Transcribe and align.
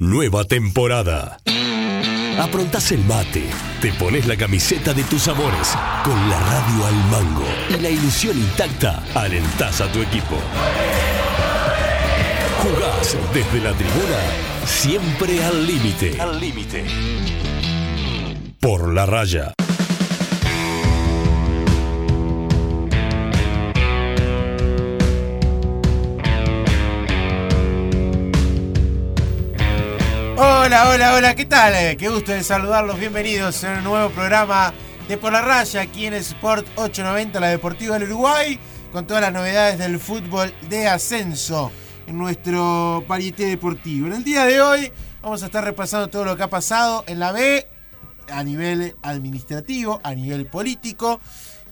Nueva 0.00 0.44
temporada. 0.44 1.40
Aprontás 2.38 2.90
el 2.90 3.04
mate, 3.04 3.44
te 3.82 3.92
pones 3.92 4.26
la 4.26 4.34
camiseta 4.34 4.94
de 4.94 5.04
tus 5.04 5.28
amores, 5.28 5.76
con 6.02 6.30
la 6.30 6.40
radio 6.40 6.86
al 6.86 6.94
mango 7.10 7.44
y 7.68 7.82
la 7.82 7.90
ilusión 7.90 8.38
intacta, 8.38 9.04
alentás 9.14 9.82
a 9.82 9.92
tu 9.92 10.00
equipo. 10.00 10.36
Jugás 12.62 13.14
desde 13.34 13.60
la 13.60 13.74
tribuna, 13.74 14.18
siempre 14.64 15.44
al 15.44 15.66
límite. 15.66 16.18
Al 16.18 16.40
límite. 16.40 16.86
Por 18.58 18.94
la 18.94 19.04
raya. 19.04 19.52
Hola, 30.42 30.88
hola, 30.88 31.16
hola, 31.16 31.34
¿qué 31.34 31.44
tal? 31.44 31.74
Eh, 31.74 31.98
Qué 31.98 32.08
gusto 32.08 32.32
de 32.32 32.42
saludarlos, 32.42 32.98
bienvenidos 32.98 33.62
en 33.62 33.76
un 33.76 33.84
nuevo 33.84 34.08
programa 34.08 34.72
de 35.06 35.18
Por 35.18 35.34
la 35.34 35.42
Raya 35.42 35.82
aquí 35.82 36.06
en 36.06 36.14
Sport 36.14 36.66
890, 36.76 37.38
la 37.40 37.48
Deportiva 37.48 37.98
del 37.98 38.08
Uruguay, 38.08 38.58
con 38.90 39.06
todas 39.06 39.20
las 39.20 39.34
novedades 39.34 39.78
del 39.78 40.00
fútbol 40.00 40.54
de 40.70 40.88
ascenso 40.88 41.70
en 42.06 42.16
nuestro 42.16 43.04
parité 43.06 43.48
deportivo. 43.48 44.06
En 44.06 44.14
el 44.14 44.24
día 44.24 44.46
de 44.46 44.62
hoy 44.62 44.90
vamos 45.20 45.42
a 45.42 45.46
estar 45.46 45.62
repasando 45.62 46.08
todo 46.08 46.24
lo 46.24 46.38
que 46.38 46.44
ha 46.44 46.48
pasado 46.48 47.04
en 47.06 47.18
la 47.18 47.32
B 47.32 47.68
a 48.32 48.42
nivel 48.42 48.96
administrativo, 49.02 50.00
a 50.02 50.14
nivel 50.14 50.46
político. 50.46 51.20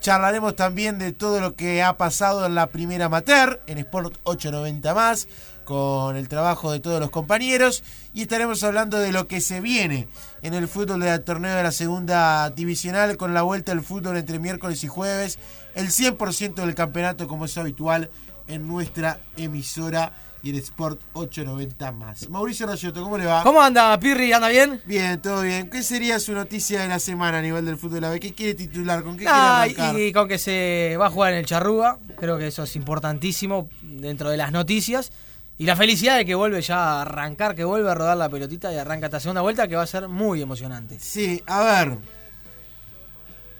Charlaremos 0.00 0.56
también 0.56 0.98
de 0.98 1.12
todo 1.12 1.40
lo 1.40 1.56
que 1.56 1.82
ha 1.82 1.96
pasado 1.96 2.44
en 2.44 2.54
la 2.54 2.66
primera 2.66 3.06
amateur, 3.06 3.62
en 3.66 3.78
Sport 3.78 4.18
890 4.24 4.94
más, 4.94 5.26
con 5.68 6.16
el 6.16 6.28
trabajo 6.28 6.72
de 6.72 6.80
todos 6.80 6.98
los 6.98 7.10
compañeros. 7.10 7.84
Y 8.14 8.22
estaremos 8.22 8.64
hablando 8.64 8.98
de 8.98 9.12
lo 9.12 9.28
que 9.28 9.42
se 9.42 9.60
viene 9.60 10.08
en 10.40 10.54
el 10.54 10.66
fútbol 10.66 11.00
del 11.00 11.22
torneo 11.22 11.54
de 11.54 11.62
la 11.62 11.72
segunda 11.72 12.48
divisional, 12.48 13.18
con 13.18 13.34
la 13.34 13.42
vuelta 13.42 13.72
del 13.72 13.84
fútbol 13.84 14.16
entre 14.16 14.38
miércoles 14.38 14.82
y 14.82 14.88
jueves, 14.88 15.38
el 15.74 15.88
100% 15.88 16.54
del 16.54 16.74
campeonato 16.74 17.28
como 17.28 17.44
es 17.44 17.58
habitual 17.58 18.08
en 18.46 18.66
nuestra 18.66 19.20
emisora 19.36 20.12
y 20.42 20.50
en 20.50 20.56
Sport 20.56 21.00
890 21.12 21.92
más. 21.92 22.30
Mauricio 22.30 22.66
Rayoto, 22.66 23.02
¿cómo 23.02 23.18
le 23.18 23.26
va? 23.26 23.42
¿Cómo 23.42 23.60
anda, 23.60 23.98
Pirri? 24.00 24.32
¿Anda 24.32 24.48
bien? 24.48 24.80
Bien, 24.86 25.20
todo 25.20 25.42
bien. 25.42 25.68
¿Qué 25.68 25.82
sería 25.82 26.18
su 26.18 26.32
noticia 26.32 26.80
de 26.80 26.88
la 26.88 26.98
semana 26.98 27.38
a 27.38 27.42
nivel 27.42 27.66
del 27.66 27.76
fútbol 27.76 27.96
de 27.96 28.00
la 28.00 28.10
B? 28.10 28.20
¿Qué 28.20 28.32
quiere 28.32 28.54
titular? 28.54 29.02
¿Con 29.02 29.18
qué 29.18 29.26
Ah, 29.28 29.64
quiere 29.66 29.80
arrancar? 29.82 30.00
y 30.00 30.12
con 30.14 30.28
que 30.28 30.38
se 30.38 30.96
va 30.98 31.08
a 31.08 31.10
jugar 31.10 31.32
en 31.34 31.40
el 31.40 31.44
Charrúa. 31.46 31.98
Creo 32.18 32.38
que 32.38 32.46
eso 32.46 32.62
es 32.62 32.74
importantísimo 32.76 33.68
dentro 33.82 34.30
de 34.30 34.38
las 34.38 34.50
noticias. 34.50 35.10
Y 35.58 35.66
la 35.66 35.74
felicidad 35.74 36.16
de 36.16 36.24
que 36.24 36.34
vuelve 36.36 36.62
ya 36.62 36.76
a 36.78 37.02
arrancar, 37.02 37.54
que 37.56 37.64
vuelve 37.64 37.90
a 37.90 37.94
rodar 37.94 38.16
la 38.16 38.28
pelotita 38.28 38.72
y 38.72 38.76
arranca 38.76 39.06
esta 39.06 39.18
segunda 39.18 39.40
vuelta 39.40 39.66
que 39.66 39.74
va 39.76 39.82
a 39.82 39.86
ser 39.86 40.06
muy 40.08 40.40
emocionante. 40.40 40.98
Sí, 41.00 41.42
a 41.46 41.62
ver. 41.62 41.98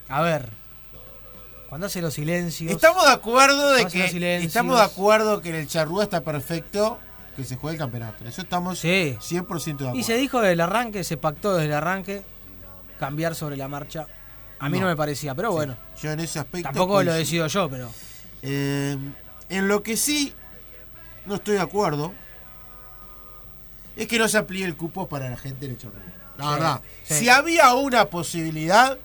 A 0.09 0.23
ver. 0.23 0.49
Cuando 1.69 1.87
hace 1.89 2.01
los 2.01 2.15
silencios. 2.15 2.71
Estamos 2.73 3.05
de 3.05 3.13
acuerdo 3.13 3.73
de 3.73 3.87
que 3.87 4.05
estamos 4.43 4.79
de 4.79 4.85
acuerdo 4.85 5.43
que 5.43 5.51
en 5.51 5.57
el 5.57 5.67
Charrúa 5.67 6.05
está 6.05 6.23
perfecto 6.23 6.99
que 7.37 7.45
se 7.45 7.57
juegue 7.57 7.75
el 7.75 7.79
campeonato. 7.79 8.25
Eso 8.27 8.43
estamos 8.43 8.79
Sí. 8.79 9.17
100% 9.21 9.65
de 9.85 9.89
acuerdo. 9.89 9.97
Y 9.97 10.03
se 10.03 10.17
dijo 10.17 10.41
desde 10.41 10.53
el 10.55 10.61
arranque, 10.61 11.05
se 11.05 11.17
pactó 11.17 11.55
desde 11.55 11.67
el 11.69 11.75
arranque 11.75 12.23
cambiar 12.99 13.35
sobre 13.35 13.57
la 13.57 13.69
marcha. 13.69 14.07
A 14.61 14.69
mí 14.69 14.79
no, 14.79 14.85
No. 14.85 14.91
me 14.91 14.97
parecía, 14.97 15.35
pero 15.35 15.53
bueno. 15.53 15.77
Yo 16.01 16.11
en 16.11 16.21
ese 16.21 16.39
aspecto 16.39 16.69
Tampoco 16.69 17.03
lo 17.03 17.13
decido 17.13 17.47
yo, 17.49 17.69
pero. 17.69 17.91
Eh, 18.43 18.97
en 19.51 19.69
lo 19.69 19.83
que 19.83 19.97
sí 19.97 20.33
no 21.29 21.37
estoy 21.37 21.55
de 21.55 21.61
acuerdo 21.61 22.13
es 23.97 24.07
que 24.07 24.19
no 24.19 24.29
se 24.29 24.39
amplíe 24.39 24.65
el 24.65 24.77
cupo 24.77 25.09
para 25.09 25.29
la 25.29 25.37
gente 25.37 25.67
del 25.67 25.77
Charrúa. 25.77 26.01
La 26.39 26.45
Sí, 26.45 26.51
verdad. 26.53 26.81
sí. 27.05 27.15
Si 27.15 27.29
había 27.29 27.75
una 27.75 28.05
posibilidad, 28.07 28.97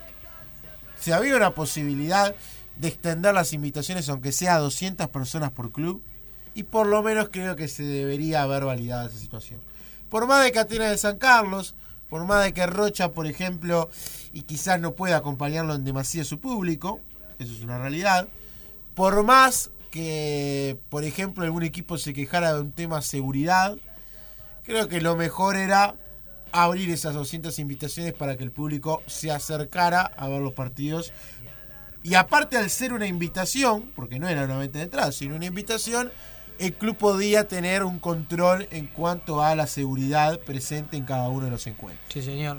si 0.99 1.11
había 1.11 1.35
una 1.35 1.51
posibilidad 1.55 2.35
de 2.75 2.87
extender 2.87 3.33
las 3.33 3.53
invitaciones, 3.53 4.07
aunque 4.09 4.31
sea 4.31 4.55
a 4.55 4.59
200 4.59 5.07
personas 5.09 5.51
por 5.51 5.71
club, 5.71 6.03
y 6.53 6.63
por 6.63 6.85
lo 6.85 7.01
menos 7.01 7.29
creo 7.31 7.55
que 7.55 7.67
se 7.67 7.81
debería 7.83 8.43
haber 8.43 8.65
validado 8.65 9.09
esa 9.09 9.17
situación. 9.17 9.59
Por 10.09 10.27
más 10.27 10.43
de 10.43 10.51
que 10.51 10.59
Atenas 10.59 10.91
de 10.91 10.97
San 10.99 11.17
Carlos, 11.17 11.73
por 12.09 12.23
más 12.25 12.43
de 12.43 12.53
que 12.53 12.67
Rocha, 12.67 13.09
por 13.13 13.25
ejemplo, 13.25 13.89
y 14.31 14.43
quizás 14.43 14.79
no 14.79 14.93
pueda 14.93 15.17
acompañarlo 15.17 15.73
en 15.73 15.83
demasía 15.83 16.23
su 16.23 16.39
público, 16.39 16.99
eso 17.39 17.51
es 17.51 17.61
una 17.61 17.79
realidad, 17.79 18.27
por 18.93 19.23
más 19.23 19.71
que, 19.93 20.79
por 20.89 21.03
ejemplo, 21.03 21.43
algún 21.43 21.61
equipo 21.61 21.99
se 21.99 22.15
quejara 22.15 22.55
de 22.55 22.61
un 22.61 22.71
tema 22.71 23.03
seguridad, 23.03 23.77
creo 24.63 24.87
que 24.87 25.01
lo 25.01 25.15
mejor 25.15 25.55
era 25.55 25.93
abrir 26.51 26.89
esas 26.89 27.13
200 27.13 27.59
invitaciones 27.59 28.11
para 28.13 28.35
que 28.35 28.43
el 28.43 28.49
público 28.49 29.03
se 29.05 29.29
acercara 29.29 30.01
a 30.01 30.27
ver 30.27 30.41
los 30.41 30.53
partidos. 30.53 31.13
Y 32.01 32.15
aparte 32.15 32.57
al 32.57 32.71
ser 32.71 32.91
una 32.91 33.05
invitación, 33.05 33.91
porque 33.95 34.17
no 34.17 34.27
era 34.27 34.45
una 34.45 34.57
venta 34.57 34.79
de 34.79 34.85
entrada, 34.85 35.11
sino 35.11 35.35
una 35.35 35.45
invitación, 35.45 36.11
el 36.57 36.73
club 36.73 36.97
podía 36.97 37.47
tener 37.47 37.83
un 37.83 37.99
control 37.99 38.67
en 38.71 38.87
cuanto 38.87 39.43
a 39.43 39.53
la 39.53 39.67
seguridad 39.67 40.39
presente 40.39 40.97
en 40.97 41.05
cada 41.05 41.29
uno 41.29 41.45
de 41.45 41.51
los 41.51 41.67
encuentros. 41.67 42.11
Sí, 42.11 42.23
señor. 42.23 42.57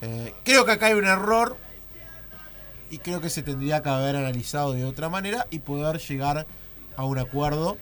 Eh, 0.00 0.32
creo 0.44 0.64
que 0.64 0.70
acá 0.70 0.86
hay 0.86 0.94
un 0.94 1.06
error 1.06 1.56
y 2.92 2.98
creo 2.98 3.22
que 3.22 3.30
se 3.30 3.42
tendría 3.42 3.82
que 3.82 3.88
haber 3.88 4.16
analizado 4.16 4.74
de 4.74 4.84
otra 4.84 5.08
manera 5.08 5.46
y 5.50 5.60
poder 5.60 5.98
llegar 5.98 6.46
a 6.94 7.04
un 7.04 7.18
acuerdo 7.18 7.78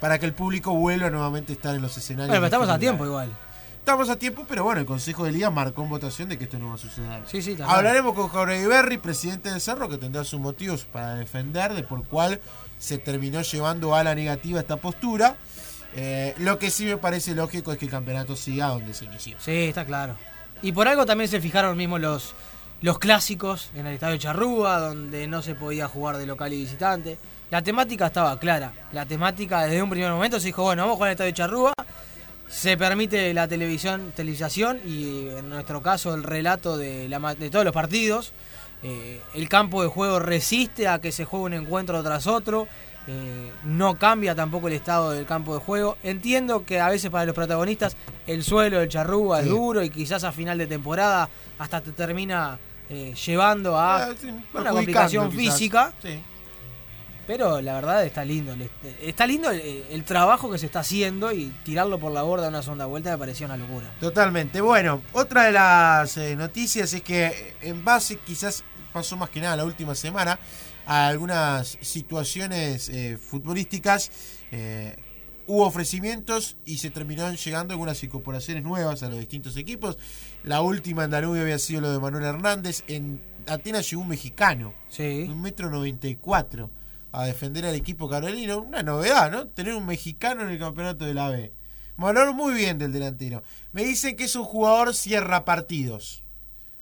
para 0.00 0.18
que 0.18 0.26
el 0.26 0.34
público 0.34 0.74
vuelva 0.74 1.08
nuevamente 1.08 1.52
a 1.52 1.54
estar 1.54 1.74
en 1.76 1.82
los 1.82 1.96
escenarios. 1.96 2.28
Bueno, 2.28 2.40
pero 2.40 2.46
estamos 2.46 2.68
a 2.68 2.78
tiempo 2.78 3.06
igual. 3.06 3.30
Estamos 3.78 4.10
a 4.10 4.16
tiempo, 4.16 4.44
pero 4.48 4.64
bueno, 4.64 4.80
el 4.80 4.86
Consejo 4.86 5.24
de 5.24 5.30
Liga 5.30 5.50
marcó 5.50 5.84
en 5.84 5.88
votación 5.88 6.28
de 6.28 6.36
que 6.36 6.44
esto 6.44 6.58
no 6.58 6.70
va 6.70 6.74
a 6.74 6.78
suceder. 6.78 7.22
Sí, 7.26 7.42
sí. 7.42 7.56
Hablaremos 7.64 8.14
con 8.14 8.28
Jorge 8.28 8.66
Berry, 8.66 8.98
presidente 8.98 9.50
del 9.50 9.60
Cerro, 9.60 9.88
que 9.88 9.98
tendrá 9.98 10.24
sus 10.24 10.40
motivos 10.40 10.84
para 10.84 11.14
defender 11.14 11.72
de 11.72 11.84
por 11.84 12.04
cuál 12.04 12.40
se 12.78 12.98
terminó 12.98 13.42
llevando 13.42 13.94
a 13.94 14.02
la 14.02 14.16
negativa 14.16 14.58
esta 14.58 14.76
postura. 14.78 15.36
Eh, 15.94 16.34
lo 16.38 16.58
que 16.58 16.70
sí 16.70 16.86
me 16.86 16.96
parece 16.96 17.36
lógico 17.36 17.72
es 17.72 17.78
que 17.78 17.84
el 17.84 17.90
campeonato 17.90 18.34
siga 18.34 18.66
donde 18.66 18.94
se 18.94 19.04
inició. 19.04 19.36
Sí, 19.38 19.52
está 19.52 19.84
claro. 19.84 20.16
Y 20.60 20.72
por 20.72 20.88
algo 20.88 21.06
también 21.06 21.30
se 21.30 21.40
fijaron 21.40 21.76
mismo 21.76 21.98
los, 21.98 22.34
los 22.82 22.98
clásicos 22.98 23.70
en 23.74 23.86
el 23.86 23.94
estadio 23.94 24.16
Charrúa, 24.16 24.78
donde 24.78 25.26
no 25.26 25.42
se 25.42 25.54
podía 25.54 25.86
jugar 25.88 26.16
de 26.16 26.26
local 26.26 26.52
y 26.52 26.58
visitante. 26.62 27.18
La 27.50 27.62
temática 27.62 28.06
estaba 28.06 28.38
clara. 28.38 28.72
La 28.92 29.04
temática 29.06 29.62
desde 29.62 29.82
un 29.82 29.90
primer 29.90 30.10
momento 30.12 30.38
se 30.40 30.46
dijo, 30.46 30.62
bueno, 30.62 30.82
vamos 30.82 30.94
a 30.94 30.96
jugar 30.96 31.08
en 31.08 31.10
el 31.10 31.14
estadio 31.14 31.32
Charrúa. 31.32 31.72
Se 32.48 32.76
permite 32.76 33.32
la 33.34 33.46
televisión, 33.46 34.12
televisación 34.14 34.80
y 34.84 35.28
en 35.28 35.48
nuestro 35.50 35.82
caso 35.82 36.14
el 36.14 36.22
relato 36.24 36.76
de, 36.76 37.08
la 37.08 37.18
ma- 37.18 37.34
de 37.34 37.50
todos 37.50 37.64
los 37.64 37.74
partidos. 37.74 38.32
Eh, 38.82 39.20
el 39.34 39.48
campo 39.48 39.82
de 39.82 39.88
juego 39.88 40.18
resiste 40.18 40.88
a 40.88 41.00
que 41.00 41.12
se 41.12 41.24
juegue 41.24 41.44
un 41.46 41.54
encuentro 41.54 42.02
tras 42.02 42.26
otro. 42.26 42.66
Eh, 43.06 43.52
no 43.64 43.96
cambia 43.98 44.34
tampoco 44.34 44.68
el 44.68 44.74
estado 44.74 45.10
del 45.10 45.26
campo 45.26 45.54
de 45.54 45.60
juego. 45.60 45.96
Entiendo 46.02 46.64
que 46.64 46.80
a 46.80 46.88
veces 46.88 47.10
para 47.10 47.24
los 47.24 47.34
protagonistas 47.34 47.96
el 48.26 48.42
suelo 48.42 48.78
del 48.80 48.88
charrúa 48.88 49.40
es 49.40 49.46
duro 49.48 49.82
y 49.82 49.90
quizás 49.90 50.24
a 50.24 50.32
final 50.32 50.58
de 50.58 50.66
temporada 50.66 51.28
hasta 51.58 51.80
te 51.80 51.92
termina 51.92 52.58
eh, 52.90 53.14
llevando 53.26 53.76
a 53.78 54.04
Ah, 54.04 54.14
sí, 54.20 54.28
una 54.52 54.70
complicación 54.70 55.30
quizás. 55.30 55.54
física. 55.54 55.92
Sí. 56.02 56.20
Pero 57.26 57.60
la 57.60 57.74
verdad 57.74 58.04
está 58.04 58.24
lindo. 58.24 58.56
Está 59.00 59.24
lindo 59.26 59.50
el, 59.52 59.84
el 59.88 60.04
trabajo 60.04 60.50
que 60.50 60.58
se 60.58 60.66
está 60.66 60.80
haciendo 60.80 61.30
y 61.30 61.54
tirarlo 61.64 62.00
por 62.00 62.10
la 62.10 62.22
borda 62.22 62.48
una 62.48 62.62
segunda 62.62 62.86
vuelta 62.86 63.12
me 63.12 63.18
parecía 63.18 63.46
una 63.46 63.56
locura. 63.56 63.86
Totalmente. 64.00 64.60
Bueno, 64.60 65.00
otra 65.12 65.44
de 65.44 65.52
las 65.52 66.16
eh, 66.16 66.34
noticias 66.34 66.92
es 66.92 67.02
que 67.02 67.26
eh, 67.26 67.54
en 67.62 67.84
base, 67.84 68.16
quizás 68.16 68.64
pasó 68.92 69.16
más 69.16 69.30
que 69.30 69.40
nada 69.40 69.54
la 69.56 69.64
última 69.64 69.94
semana, 69.94 70.40
a 70.86 71.06
algunas 71.06 71.78
situaciones 71.80 72.88
eh, 72.88 73.16
futbolísticas, 73.16 74.10
hubo 75.50 75.66
ofrecimientos 75.66 76.56
y 76.64 76.78
se 76.78 76.90
terminaron 76.90 77.36
llegando 77.36 77.72
algunas 77.74 78.02
incorporaciones 78.04 78.62
nuevas 78.62 79.02
a 79.02 79.08
los 79.08 79.18
distintos 79.18 79.56
equipos. 79.56 79.98
La 80.44 80.60
última 80.62 81.02
en 81.04 81.10
Danubio 81.10 81.42
había 81.42 81.58
sido 81.58 81.80
lo 81.80 81.90
de 81.90 81.98
Manuel 81.98 82.24
Hernández. 82.24 82.84
En 82.86 83.20
Atenas 83.48 83.90
llegó 83.90 84.02
un 84.02 84.08
mexicano, 84.08 84.74
Sí. 84.88 85.26
un 85.28 85.42
metro 85.42 85.68
noventa 85.68 86.06
y 86.06 86.14
cuatro, 86.14 86.70
a 87.10 87.24
defender 87.24 87.66
al 87.66 87.74
equipo 87.74 88.08
carolino. 88.08 88.58
Una 88.60 88.84
novedad, 88.84 89.30
¿no? 89.32 89.48
Tener 89.48 89.74
un 89.74 89.86
mexicano 89.86 90.42
en 90.42 90.50
el 90.50 90.58
campeonato 90.60 91.04
de 91.04 91.14
la 91.14 91.28
B. 91.30 91.52
Hablaron 91.96 92.36
muy 92.36 92.54
bien 92.54 92.78
del 92.78 92.92
delantero. 92.92 93.42
Me 93.72 93.82
dicen 93.84 94.14
que 94.16 94.24
es 94.24 94.36
un 94.36 94.44
jugador 94.44 94.94
cierra 94.94 95.44
partidos. 95.44 96.22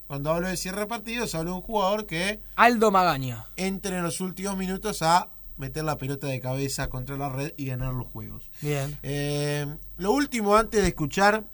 Cuando 0.06 0.30
hablo 0.30 0.46
de 0.48 0.56
cierra 0.58 0.86
partidos, 0.86 1.34
hablo 1.34 1.52
de 1.52 1.56
un 1.56 1.62
jugador 1.62 2.06
que 2.06 2.40
Aldo 2.54 2.90
Magaña. 2.90 3.46
entre 3.56 3.96
en 3.96 4.02
los 4.02 4.20
últimos 4.20 4.56
minutos 4.58 5.00
a 5.02 5.30
meter 5.58 5.84
la 5.84 5.98
pelota 5.98 6.26
de 6.26 6.40
cabeza 6.40 6.88
contra 6.88 7.16
la 7.16 7.28
red 7.28 7.52
y 7.56 7.66
ganar 7.66 7.92
los 7.94 8.06
juegos. 8.06 8.50
Bien. 8.62 8.96
Eh, 9.02 9.66
lo 9.96 10.12
último, 10.12 10.56
antes 10.56 10.80
de 10.82 10.88
escuchar 10.88 11.44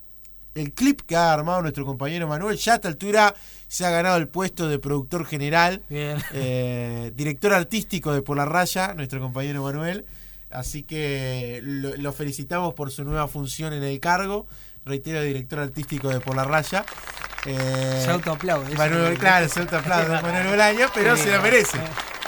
el 0.55 0.73
clip 0.73 1.01
que 1.01 1.17
ha 1.17 1.33
armado 1.33 1.63
nuestro 1.63 1.85
compañero 1.85 2.29
Manuel, 2.29 2.57
ya 2.57 2.73
a 2.73 2.77
esta 2.77 2.89
altura 2.89 3.35
se 3.67 3.85
ha 3.85 3.91
ganado 3.91 4.17
el 4.19 4.29
puesto 4.29 4.69
de 4.69 4.79
productor 4.79 5.27
general, 5.27 5.83
Bien. 5.89 6.19
eh, 6.33 7.11
director 7.17 7.53
artístico 7.53 8.13
de 8.13 8.23
Por 8.23 8.37
la 8.37 8.45
Raya, 8.45 8.95
nuestro 8.95 9.21
compañero 9.21 9.65
Manuel. 9.65 10.05
Así 10.51 10.85
que 10.85 11.61
lo, 11.65 11.97
lo 11.97 12.13
felicitamos 12.13 12.75
por 12.75 12.93
su 12.93 13.03
nueva 13.03 13.27
función 13.27 13.73
en 13.73 13.83
el 13.83 13.99
cargo. 13.99 14.47
reitero, 14.85 15.21
director 15.23 15.59
artístico 15.59 16.09
de 16.11 16.21
Por 16.21 16.37
la 16.37 16.45
Raya. 16.45 16.85
Eh, 17.47 18.01
Se 18.05 18.11
autoaplaude. 18.11 18.75
Manuel, 18.75 19.19
claro, 19.19 19.49
se 19.49 19.61
autoaplaude 19.61 20.09
Manuel 20.23 20.47
Bolaño, 20.49 20.87
pero 20.95 21.17
Sí. 21.17 21.25
se 21.25 21.33
lo 21.37 21.43
merece. 21.43 21.79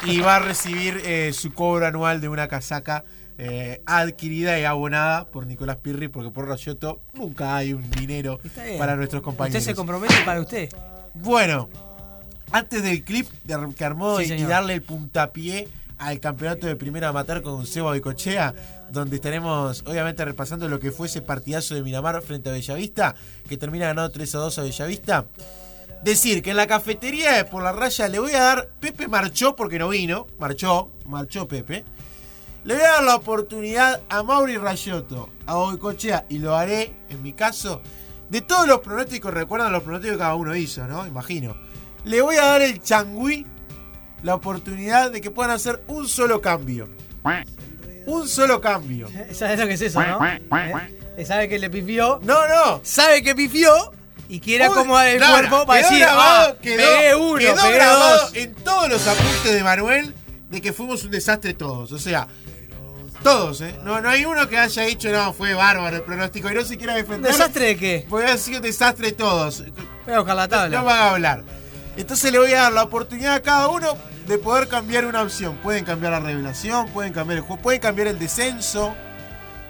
Y 0.05 0.21
va 0.21 0.37
a 0.37 0.39
recibir 0.41 1.01
eh, 1.05 1.33
su 1.33 1.53
cobro 1.55 1.87
anual 1.87 2.21
de 2.21 2.29
una 2.29 2.49
casaca 2.49 3.05
eh, 3.39 3.83
adquirida 3.87 4.59
y 4.59 4.65
abonada 4.65 5.27
por 5.31 5.47
Nicolás 5.47 5.77
Pirri, 5.77 6.09
porque 6.09 6.31
por 6.31 6.49
Rayoto 6.49 7.03
nunca 7.13 7.55
hay 7.57 7.73
un 7.75 7.91
dinero 7.91 8.41
para 8.79 8.97
nuestros 8.97 9.23
compañeros. 9.23 9.61
Usted 9.61 9.73
se 9.73 9.77
compromete 9.77 10.15
para 10.25 10.41
usted. 10.41 10.71
Bueno, 11.15 11.69
antes 12.51 12.83
del 12.83 13.03
clip 13.05 13.29
de 13.45 13.59
que 13.77 13.85
armó 13.85 14.19
Sí, 14.21 14.33
y- 14.33 14.43
darle 14.45 14.73
el 14.75 14.83
puntapié 14.83 15.69
al 15.99 16.19
campeonato 16.21 16.67
de 16.67 16.77
primera 16.77 17.09
amateur 17.09 17.43
con 17.43 17.67
Seba 17.67 17.91
Boicochea, 17.91 18.55
donde 18.91 19.17
estaremos 19.17 19.83
obviamente 19.87 20.25
repasando 20.25 20.69
lo 20.69 20.81
que 20.81 20.93
fue 20.93 21.07
ese 21.07 21.23
partidazo 21.23 21.75
de 21.75 21.83
Miramar 21.83 22.21
frente 22.23 22.51
a 22.51 22.53
Bellavista, 22.53 23.15
que 23.49 23.57
termina 23.57 23.87
ganando 23.87 24.11
3 24.11 24.35
a 24.35 24.39
2 24.39 24.59
a 24.59 24.63
Bellavista. 24.63 25.27
Decir 26.03 26.43
que 26.43 26.51
en 26.51 26.57
la 26.57 26.67
cafetería 26.67 27.33
de 27.33 27.45
Por 27.45 27.63
la 27.63 27.73
Raya 27.73 28.09
le 28.09 28.19
voy 28.19 28.33
a 28.33 28.41
dar, 28.41 28.69
Pepe 28.81 29.09
marchó 29.09 29.57
porque 29.57 29.79
no 29.79 29.89
vino, 29.89 30.27
marchó, 30.39 30.91
marchó 31.07 31.49
Pepe. 31.49 31.85
Le 32.65 32.75
voy 32.75 32.83
a 32.83 32.93
dar 32.93 33.05
la 33.05 33.17
oportunidad 33.17 34.03
a 34.09 34.23
Mauri 34.23 34.57
Rayotto, 34.57 35.29
a 35.47 35.55
Boicochea, 35.55 36.27
y 36.29 36.39
lo 36.39 36.55
haré, 36.55 36.93
en 37.09 37.23
mi 37.23 37.33
caso, 37.33 37.81
de 38.29 38.41
todos 38.41 38.67
los 38.67 38.81
pronósticos, 38.81 39.33
recuerdan 39.33 39.73
los 39.73 39.83
pronósticos 39.83 40.17
que 40.17 40.21
cada 40.21 40.35
uno 40.35 40.55
hizo, 40.55 40.87
¿no? 40.87 41.07
Imagino. 41.07 41.57
Le 42.05 42.21
voy 42.21 42.37
a 42.37 42.47
dar 42.47 42.63
el 42.63 42.83
changüí 42.83 43.47
la 44.23 44.35
oportunidad 44.35 45.13
de 45.13 45.21
que 45.21 45.31
puedan 45.31 45.53
hacer 45.53 45.85
un 45.87 46.09
solo 46.09 46.41
cambio. 46.41 46.89
Un 48.07 48.29
solo 48.29 48.61
cambio. 48.61 49.09
¿Sabes 49.33 49.59
lo 49.59 49.67
que 49.67 49.75
es 49.75 49.83
eso, 49.83 50.03
no? 50.03 50.25
¿Eh? 50.27 51.25
¿Sabe 51.25 51.49
que 51.49 51.59
le 51.59 51.71
pifió? 51.71 52.21
No, 52.23 52.47
no. 52.49 52.81
¿Sabe 52.83 53.23
que 53.23 53.35
pifió? 53.35 53.93
Y 54.29 54.41
quiere 54.41 54.69
Uy, 54.69 54.73
acomodar 54.75 55.07
el 55.09 55.21
no, 55.21 55.31
cuerpo 55.31 55.57
no, 55.59 55.67
para 55.67 55.81
quedó 55.81 55.91
decir, 55.91 56.05
grabado, 56.05 56.49
ah, 56.51 56.57
quedó, 56.61 56.77
pegué 56.77 57.15
uno, 57.15 57.39
quedó 57.39 57.63
pegué 57.63 57.75
grabado 57.75 58.21
dos. 58.23 58.35
en 58.35 58.55
todos 58.57 58.89
los 58.89 59.07
apuntes 59.07 59.53
de 59.55 59.63
Manuel 59.63 60.15
de 60.51 60.61
que 60.61 60.73
fuimos 60.73 61.05
un 61.05 61.11
desastre 61.13 61.55
todos. 61.55 61.93
O 61.93 61.99
sea, 61.99 62.27
todos, 63.23 63.61
¿eh? 63.61 63.75
No, 63.85 64.01
no 64.01 64.09
hay 64.09 64.25
uno 64.25 64.49
que 64.49 64.59
haya 64.59 64.83
dicho, 64.83 65.11
no, 65.11 65.33
fue 65.33 65.55
bárbaro 65.55 65.97
el 65.97 66.03
pronóstico 66.03 66.51
y 66.51 66.55
no 66.55 66.65
se 66.65 66.77
quiera 66.77 66.95
¿Un 66.95 67.01
defender. 67.01 67.31
desastre 67.33 67.67
de 67.67 67.77
qué? 67.77 68.07
Porque 68.09 68.27
ha 68.27 68.37
sido 68.37 68.59
un 68.59 68.63
desastre 68.65 69.13
todos. 69.13 69.65
Voy 70.05 70.15
a 70.15 70.19
buscar 70.19 70.37
la 70.37 70.49
tabla. 70.49 70.79
No 70.79 70.85
van 70.85 70.99
a 70.99 71.11
hablar. 71.11 71.45
Entonces 71.97 72.31
le 72.33 72.39
voy 72.39 72.53
a 72.53 72.63
dar 72.63 72.73
la 72.73 72.83
oportunidad 72.83 73.35
a 73.35 73.43
cada 73.43 73.69
uno 73.69 73.97
de 74.27 74.39
poder 74.39 74.69
cambiar 74.69 75.07
una 75.07 75.23
opción. 75.23 75.57
Pueden 75.63 75.85
cambiar 75.85 76.13
la 76.13 76.21
revelación, 76.21 76.89
pueden 76.89 77.13
cambiar 77.13 77.39
el 77.39 77.45
juego, 77.45 77.63
pueden 77.63 77.81
cambiar 77.81 78.09
el 78.09 78.19
descenso. 78.19 78.95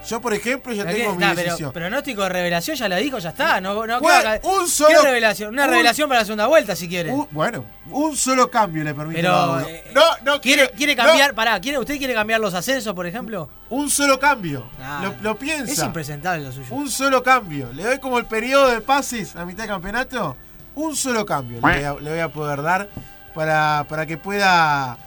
Yo, 0.09 0.21
por 0.21 0.33
ejemplo, 0.35 0.73
ya 0.73 0.85
tengo 0.87 1.17
mi 1.17 1.19
nah, 1.19 1.31
pero 1.35 1.47
decisión. 1.47 1.73
pronóstico 1.73 2.23
de 2.23 2.29
revelación 2.29 2.77
ya 2.77 2.89
lo 2.89 2.95
dijo, 2.95 3.19
ya 3.19 3.31
está. 3.31 3.61
No, 3.61 3.75
no 3.89 3.99
un 4.45 4.69
solo- 4.69 4.89
¿Qué 5.01 5.03
revelación? 5.05 5.49
Una 5.53 5.65
un- 5.65 5.71
revelación 5.71 6.09
para 6.09 6.21
la 6.21 6.25
segunda 6.25 6.47
vuelta, 6.47 6.77
si 6.77 6.89
quiere. 6.89 7.11
Un- 7.11 7.27
bueno, 7.33 7.65
un 7.91 8.17
solo 8.17 8.49
cambio 8.49 8.85
le 8.85 8.95
permite 8.95 9.21
Pero, 9.21 9.59
eh, 9.63 9.83
No, 9.93 10.03
no, 10.25 10.41
¿Quiere, 10.41 10.71
quiere 10.71 10.95
no, 10.95 11.03
cambiar? 11.05 11.35
Pará, 11.35 11.59
¿quiere, 11.61 11.81
¿usted 11.81 11.99
quiere 11.99 12.15
cambiar 12.15 12.39
los 12.39 12.55
ascensos, 12.55 12.95
por 12.95 13.05
ejemplo? 13.09 13.49
un 13.69 13.91
solo 13.91 14.21
cambio. 14.21 14.71
Nah, 14.79 15.03
lo, 15.03 15.15
lo 15.23 15.37
piensa. 15.37 15.73
Es 15.73 15.83
impresentable 15.83 16.45
lo 16.45 16.53
suyo. 16.53 16.69
Un 16.73 16.89
solo 16.89 17.25
cambio. 17.25 17.73
Le 17.73 17.83
doy 17.83 17.99
como 17.99 18.19
el 18.19 18.27
periodo 18.27 18.69
de 18.69 18.81
pases 18.81 19.35
a 19.35 19.45
mitad 19.45 19.65
de 19.65 19.69
campeonato. 19.71 20.37
Un 20.77 20.95
solo 20.95 21.27
cambio 21.27 21.57
le 21.57 21.61
voy 21.63 21.83
a, 21.85 21.95
le 22.01 22.11
voy 22.11 22.21
a 22.21 22.29
poder 22.29 22.63
dar 22.63 22.89
para, 23.37 23.85
para 23.87 24.07
que 24.07 24.17
pueda 24.17 24.99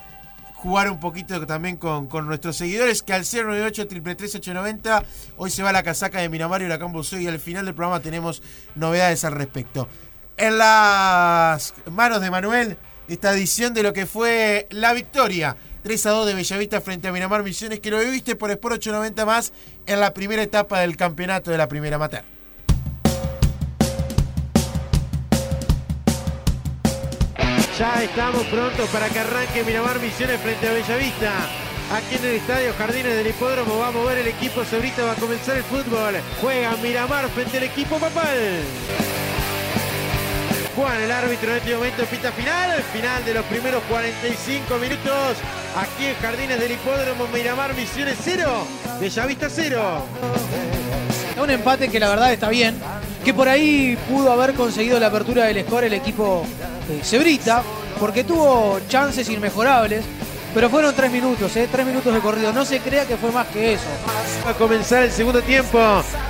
jugar 0.53 0.91
un 0.91 0.99
poquito 0.99 1.45
también 1.47 1.77
con, 1.77 2.07
con 2.07 2.27
nuestros 2.27 2.55
seguidores. 2.55 3.01
Que 3.01 3.13
al 3.13 3.23
098 3.23 3.81
890 3.81 5.03
hoy 5.37 5.49
se 5.49 5.63
va 5.63 5.71
la 5.71 5.83
casaca 5.83 6.19
de 6.19 6.29
Miramar 6.29 6.61
y 6.61 6.65
Huracán 6.65 6.93
Buceo 6.93 7.19
y 7.19 7.27
al 7.27 7.39
final 7.39 7.65
del 7.65 7.73
programa 7.73 7.99
tenemos 8.01 8.43
novedades 8.75 9.25
al 9.25 9.33
respecto. 9.33 9.89
En 10.37 10.59
las 10.59 11.73
manos 11.91 12.21
de 12.21 12.31
Manuel, 12.31 12.77
esta 13.07 13.33
edición 13.33 13.73
de 13.73 13.83
lo 13.83 13.91
que 13.91 14.05
fue 14.05 14.67
la 14.69 14.93
victoria 14.93 15.57
3 15.81 16.05
a 16.05 16.09
2 16.11 16.27
de 16.27 16.33
Bellavista 16.35 16.81
frente 16.81 17.07
a 17.07 17.11
Miramar 17.11 17.43
Misiones, 17.43 17.79
que 17.79 17.89
lo 17.89 17.99
viviste 17.99 18.35
por 18.35 18.51
Sport 18.51 18.75
890 18.75 19.25
más 19.25 19.51
en 19.87 19.99
la 19.99 20.13
primera 20.13 20.43
etapa 20.43 20.81
del 20.81 20.95
campeonato 20.95 21.49
de 21.49 21.57
la 21.57 21.67
primera 21.67 21.95
amateur. 21.95 22.38
Ya 27.79 28.03
estamos 28.03 28.45
prontos 28.47 28.89
para 28.89 29.07
que 29.07 29.19
arranque 29.19 29.63
Miramar 29.63 30.01
Misiones 30.01 30.41
frente 30.41 30.67
a 30.67 30.73
Bellavista. 30.73 31.31
Aquí 31.95 32.15
en 32.15 32.25
el 32.25 32.35
estadio 32.35 32.73
Jardines 32.77 33.15
del 33.15 33.27
Hipódromo 33.27 33.77
va 33.77 33.87
a 33.87 33.91
mover 33.91 34.17
el 34.17 34.27
equipo 34.27 34.65
Cebrita, 34.65 35.05
va 35.05 35.13
a 35.13 35.15
comenzar 35.15 35.55
el 35.55 35.63
fútbol. 35.63 36.15
Juega 36.41 36.75
Miramar 36.83 37.29
frente 37.29 37.55
al 37.55 37.63
equipo 37.63 37.97
Papal. 37.97 38.63
Juan, 40.75 41.01
el 41.01 41.09
árbitro 41.09 41.51
en 41.51 41.57
este 41.59 41.73
momento 41.73 42.03
pita 42.03 42.33
final, 42.33 42.83
final 42.91 43.23
de 43.23 43.33
los 43.35 43.45
primeros 43.45 43.81
45 43.83 44.77
minutos. 44.77 45.37
Aquí 45.77 46.07
en 46.07 46.15
Jardines 46.15 46.59
del 46.59 46.73
Hipódromo, 46.73 47.27
Miramar 47.33 47.73
Misiones 47.75 48.17
0, 48.21 48.67
Bellavista 48.99 49.47
0. 49.49 50.03
Un 51.41 51.49
empate 51.49 51.89
que 51.89 51.99
la 51.99 52.09
verdad 52.09 52.33
está 52.33 52.49
bien. 52.49 52.75
Que 53.23 53.33
por 53.33 53.47
ahí 53.47 53.97
pudo 54.09 54.31
haber 54.31 54.53
conseguido 54.53 54.99
la 54.99 55.07
apertura 55.07 55.45
del 55.45 55.65
score 55.65 55.85
el 55.85 55.93
equipo 55.93 56.45
Cebrita, 57.03 57.63
porque 57.99 58.23
tuvo 58.23 58.79
chances 58.87 59.29
inmejorables. 59.29 60.03
Pero 60.53 60.69
fueron 60.69 60.95
tres 60.95 61.11
minutos, 61.11 61.55
¿eh? 61.57 61.67
tres 61.71 61.85
minutos 61.85 62.13
de 62.13 62.19
corrido. 62.21 62.51
No 62.51 62.65
se 62.65 62.79
crea 62.79 63.05
que 63.05 63.17
fue 63.17 63.31
más 63.31 63.47
que 63.47 63.73
eso. 63.73 63.85
Va 64.45 64.51
a 64.51 64.53
comenzar 64.53 65.03
el 65.03 65.11
segundo 65.11 65.41
tiempo. 65.41 65.79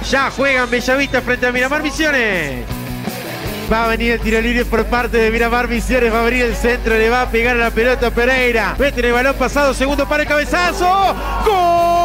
Ya 0.09 0.29
juegan 0.29 0.69
Bellavista 0.69 1.21
frente 1.21 1.47
a 1.47 1.51
Miramar 1.51 1.81
Misiones. 1.81 2.65
Va 3.71 3.85
a 3.85 3.87
venir 3.87 4.13
el 4.13 4.19
tiro 4.19 4.41
libre 4.41 4.65
por 4.65 4.83
parte 4.85 5.17
de 5.17 5.31
Miramar 5.31 5.69
Misiones. 5.69 6.13
Va 6.13 6.19
a 6.19 6.23
venir 6.23 6.43
el 6.43 6.55
centro. 6.55 6.97
Le 6.97 7.09
va 7.09 7.21
a 7.21 7.31
pegar 7.31 7.55
a 7.55 7.59
la 7.59 7.71
pelota 7.71 8.11
Pereira. 8.11 8.75
Mete 8.77 9.07
el 9.07 9.13
balón 9.13 9.35
pasado. 9.35 9.73
Segundo 9.73 10.07
para 10.07 10.23
el 10.23 10.29
cabezazo. 10.29 11.15
¡Gol! 11.45 11.98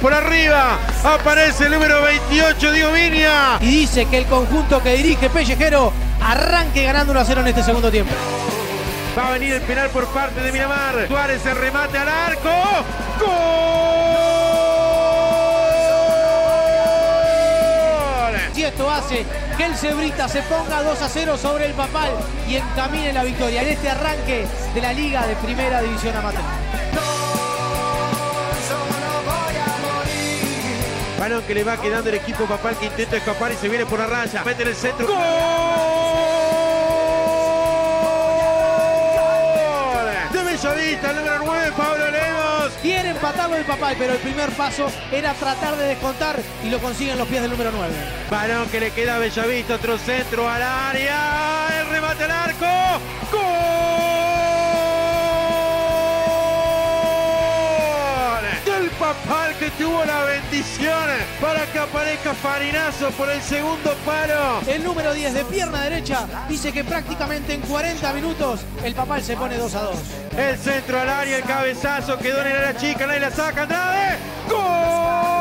Por 0.00 0.14
arriba 0.14 0.78
aparece 1.02 1.64
el 1.66 1.72
número 1.72 2.00
28, 2.02 2.72
Diego 2.72 2.92
Viña. 2.92 3.58
Y 3.60 3.66
dice 3.66 4.06
que 4.06 4.18
el 4.18 4.26
conjunto 4.26 4.80
que 4.80 4.94
dirige 4.94 5.28
Pellejero 5.28 5.92
arranque 6.20 6.84
ganando 6.84 7.10
1 7.12 7.20
a 7.20 7.24
0 7.24 7.40
en 7.40 7.46
este 7.48 7.64
segundo 7.64 7.90
tiempo. 7.90 8.12
Va 9.18 9.28
a 9.28 9.30
venir 9.32 9.54
el 9.54 9.62
penal 9.62 9.90
por 9.90 10.06
parte 10.06 10.40
de 10.40 10.52
Miramar. 10.52 11.08
Suárez 11.08 11.44
el 11.46 11.56
remate 11.56 11.98
al 11.98 12.08
arco. 12.08 12.50
¡Gol! 13.18 13.28
Si 18.54 18.62
esto 18.62 18.88
hace 18.88 19.26
que 19.56 19.64
el 19.64 19.74
Cebrita 19.76 20.28
se 20.28 20.42
ponga 20.42 20.82
2 20.84 21.02
a 21.02 21.08
0 21.08 21.36
sobre 21.36 21.66
el 21.66 21.72
Papal 21.72 22.12
y 22.48 22.54
encamine 22.56 23.12
la 23.12 23.24
victoria 23.24 23.62
en 23.62 23.68
este 23.68 23.90
arranque 23.90 24.46
de 24.74 24.80
la 24.80 24.92
Liga 24.92 25.26
de 25.26 25.34
Primera 25.36 25.82
División 25.82 26.14
Amateur. 26.16 26.57
Balón 31.18 31.42
que 31.42 31.54
le 31.54 31.64
va 31.64 31.76
quedando 31.76 32.10
el 32.10 32.16
equipo 32.16 32.44
papal 32.44 32.76
que 32.78 32.86
intenta 32.86 33.16
escapar 33.16 33.50
y 33.52 33.56
se 33.56 33.68
viene 33.68 33.84
por 33.86 33.98
la 33.98 34.06
raya. 34.06 34.44
Mete 34.44 34.62
en 34.62 34.68
el 34.68 34.76
centro. 34.76 35.06
¡Gol! 35.06 35.16
De 40.32 40.42
Bellavista, 40.44 41.10
el 41.10 41.16
número 41.16 41.38
9, 41.44 41.72
Pablo 41.76 42.10
Lemos. 42.10 42.72
Quiere 42.82 43.10
empatarlo 43.10 43.56
el 43.56 43.64
Papal, 43.64 43.96
pero 43.98 44.12
el 44.12 44.18
primer 44.20 44.50
paso 44.50 44.86
era 45.10 45.34
tratar 45.34 45.76
de 45.76 45.88
descontar 45.88 46.36
y 46.62 46.70
lo 46.70 46.78
consiguen 46.78 47.18
los 47.18 47.26
pies 47.26 47.42
del 47.42 47.50
número 47.50 47.72
9. 47.74 47.92
Balón 48.30 48.68
que 48.68 48.78
le 48.78 48.92
queda 48.92 49.16
a 49.16 49.18
Bellavista, 49.18 49.74
otro 49.74 49.98
centro 49.98 50.48
al 50.48 50.62
área. 50.62 51.80
El 51.80 51.88
remate 51.90 52.24
al 52.24 52.30
arco. 52.30 52.66
¡Gol! 53.32 53.37
Papal 59.08 59.54
que 59.58 59.70
tuvo 59.70 60.04
la 60.04 60.24
bendición 60.24 61.08
para 61.40 61.64
que 61.72 61.78
aparezca 61.78 62.34
Farinazo 62.34 63.10
por 63.12 63.30
el 63.30 63.40
segundo 63.40 63.94
palo. 64.04 64.60
El 64.66 64.84
número 64.84 65.14
10 65.14 65.32
de 65.32 65.44
pierna 65.46 65.82
derecha 65.82 66.26
dice 66.48 66.72
que 66.72 66.84
prácticamente 66.84 67.54
en 67.54 67.62
40 67.62 68.12
minutos 68.12 68.60
el 68.84 68.94
Papal 68.94 69.22
se 69.22 69.36
pone 69.36 69.56
2 69.56 69.74
a 69.74 69.82
2. 69.82 69.96
El 70.36 70.58
centro 70.58 71.00
al 71.00 71.08
área, 71.08 71.38
el 71.38 71.44
cabezazo 71.44 72.18
quedó 72.18 72.42
en 72.42 72.54
área 72.54 72.76
chica, 72.76 73.06
nadie 73.06 73.20
la 73.20 73.30
saca, 73.30 73.62
Andrade. 73.62 74.18
¡Gol! 74.48 75.37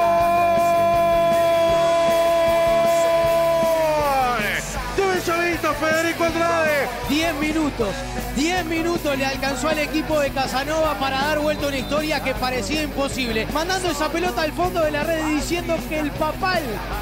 Bellavista, 5.25 5.73
Federico 5.73 6.25
Andrade. 6.25 6.87
10 7.09 7.35
minutos, 7.35 7.89
10 8.35 8.65
minutos 8.65 9.17
le 9.17 9.25
alcanzó 9.25 9.69
al 9.69 9.79
equipo 9.79 10.19
de 10.19 10.29
Casanova 10.29 10.93
para 10.99 11.19
dar 11.19 11.39
vuelta 11.39 11.65
a 11.65 11.69
una 11.69 11.77
historia 11.77 12.23
que 12.23 12.35
parecía 12.35 12.83
imposible. 12.83 13.47
Mandando 13.51 13.89
esa 13.89 14.09
pelota 14.09 14.43
al 14.43 14.51
fondo 14.51 14.81
de 14.81 14.91
la 14.91 15.03
red 15.03 15.27
y 15.27 15.35
diciendo 15.35 15.75
que 15.89 15.99
el 15.99 16.11
Papal 16.11 16.61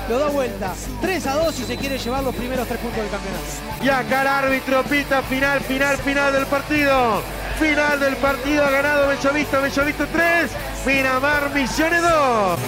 lo 0.09 0.19
da 0.19 0.27
vuelta. 0.29 0.73
3 1.01 1.27
a 1.27 1.33
2 1.33 1.59
y 1.59 1.63
se 1.65 1.77
quiere 1.77 1.97
llevar 1.97 2.23
los 2.23 2.33
primeros 2.35 2.67
3 2.67 2.79
puntos 2.79 3.01
del 3.01 3.09
campeonato. 3.09 3.45
Y 3.83 3.89
acá 3.89 4.21
el 4.21 4.27
árbitro 4.27 4.83
pita 4.83 5.21
final, 5.23 5.59
final, 5.61 5.97
final 5.97 6.33
del 6.33 6.45
partido. 6.45 7.21
Final 7.59 7.99
del 7.99 8.15
partido 8.17 8.65
ha 8.65 8.69
ganado 8.69 9.07
Bellavista, 9.07 9.59
Bellavista 9.59 10.05
3, 10.05 10.51
Miramar 10.85 11.53
Misiones 11.53 12.01
2. 12.01 12.59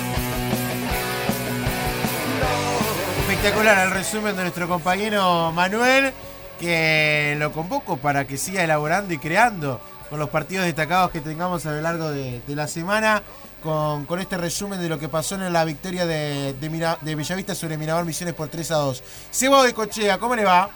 Espectacular 3.38 3.86
el 3.86 3.94
resumen 3.94 4.36
de 4.36 4.42
nuestro 4.42 4.68
compañero 4.68 5.52
Manuel, 5.52 6.12
que 6.60 7.36
lo 7.38 7.52
convoco 7.52 7.98
para 7.98 8.26
que 8.26 8.36
siga 8.36 8.64
elaborando 8.64 9.14
y 9.14 9.20
creando 9.20 9.80
con 10.10 10.18
los 10.18 10.30
partidos 10.30 10.66
destacados 10.66 11.12
que 11.12 11.22
tengamos 11.22 11.64
a 11.68 11.72
lo 11.74 11.82
largo 11.82 12.10
de, 12.10 12.42
de 12.48 12.56
la 12.56 12.68
semana. 12.68 13.22
Con, 13.62 14.06
con, 14.06 14.20
este 14.20 14.38
resumen 14.38 14.82
de 14.82 14.90
lo 14.90 14.98
que 14.98 15.08
pasó 15.08 15.36
en 15.36 15.54
la 15.54 15.66
victoria 15.66 16.08
de, 16.08 16.54
de, 16.54 16.70
Mira, 16.72 16.98
de 17.02 17.14
Bellavista 17.14 17.54
sobre 17.54 17.78
Miramar 17.78 18.06
Misiones 18.06 18.34
por 18.34 18.48
3 18.48 18.72
a 18.72 18.76
2. 18.78 19.04
Sebo 19.30 19.62
de 19.62 19.74
Cochea, 19.74 20.18
¿cómo 20.18 20.36
le 20.36 20.44
va? 20.44 20.72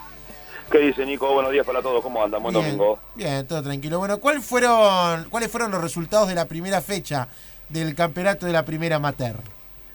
¿Qué 0.71 0.77
dice 0.77 1.03
Nico? 1.03 1.33
Buenos 1.33 1.51
días 1.51 1.65
para 1.65 1.81
todos, 1.81 2.03
¿cómo 2.03 2.23
andan? 2.23 2.43
Buen 2.43 2.53
bien, 2.53 2.65
domingo. 2.65 2.99
Bien, 3.15 3.47
todo 3.47 3.63
tranquilo. 3.63 3.97
Bueno, 3.97 4.19
¿cuál 4.19 4.39
fueron, 4.39 5.27
¿cuáles 5.31 5.49
fueron 5.49 5.71
los 5.71 5.81
resultados 5.81 6.27
de 6.27 6.35
la 6.35 6.45
primera 6.45 6.79
fecha 6.79 7.27
del 7.69 7.95
campeonato 7.95 8.45
de 8.45 8.53
la 8.53 8.63
primera 8.63 8.97
amateur? 8.97 9.37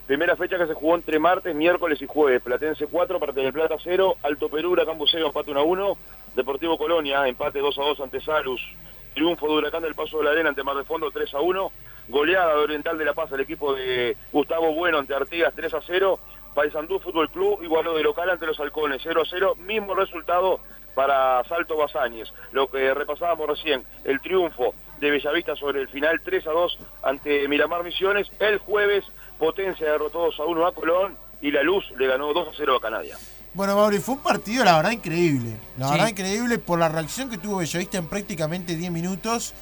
Primera 0.07 0.37
fecha 0.37 0.57
que 0.57 0.69
se 0.69 0.75
jugó 0.75 0.95
entre 0.95 1.19
martes, 1.19 1.53
miércoles 1.53 2.01
y 2.01 2.07
jueves. 2.07 2.41
Platense 2.41 2.87
4, 2.87 3.19
Parte 3.19 3.41
del 3.41 3.53
Plata 3.53 3.75
0, 3.83 4.17
Alto 4.23 4.49
Perú, 4.49 4.71
Huracán 4.71 4.99
Buceo, 4.99 5.27
empate 5.27 5.51
1 5.51 5.59
a 5.59 5.65
1. 5.65 5.99
Deportivo 6.37 6.79
Colonia, 6.79 7.27
empate 7.27 7.59
2 7.59 7.77
a 7.77 7.83
2 7.83 8.01
ante 8.01 8.21
Salus. 8.21 8.61
Triunfo 9.15 9.49
de 9.49 9.55
Huracán 9.55 9.83
del 9.83 9.97
Paso 9.97 10.19
de 10.19 10.25
la 10.25 10.31
Arena 10.31 10.51
ante 10.51 10.63
Mar 10.63 10.77
de 10.77 10.85
Fondo 10.85 11.11
3 11.11 11.35
a 11.35 11.41
1. 11.41 11.73
Goleada 12.07 12.55
de 12.55 12.63
Oriental 12.63 12.97
de 12.97 13.05
La 13.05 13.15
Paz, 13.15 13.33
el 13.33 13.41
equipo 13.41 13.75
de 13.75 14.17
Gustavo 14.31 14.73
Bueno 14.75 14.99
ante 14.99 15.13
Artigas 15.13 15.53
3 15.57 15.75
a 15.75 15.81
0. 15.85 16.21
Paysandú 16.55 17.01
Fútbol 17.01 17.29
Club 17.31 17.65
igualó 17.65 17.97
de 17.97 18.05
local 18.05 18.31
ante 18.31 18.47
los 18.47 18.61
Halcones 18.61 19.01
0 19.03 19.23
a 19.23 19.29
0. 19.29 19.57
Mismo 19.57 19.97
resultado 19.97 20.61
para 20.95 21.43
Salto 21.45 21.77
Bazáñez. 21.77 22.33
Lo 22.53 22.69
que 22.71 22.95
repasábamos 22.95 23.49
recién, 23.49 23.85
el 24.05 24.21
triunfo 24.21 24.73
de 25.01 25.11
Bellavista 25.11 25.57
sobre 25.57 25.81
el 25.81 25.89
final 25.89 26.21
3 26.25 26.47
a 26.47 26.53
2 26.53 26.79
ante 27.03 27.49
Miramar 27.49 27.83
Misiones. 27.83 28.31
El 28.39 28.59
jueves 28.59 29.05
Potencia 29.39 29.91
derrotó 29.91 30.21
2 30.27 30.41
a 30.41 30.45
1 30.45 30.67
a 30.67 30.75
Colón 30.75 31.17
y 31.41 31.51
La 31.51 31.63
Luz 31.63 31.85
le 31.99 32.07
ganó 32.07 32.33
2 32.33 32.49
a 32.49 32.51
0 32.57 32.77
a 32.77 32.81
Canadia. 32.81 33.17
Bueno, 33.55 33.77
Mauri, 33.77 34.01
fue 34.01 34.17
un 34.17 34.21
partido, 34.21 34.65
la 34.65 34.77
verdad, 34.77 34.91
increíble. 34.91 35.57
La 35.79 35.87
sí. 35.87 35.93
verdad, 35.93 36.09
increíble 36.09 36.59
por 36.59 36.79
la 36.79 36.89
reacción 36.89 37.31
que 37.31 37.39
tuvo 37.39 37.59
Bellavista 37.59 37.97
en 37.99 38.07
prácticamente 38.07 38.77
10 38.77 38.91
minutos 38.93 39.55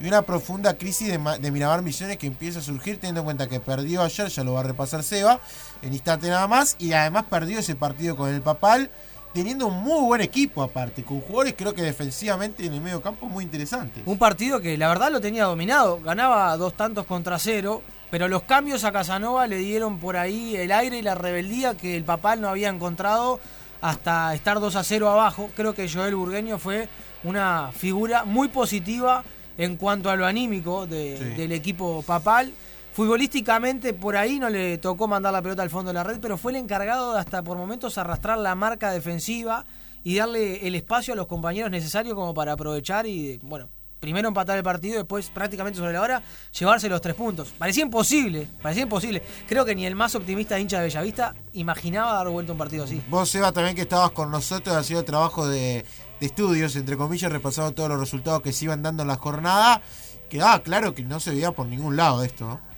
y 0.00 0.08
una 0.08 0.22
profunda 0.22 0.74
crisis 0.74 1.08
de, 1.08 1.38
de, 1.38 1.50
Miramar 1.50 1.82
Misiones 1.82 2.16
que 2.16 2.26
empieza 2.26 2.58
a 2.58 2.62
surgir, 2.62 2.96
teniendo 2.96 3.20
en 3.20 3.24
cuenta 3.24 3.48
que 3.48 3.60
perdió 3.60 4.02
ayer, 4.02 4.28
ya 4.28 4.42
lo 4.42 4.54
va 4.54 4.60
a 4.60 4.64
repasar 4.64 5.02
Seba, 5.02 5.38
en 5.82 5.92
instante 5.92 6.28
nada 6.28 6.48
más, 6.48 6.76
y 6.78 6.92
además 6.92 7.26
perdió 7.30 7.58
ese 7.60 7.76
partido 7.76 8.16
con 8.16 8.28
el 8.28 8.40
Papal, 8.40 8.90
teniendo 9.32 9.66
un 9.66 9.82
muy 9.82 10.00
buen 10.00 10.20
equipo 10.20 10.62
aparte, 10.62 11.04
con 11.04 11.20
jugadores 11.20 11.54
creo 11.56 11.74
que 11.74 11.82
defensivamente 11.82 12.66
en 12.66 12.74
el 12.74 12.80
medio 12.80 13.00
campo 13.00 13.26
muy 13.26 13.44
interesantes. 13.44 14.02
Un 14.06 14.18
partido 14.18 14.60
que 14.60 14.76
la 14.76 14.88
verdad 14.88 15.12
lo 15.12 15.20
tenía 15.20 15.44
dominado, 15.44 16.00
ganaba 16.00 16.56
dos 16.56 16.74
tantos 16.74 17.06
contra 17.06 17.38
cero, 17.38 17.82
pero 18.12 18.28
los 18.28 18.42
cambios 18.42 18.84
a 18.84 18.92
Casanova 18.92 19.46
le 19.46 19.56
dieron 19.56 19.98
por 19.98 20.18
ahí 20.18 20.54
el 20.54 20.70
aire 20.70 20.98
y 20.98 21.02
la 21.02 21.14
rebeldía 21.14 21.74
que 21.74 21.96
el 21.96 22.04
Papal 22.04 22.42
no 22.42 22.48
había 22.48 22.68
encontrado 22.68 23.40
hasta 23.80 24.34
estar 24.34 24.60
2 24.60 24.76
a 24.76 24.84
0 24.84 25.08
abajo. 25.08 25.48
Creo 25.56 25.72
que 25.72 25.88
Joel 25.88 26.14
Burgueño 26.14 26.58
fue 26.58 26.90
una 27.24 27.70
figura 27.74 28.24
muy 28.26 28.48
positiva 28.48 29.24
en 29.56 29.78
cuanto 29.78 30.10
a 30.10 30.16
lo 30.16 30.26
anímico 30.26 30.86
de, 30.86 31.16
sí. 31.16 31.24
del 31.40 31.52
equipo 31.52 32.04
Papal. 32.06 32.52
Futbolísticamente 32.92 33.94
por 33.94 34.14
ahí 34.14 34.38
no 34.38 34.50
le 34.50 34.76
tocó 34.76 35.08
mandar 35.08 35.32
la 35.32 35.40
pelota 35.40 35.62
al 35.62 35.70
fondo 35.70 35.88
de 35.88 35.94
la 35.94 36.04
red, 36.04 36.18
pero 36.20 36.36
fue 36.36 36.52
el 36.52 36.56
encargado 36.58 37.14
de 37.14 37.18
hasta 37.18 37.42
por 37.42 37.56
momentos 37.56 37.96
arrastrar 37.96 38.36
la 38.36 38.54
marca 38.54 38.90
defensiva 38.90 39.64
y 40.04 40.16
darle 40.16 40.66
el 40.68 40.74
espacio 40.74 41.14
a 41.14 41.16
los 41.16 41.28
compañeros 41.28 41.70
necesarios 41.70 42.14
como 42.14 42.34
para 42.34 42.52
aprovechar 42.52 43.06
y, 43.06 43.38
bueno, 43.38 43.70
primero 44.02 44.26
empatar 44.26 44.58
el 44.58 44.64
partido 44.64 44.96
después 44.96 45.30
prácticamente 45.30 45.78
sobre 45.78 45.92
la 45.92 46.02
hora 46.02 46.22
llevarse 46.58 46.88
los 46.88 47.00
tres 47.00 47.14
puntos. 47.14 47.54
Parecía 47.56 47.84
imposible, 47.84 48.48
parecía 48.60 48.82
imposible. 48.82 49.22
Creo 49.48 49.64
que 49.64 49.76
ni 49.76 49.86
el 49.86 49.94
más 49.94 50.16
optimista 50.16 50.58
hincha 50.58 50.78
de 50.78 50.86
Bellavista 50.88 51.36
imaginaba 51.52 52.12
dar 52.12 52.28
vuelta 52.28 52.50
un 52.50 52.58
partido 52.58 52.82
así. 52.82 53.00
Vos, 53.08 53.30
Seba, 53.30 53.52
también 53.52 53.76
que 53.76 53.82
estabas 53.82 54.10
con 54.10 54.32
nosotros, 54.32 54.74
ha 54.74 54.82
sido 54.82 55.04
trabajo 55.04 55.46
de, 55.46 55.84
de 56.18 56.26
estudios, 56.26 56.74
entre 56.74 56.96
comillas, 56.96 57.30
repasando 57.30 57.70
todos 57.74 57.90
los 57.90 58.00
resultados 58.00 58.42
que 58.42 58.52
se 58.52 58.64
iban 58.64 58.82
dando 58.82 59.02
en 59.02 59.08
la 59.08 59.16
jornada. 59.16 59.80
Quedaba 60.28 60.60
claro 60.64 60.94
que 60.94 61.04
no 61.04 61.20
se 61.20 61.30
veía 61.30 61.52
por 61.52 61.68
ningún 61.68 61.94
lado 61.94 62.24
esto, 62.24 62.44
¿no? 62.44 62.71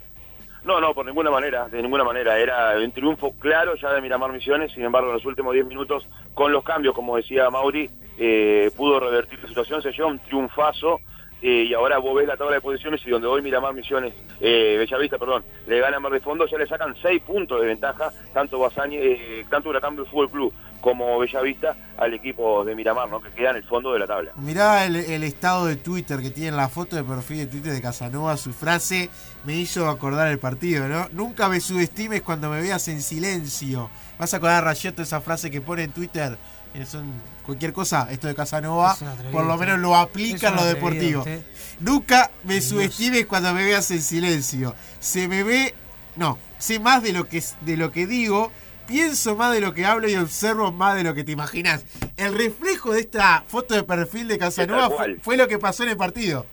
No, 0.64 0.80
no, 0.80 0.94
por 0.94 1.04
ninguna 1.04 1.30
manera, 1.30 1.68
de 1.68 1.83
ninguna 1.83 2.04
manera. 2.04 2.38
Era 2.38 2.76
un 2.83 2.90
triunfo 2.92 3.35
claro 3.38 3.75
ya 3.76 3.92
de 3.92 4.00
Miramar 4.00 4.33
Misiones, 4.33 4.73
sin 4.73 4.83
embargo, 4.83 5.09
en 5.09 5.14
los 5.14 5.26
últimos 5.26 5.52
10 5.52 5.66
minutos, 5.66 6.06
con 6.33 6.52
los 6.52 6.64
cambios, 6.64 6.94
como 6.94 7.16
decía 7.16 7.50
Mauri, 7.50 7.90
eh, 8.18 8.71
pudo 8.75 8.99
revertir 8.99 9.38
la 9.42 9.49
situación, 9.49 9.83
se 9.83 9.92
llevó 9.92 10.09
un 10.09 10.18
triunfazo. 10.21 11.00
Eh, 11.42 11.66
y 11.68 11.75
ahora 11.75 11.99
vos 11.99 12.14
ves 12.14 12.26
la 12.26 12.38
tabla 12.38 12.54
de 12.54 12.62
posiciones 12.62 13.02
y 13.04 13.11
donde 13.11 13.28
hoy 13.28 13.42
Miramar 13.42 13.75
Misiones, 13.75 14.14
eh, 14.40 14.76
Bellavista, 14.78 15.18
perdón, 15.18 15.44
le 15.66 15.78
gana 15.78 16.00
Mar 16.00 16.11
de 16.11 16.21
Fondo, 16.21 16.47
ya 16.47 16.56
le 16.56 16.66
sacan 16.66 16.94
6 17.02 17.21
puntos 17.21 17.61
de 17.61 17.66
ventaja, 17.66 18.11
tanto 18.33 18.59
Basañe, 18.59 18.97
eh, 18.97 19.47
tanto 19.50 19.68
Huracán 19.68 19.94
del 19.94 20.06
Fútbol 20.06 20.30
Club 20.30 20.54
como 20.80 21.18
Bellavista 21.18 21.76
al 21.99 22.14
equipo 22.14 22.64
de 22.64 22.75
Miramar, 22.75 23.11
¿no? 23.11 23.21
que 23.21 23.28
queda 23.28 23.50
en 23.50 23.56
el 23.56 23.64
fondo 23.64 23.92
de 23.92 23.99
la 23.99 24.06
tabla. 24.06 24.33
Mirá 24.37 24.87
el, 24.87 24.97
el, 24.97 25.23
estado 25.23 25.66
de 25.66 25.76
Twitter 25.76 26.21
que 26.23 26.30
tiene 26.30 26.56
la 26.56 26.71
foto 26.71 26.97
de 26.97 27.04
perfil 27.04 27.38
de 27.38 27.47
Twitter 27.49 27.73
de 27.73 27.83
Casanova, 27.83 28.38
su 28.38 28.54
frase 28.54 29.11
me 29.45 29.55
hizo 29.55 29.89
acordar 29.89 30.29
el 30.29 30.39
partido, 30.39 30.89
¿no? 30.89 31.09
Nunca 31.13 31.49
me 31.49 31.61
subestimes 31.61 32.23
cuando 32.23 32.51
me 32.51 32.61
veas 32.61 32.89
en 32.89 33.03
silencio. 33.03 33.91
Vas 34.19 34.35
a 34.35 34.39
acordar, 34.39 34.65
Rayeto, 34.65 35.03
esa 35.03 35.21
frase 35.21 35.51
que 35.51 35.61
pone 35.61 35.85
en 35.85 35.93
Twitter, 35.93 36.39
son 36.87 37.13
cualquier 37.45 37.73
cosa, 37.73 38.09
esto 38.11 38.27
de 38.27 38.35
Casanova, 38.35 38.97
por 39.31 39.45
lo 39.45 39.57
menos 39.57 39.79
lo 39.79 39.95
aplica 39.97 40.49
en 40.49 40.57
lo 40.57 40.65
deportivo. 40.65 41.21
Usted. 41.21 41.43
Nunca 41.81 42.31
me 42.43 42.55
Dios. 42.55 42.65
subestimes 42.65 43.27
cuando 43.27 43.53
me 43.53 43.65
veas 43.65 43.91
en 43.91 44.03
silencio. 44.03 44.75
Se 44.99 45.29
me 45.29 45.43
ve, 45.43 45.75
no, 46.17 46.39
sé 46.59 46.81
más 46.81 47.03
de 47.03 47.13
lo 47.13 47.29
que, 47.29 47.43
de 47.61 47.77
lo 47.77 47.93
que 47.93 48.07
digo 48.07 48.51
pienso 48.87 49.35
más 49.37 49.53
de 49.53 49.61
lo 49.61 49.73
que 49.73 49.87
hablo 49.87 50.09
y 50.09 50.17
observo 50.17 50.71
más 50.73 50.97
de 50.97 51.05
lo 51.05 51.15
que 51.15 51.25
te 51.25 51.33
imaginas. 51.33 51.85
El 52.17 52.37
reflejo 52.37 52.93
de 52.93 53.01
esta 53.01 53.43
foto 53.47 53.75
de 53.75 53.83
perfil 53.83 54.29
de 54.29 54.39
Casanova 54.39 54.91
fue, 54.91 55.17
fue, 55.21 55.37
lo 55.37 55.49
que 55.49 55.59
pasó 55.59 55.85
en 55.85 55.91
el 55.91 55.97
partido. 55.97 56.47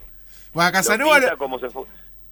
Bueno, 0.53 0.71
Casanova 0.71 1.19
lo, 1.19 1.38
como 1.38 1.60
se 1.60 1.69
fue, 1.69 1.83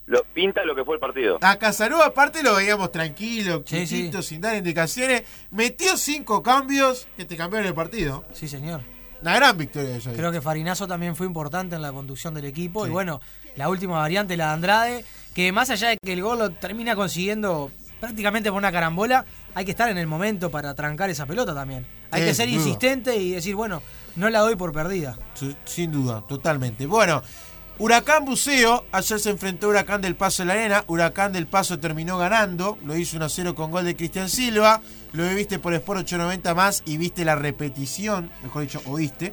lo 0.10 0.24
pinta 0.24 0.66
lo 0.66 0.76
que 0.76 0.84
fue 0.84 0.96
el 0.96 1.00
partido. 1.00 1.38
A 1.42 1.58
Casanova 1.58 2.08
aparte 2.08 2.42
lo 2.42 2.56
veíamos 2.56 2.92
tranquilo, 2.92 3.64
sí, 3.66 3.86
sí. 3.86 4.12
sin 4.24 4.42
dar 4.42 4.56
indicaciones. 4.56 5.24
Metió 5.52 5.96
cinco 5.98 6.42
cambios 6.42 7.08
que 7.16 7.26
te 7.26 7.38
cambiaron 7.38 7.68
el 7.68 7.76
partido. 7.76 8.26
Sí, 8.34 8.48
señor. 8.48 8.82
Una 9.22 9.36
gran 9.36 9.56
victoria 9.56 9.90
de 9.90 9.96
ellos. 9.98 10.14
Creo 10.16 10.32
que 10.32 10.42
Farinazo 10.42 10.88
también 10.88 11.16
fue 11.16 11.28
importante 11.28 11.76
en 11.76 11.84
la 11.84 11.92
conducción 11.92 12.34
del 12.34 12.46
equipo. 12.46 12.86
Sí. 12.86 12.90
Y 12.90 12.92
bueno, 12.92 13.22
la 13.56 13.70
última 13.70 14.00
variante, 14.00 14.36
la 14.36 14.48
de 14.48 14.54
Andrade, 14.54 15.06
que 15.36 15.52
más 15.52 15.70
allá 15.70 15.90
de 15.90 15.98
que 16.04 16.14
el 16.14 16.24
gol 16.24 16.40
lo 16.40 16.50
termina 16.52 16.96
consiguiendo 16.96 17.72
prácticamente 18.00 18.50
por 18.50 18.58
una 18.58 18.72
carambola, 18.72 19.26
hay 19.54 19.66
que 19.66 19.72
estar 19.72 19.90
en 19.90 20.00
el 20.00 20.08
momento 20.08 20.50
para 20.50 20.74
trancar 20.74 21.12
esa 21.12 21.28
pelota 21.28 21.54
también. 21.54 21.86
Hay 22.10 22.24
que 22.24 22.34
ser 22.34 22.48
duda. 22.48 22.58
insistente 22.58 23.16
y 23.18 23.32
decir, 23.32 23.54
bueno, 23.54 23.84
no 24.16 24.28
la 24.32 24.40
doy 24.40 24.56
por 24.56 24.72
perdida. 24.72 25.20
Sin 25.66 25.92
duda, 25.92 26.24
totalmente. 26.28 26.88
Bueno, 26.88 27.22
Huracán 27.80 28.26
Buceo, 28.26 28.86
ayer 28.92 29.20
se 29.22 29.30
enfrentó 29.30 29.68
a 29.68 29.70
Huracán 29.70 30.02
del 30.02 30.18
Paso 30.18 30.44
de 30.44 30.48
la 30.48 30.54
Arena. 30.54 30.84
Huracán 30.88 31.32
del 31.32 31.48
Paso 31.48 31.80
terminó 31.80 32.18
ganando, 32.18 32.78
lo 32.84 32.98
hizo 32.98 33.16
1 33.16 33.30
0 33.30 33.56
con 33.56 33.72
gol 33.72 33.86
de 33.86 33.96
Cristian 33.96 34.28
Silva. 34.28 34.82
Lo 35.14 35.28
viste 35.30 35.60
por 35.60 35.74
Sport 35.74 36.02
890 36.02 36.54
más 36.56 36.84
y 36.86 36.98
viste 36.98 37.24
la 37.24 37.36
repetición, 37.36 38.32
mejor 38.44 38.64
dicho, 38.64 38.82
oíste. 38.86 39.32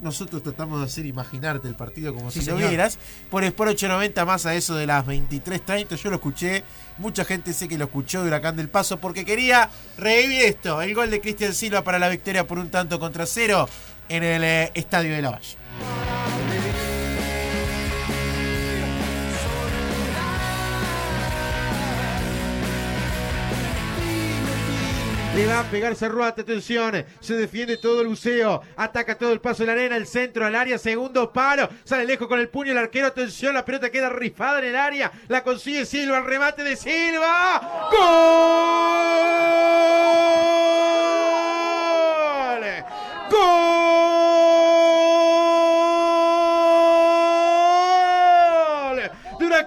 Nosotros 0.00 0.40
tratamos 0.44 0.78
de 0.78 0.86
hacer 0.86 1.04
imaginarte 1.04 1.66
el 1.66 1.74
partido 1.74 2.14
como 2.14 2.30
sí, 2.30 2.38
si 2.38 2.44
señor. 2.44 2.60
lo 2.60 2.68
vieras. 2.68 2.96
Por 3.28 3.42
Sport 3.42 3.72
890 3.72 4.24
más 4.24 4.46
a 4.46 4.54
eso 4.54 4.76
de 4.76 4.86
las 4.86 5.04
23.30. 5.04 5.96
Yo 5.96 6.10
lo 6.10 6.16
escuché. 6.16 6.62
Mucha 6.98 7.24
gente 7.24 7.52
sé 7.52 7.66
que 7.66 7.76
lo 7.76 7.86
escuchó 7.86 8.22
de 8.22 8.28
Huracán 8.28 8.54
del 8.54 8.68
Paso 8.68 8.98
porque 8.98 9.24
quería 9.24 9.68
revivir 9.98 10.42
esto. 10.42 10.80
El 10.80 10.94
gol 10.94 11.10
de 11.10 11.20
Cristian 11.20 11.52
Silva 11.54 11.82
para 11.82 11.98
la 11.98 12.08
victoria 12.08 12.46
por 12.46 12.60
un 12.60 12.70
tanto 12.70 13.00
contra 13.00 13.26
cero 13.26 13.68
en 14.08 14.22
el 14.22 14.44
eh, 14.44 14.70
Estadio 14.74 15.12
de 15.12 15.22
la 15.22 15.30
Valle. 15.30 15.56
Le 25.34 25.46
va 25.46 25.60
a 25.60 25.64
pegar 25.64 25.94
Cerruate, 25.94 26.40
atención. 26.42 27.04
Se 27.20 27.34
defiende 27.34 27.76
todo 27.76 28.00
el 28.02 28.08
buceo. 28.08 28.62
Ataca 28.76 29.16
todo 29.16 29.32
el 29.32 29.40
paso 29.40 29.62
de 29.62 29.68
la 29.68 29.72
arena, 29.72 29.96
el 29.96 30.06
centro 30.06 30.44
al 30.44 30.56
área, 30.56 30.76
segundo 30.76 31.32
palo. 31.32 31.68
Sale 31.84 32.04
lejos 32.04 32.26
con 32.26 32.40
el 32.40 32.48
puño 32.48 32.72
el 32.72 32.78
arquero, 32.78 33.06
atención. 33.06 33.54
La 33.54 33.64
pelota 33.64 33.90
queda 33.90 34.08
rifada 34.08 34.58
en 34.58 34.66
el 34.66 34.76
área. 34.76 35.12
La 35.28 35.44
consigue 35.44 35.86
Silva, 35.86 36.18
el 36.18 36.24
remate 36.24 36.64
de 36.64 36.76
Silva. 36.76 37.88
¡Gol! 37.90 39.20
¡Gol! 43.30 44.29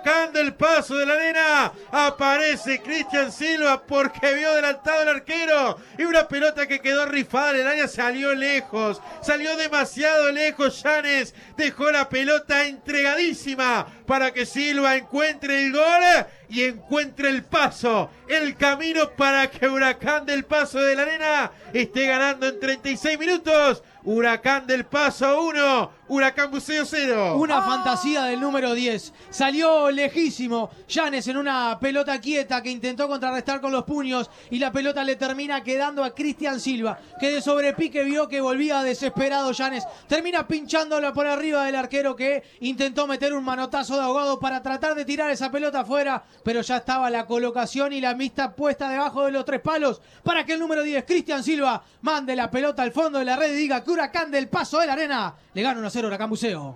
Huracán 0.04 0.34
del 0.34 0.54
Paso 0.54 0.98
de 0.98 1.06
la 1.06 1.14
Arena 1.14 1.72
Aparece 1.92 2.82
Cristian 2.82 3.32
Silva 3.32 3.82
porque 3.86 4.34
vio 4.34 4.50
adelantado 4.50 5.04
el 5.04 5.10
arquero 5.10 5.78
y 5.98 6.04
una 6.04 6.28
pelota 6.28 6.68
que 6.68 6.82
quedó 6.82 7.06
rifada 7.06 7.52
en 7.52 7.62
el 7.62 7.68
área 7.68 7.88
salió 7.88 8.36
lejos, 8.36 9.02
salió 9.22 9.56
demasiado 9.56 10.32
lejos. 10.32 10.84
Llanes 10.84 11.34
dejó 11.56 11.90
la 11.90 12.10
pelota 12.10 12.66
entregadísima 12.66 13.88
para 14.06 14.34
que 14.34 14.46
Silva 14.46 14.98
encuentre 14.98 15.66
el 15.66 15.72
gol 15.72 16.04
y 16.50 16.64
encuentre 16.64 17.30
el 17.30 17.44
paso, 17.44 18.10
el 18.28 18.56
camino 18.56 19.10
para 19.16 19.50
que 19.50 19.68
Huracán 19.68 20.26
del 20.26 20.44
Paso 20.44 20.80
de 20.80 20.96
la 20.96 21.02
Arena 21.04 21.52
esté 21.74 22.08
ganando 22.08 22.48
en 22.48 22.60
36 22.60 23.18
minutos. 23.18 23.84
Huracán 24.04 24.68
del 24.68 24.86
Paso 24.86 25.42
1, 25.44 25.92
Huracán 26.08 26.52
Buceo 26.52 26.86
0. 26.86 27.38
Una 27.38 27.62
fantasía 27.62 28.24
del 28.24 28.42
número 28.42 28.74
10. 28.74 29.14
Salió 29.30 29.90
lejísimo. 29.90 30.70
Llanes 30.88 31.28
en 31.30 31.38
una 31.38 31.78
pelota 31.80 32.20
quieta 32.20 32.62
que 32.62 32.70
intentó 32.70 33.08
contrarrestar 33.08 33.62
con 33.62 33.72
los 33.72 33.86
puños 33.86 34.30
y 34.52 34.60
la 34.60 34.72
pelota 34.72 35.04
le 35.04 35.16
termina 35.16 35.64
quedando 35.64 36.04
a 36.04 36.14
Cristian 36.14 36.60
Silva, 36.60 37.00
que 37.20 37.32
de 37.32 37.42
sobrepique 37.42 38.04
vio 38.04 38.28
que 38.28 38.42
volvía 38.42 38.84
desesperado 38.84 39.54
Llanes. 39.54 39.86
Termina 40.08 40.46
pinchándola 40.46 41.14
por 41.14 41.26
arriba 41.26 41.66
del 41.66 41.76
arquero 41.76 42.16
que 42.18 42.44
intentó 42.60 43.08
meter 43.08 43.34
un 43.34 43.46
manotazo 43.46 43.96
de 43.96 44.04
ahogado 44.04 44.40
para 44.40 44.62
tratar 44.62 44.96
de 44.96 45.06
tirar 45.06 45.30
esa 45.30 45.52
pelota 45.52 45.82
afuera, 45.82 46.22
pero 46.44 46.62
ya 46.62 46.78
estaba 46.78 47.10
la 47.10 47.26
colocación 47.26 47.94
y 47.94 48.02
la 48.02 48.14
mista 48.14 48.54
puesta 48.54 48.90
debajo 48.90 49.26
de 49.26 49.32
los 49.32 49.46
tres 49.46 49.62
palos 49.62 50.02
para 50.22 50.46
que 50.46 50.54
el 50.54 50.60
número 50.60 50.84
10, 50.84 51.06
Cristian 51.06 51.44
Silva, 51.44 51.82
mande 52.02 52.36
la 52.36 52.52
pelota 52.52 52.84
al 52.84 52.92
fondo 52.92 53.20
de 53.20 53.26
la 53.26 53.38
red 53.38 53.54
y 53.54 53.56
diga 53.56 53.84
que 53.84 53.92
Huracán 53.92 54.32
del 54.32 54.50
Paso 54.50 54.80
de 54.80 54.88
la 54.88 54.94
Arena 54.94 55.34
le 55.54 55.62
gana 55.62 55.80
1 55.80 55.90
a 56.04 56.08
0 56.08 56.08
Huracán 56.08 56.30
Buceo. 56.30 56.76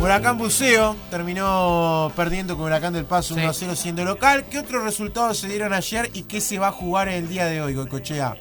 Huracán 0.00 0.38
Buceo 0.38 0.96
terminó 1.10 2.12
perdiendo 2.16 2.56
con 2.56 2.66
Huracán 2.66 2.92
del 2.92 3.04
Paso 3.04 3.34
1 3.34 3.48
a 3.48 3.52
0 3.52 3.74
siendo 3.74 4.04
local. 4.04 4.44
¿Qué 4.50 4.58
otros 4.58 4.82
resultados 4.84 5.38
se 5.38 5.48
dieron 5.48 5.72
ayer 5.72 6.08
y 6.14 6.24
qué 6.24 6.40
se 6.40 6.58
va 6.58 6.68
a 6.68 6.72
jugar 6.72 7.08
el 7.08 7.28
día 7.28 7.46
de 7.46 7.60
hoy, 7.60 7.74
Goicochea? 7.74 8.36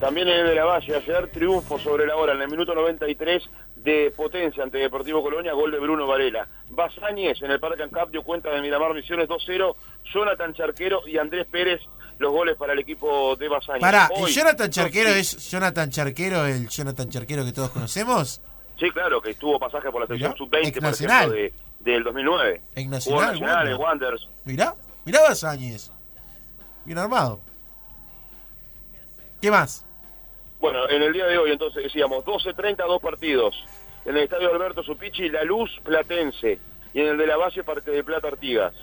También 0.00 0.28
en 0.28 0.40
el 0.40 0.46
de 0.46 0.54
la 0.54 0.64
Valle, 0.64 0.96
ayer 0.96 1.30
triunfo 1.30 1.78
sobre 1.78 2.06
la 2.06 2.16
hora 2.16 2.32
en 2.32 2.40
el 2.40 2.48
minuto 2.48 2.74
93 2.74 3.42
de 3.76 4.12
Potencia 4.16 4.62
ante 4.62 4.78
Deportivo 4.78 5.22
Colonia, 5.22 5.52
gol 5.52 5.70
de 5.70 5.80
Bruno 5.80 6.06
Varela. 6.06 6.48
Basáñez 6.70 7.42
en 7.42 7.50
el 7.50 7.60
Parque 7.60 7.82
Ancap 7.82 8.10
dio 8.10 8.22
cuenta 8.22 8.50
de 8.50 8.62
Miramar 8.62 8.94
Misiones 8.94 9.28
2-0, 9.28 9.76
Jonathan 10.12 10.54
Charquero 10.54 11.06
y 11.06 11.18
Andrés 11.18 11.46
Pérez 11.50 11.80
los 12.22 12.32
goles 12.32 12.56
para 12.56 12.72
el 12.72 12.78
equipo 12.78 13.36
de 13.36 13.48
Basáñez. 13.48 13.80
Pará, 13.80 14.08
¿y 14.16 14.30
Jonathan 14.30 14.70
Charquero 14.70 15.10
sí, 15.10 15.18
es 15.18 15.50
Jonathan 15.50 15.90
Charquero, 15.90 16.46
el 16.46 16.68
Jonathan 16.68 17.08
Charquero 17.10 17.44
que 17.44 17.52
todos 17.52 17.70
conocemos? 17.70 18.40
Sí, 18.78 18.90
claro, 18.90 19.20
que 19.20 19.30
estuvo 19.30 19.58
pasaje 19.58 19.90
por 19.90 20.00
la 20.00 20.06
selección 20.06 20.32
Mirá, 20.32 20.38
sub-20, 20.38 20.80
por 20.80 20.94
ejemplo, 20.94 21.36
de, 21.36 21.52
del 21.80 22.04
2009. 22.04 22.62
En 22.74 22.90
Nacional, 22.90 23.32
Nacional, 23.32 23.68
en 23.68 23.76
Wanderers. 23.76 24.28
Mirá, 24.44 24.74
mirá 25.04 25.20
Basáñez. 25.22 25.90
Bien 26.84 26.98
armado. 26.98 27.40
¿Qué 29.40 29.50
más? 29.50 29.84
Bueno, 30.60 30.88
en 30.88 31.02
el 31.02 31.12
día 31.12 31.26
de 31.26 31.38
hoy 31.38 31.50
entonces 31.50 31.82
decíamos 31.82 32.24
12.30 32.24 32.86
dos 32.86 33.02
partidos. 33.02 33.54
En 34.04 34.16
el 34.16 34.22
estadio 34.22 34.52
Alberto 34.52 34.82
Supichi, 34.82 35.28
La 35.28 35.44
Luz 35.44 35.70
Platense. 35.82 36.58
Y 36.94 37.00
en 37.00 37.08
el 37.08 37.18
de 37.18 37.26
la 37.26 37.36
Valle, 37.36 37.64
Parque 37.64 37.90
de 37.90 38.04
Plata 38.04 38.28
Artigas. 38.28 38.74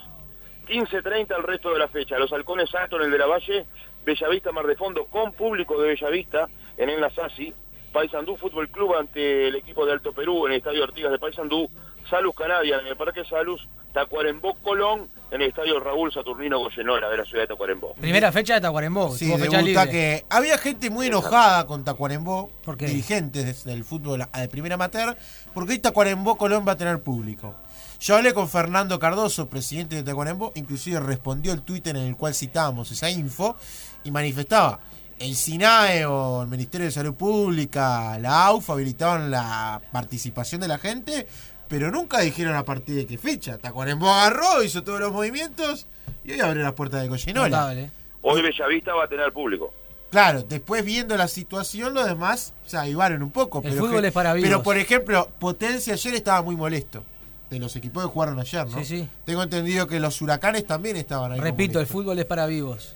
15.30 0.69 1.35
el 1.37 1.43
resto 1.43 1.71
de 1.73 1.79
la 1.79 1.87
fecha. 1.87 2.17
Los 2.19 2.31
Halcones 2.31 2.73
Alto 2.75 2.97
en 2.97 3.03
el 3.03 3.11
de 3.11 3.17
la 3.17 3.25
Valle, 3.25 3.65
Bellavista 4.05 4.51
Mar 4.51 4.65
de 4.67 4.75
Fondo 4.75 5.05
con 5.07 5.33
público 5.33 5.81
de 5.81 5.89
Bellavista 5.89 6.47
en 6.77 6.89
el 6.89 7.01
Nasasi. 7.01 7.53
Paysandú 7.91 8.37
Fútbol 8.37 8.69
Club 8.69 8.93
ante 8.95 9.47
el 9.47 9.55
equipo 9.55 9.83
de 9.85 9.93
Alto 9.93 10.13
Perú 10.13 10.45
en 10.45 10.51
el 10.53 10.57
estadio 10.59 10.83
Artigas 10.83 11.11
de 11.11 11.17
Paysandú. 11.17 11.67
Salus 12.09 12.35
Canadia 12.35 12.77
en 12.79 12.87
el 12.87 12.95
Parque 12.95 13.23
Salus. 13.25 13.67
Tacuarembó 13.93 14.53
Colón 14.61 15.09
en 15.31 15.41
el 15.41 15.49
estadio 15.49 15.79
Raúl 15.79 16.13
Saturnino 16.13 16.59
Goyenola 16.59 17.09
de 17.09 17.17
la 17.17 17.25
ciudad 17.25 17.43
de 17.43 17.47
Tacuarembó. 17.47 17.95
Primera 17.95 18.31
fecha 18.31 18.53
de 18.53 18.61
Tacuarembó. 18.61 19.09
Sí, 19.15 19.35
fecha 19.35 19.61
libre. 19.63 19.89
que 19.89 20.25
había 20.29 20.59
gente 20.59 20.91
muy 20.91 21.07
enojada 21.07 21.65
con 21.65 21.83
Tacuarembó, 21.83 22.51
¿Por 22.63 22.77
qué? 22.77 22.85
dirigentes 22.85 23.63
del 23.65 23.83
fútbol 23.83 24.21
a- 24.31 24.41
de 24.41 24.47
primera 24.47 24.75
amateur, 24.75 25.17
porque 25.55 25.73
hoy 25.73 25.79
Tacuarembó 25.79 26.37
Colón 26.37 26.65
va 26.67 26.73
a 26.73 26.77
tener 26.77 26.99
público. 27.01 27.55
Yo 27.99 28.15
hablé 28.15 28.33
con 28.33 28.47
Fernando 28.47 28.97
Cardoso, 28.97 29.49
presidente 29.49 29.97
de 29.97 30.03
Tacuarembó, 30.03 30.51
inclusive 30.55 30.99
respondió 31.01 31.51
el 31.51 31.63
Twitter 31.63 31.95
en 31.97 32.03
el 32.03 32.15
cual 32.15 32.33
citábamos 32.33 32.89
esa 32.91 33.09
info 33.09 33.57
y 34.03 34.11
manifestaba. 34.11 34.79
El 35.19 35.35
SINAE 35.35 36.05
o 36.05 36.43
el 36.43 36.47
Ministerio 36.47 36.85
de 36.85 36.91
Salud 36.91 37.13
Pública, 37.13 38.17
la 38.19 38.45
AUF 38.45 38.69
habilitaban 38.69 39.29
la 39.29 39.81
participación 39.91 40.61
de 40.61 40.69
la 40.69 40.77
gente, 40.77 41.27
pero 41.67 41.91
nunca 41.91 42.19
dijeron 42.21 42.55
a 42.55 42.63
partir 42.63 42.95
de 42.95 43.05
qué 43.05 43.17
fecha. 43.17 43.57
Tacuarembó 43.57 44.09
agarró, 44.09 44.63
hizo 44.63 44.81
todos 44.81 45.01
los 45.01 45.11
movimientos 45.11 45.85
y 46.23 46.31
hoy 46.31 46.39
abrió 46.39 46.63
las 46.63 46.73
puertas 46.73 47.01
de 47.01 47.09
Goyenola. 47.09 47.49
Notable. 47.49 47.91
Hoy 48.21 48.41
Bellavista 48.41 48.93
va 48.93 49.03
a 49.03 49.07
tener 49.09 49.33
público. 49.33 49.73
Claro, 50.09 50.43
después 50.43 50.85
viendo 50.85 51.17
la 51.17 51.27
situación, 51.27 51.93
los 51.93 52.05
demás 52.05 52.53
se 52.65 52.77
avivaron 52.77 53.21
un 53.21 53.31
poco. 53.31 53.59
El 53.59 53.71
pero 53.71 53.85
fútbol 53.85 54.01
que- 54.01 54.07
es 54.07 54.13
para 54.13 54.33
vivos. 54.33 54.49
Pero, 54.49 54.63
por 54.63 54.77
ejemplo, 54.77 55.29
Potencia 55.37 55.93
ayer 55.93 56.15
estaba 56.15 56.41
muy 56.41 56.55
molesto. 56.55 57.03
De 57.49 57.57
los 57.59 57.75
equipos 57.75 58.03
que 58.03 58.09
jugaron 58.11 58.39
ayer, 58.39 58.67
¿no? 58.67 58.77
Sí, 58.79 58.85
sí. 58.85 59.09
Tengo 59.25 59.41
entendido 59.41 59.87
que 59.87 59.99
los 59.99 60.21
huracanes 60.21 60.65
también 60.67 60.95
estaban 60.97 61.31
ahí. 61.31 61.39
Repito, 61.39 61.79
el 61.79 61.87
fútbol 61.87 62.19
es 62.19 62.25
para 62.25 62.45
vivos. 62.45 62.93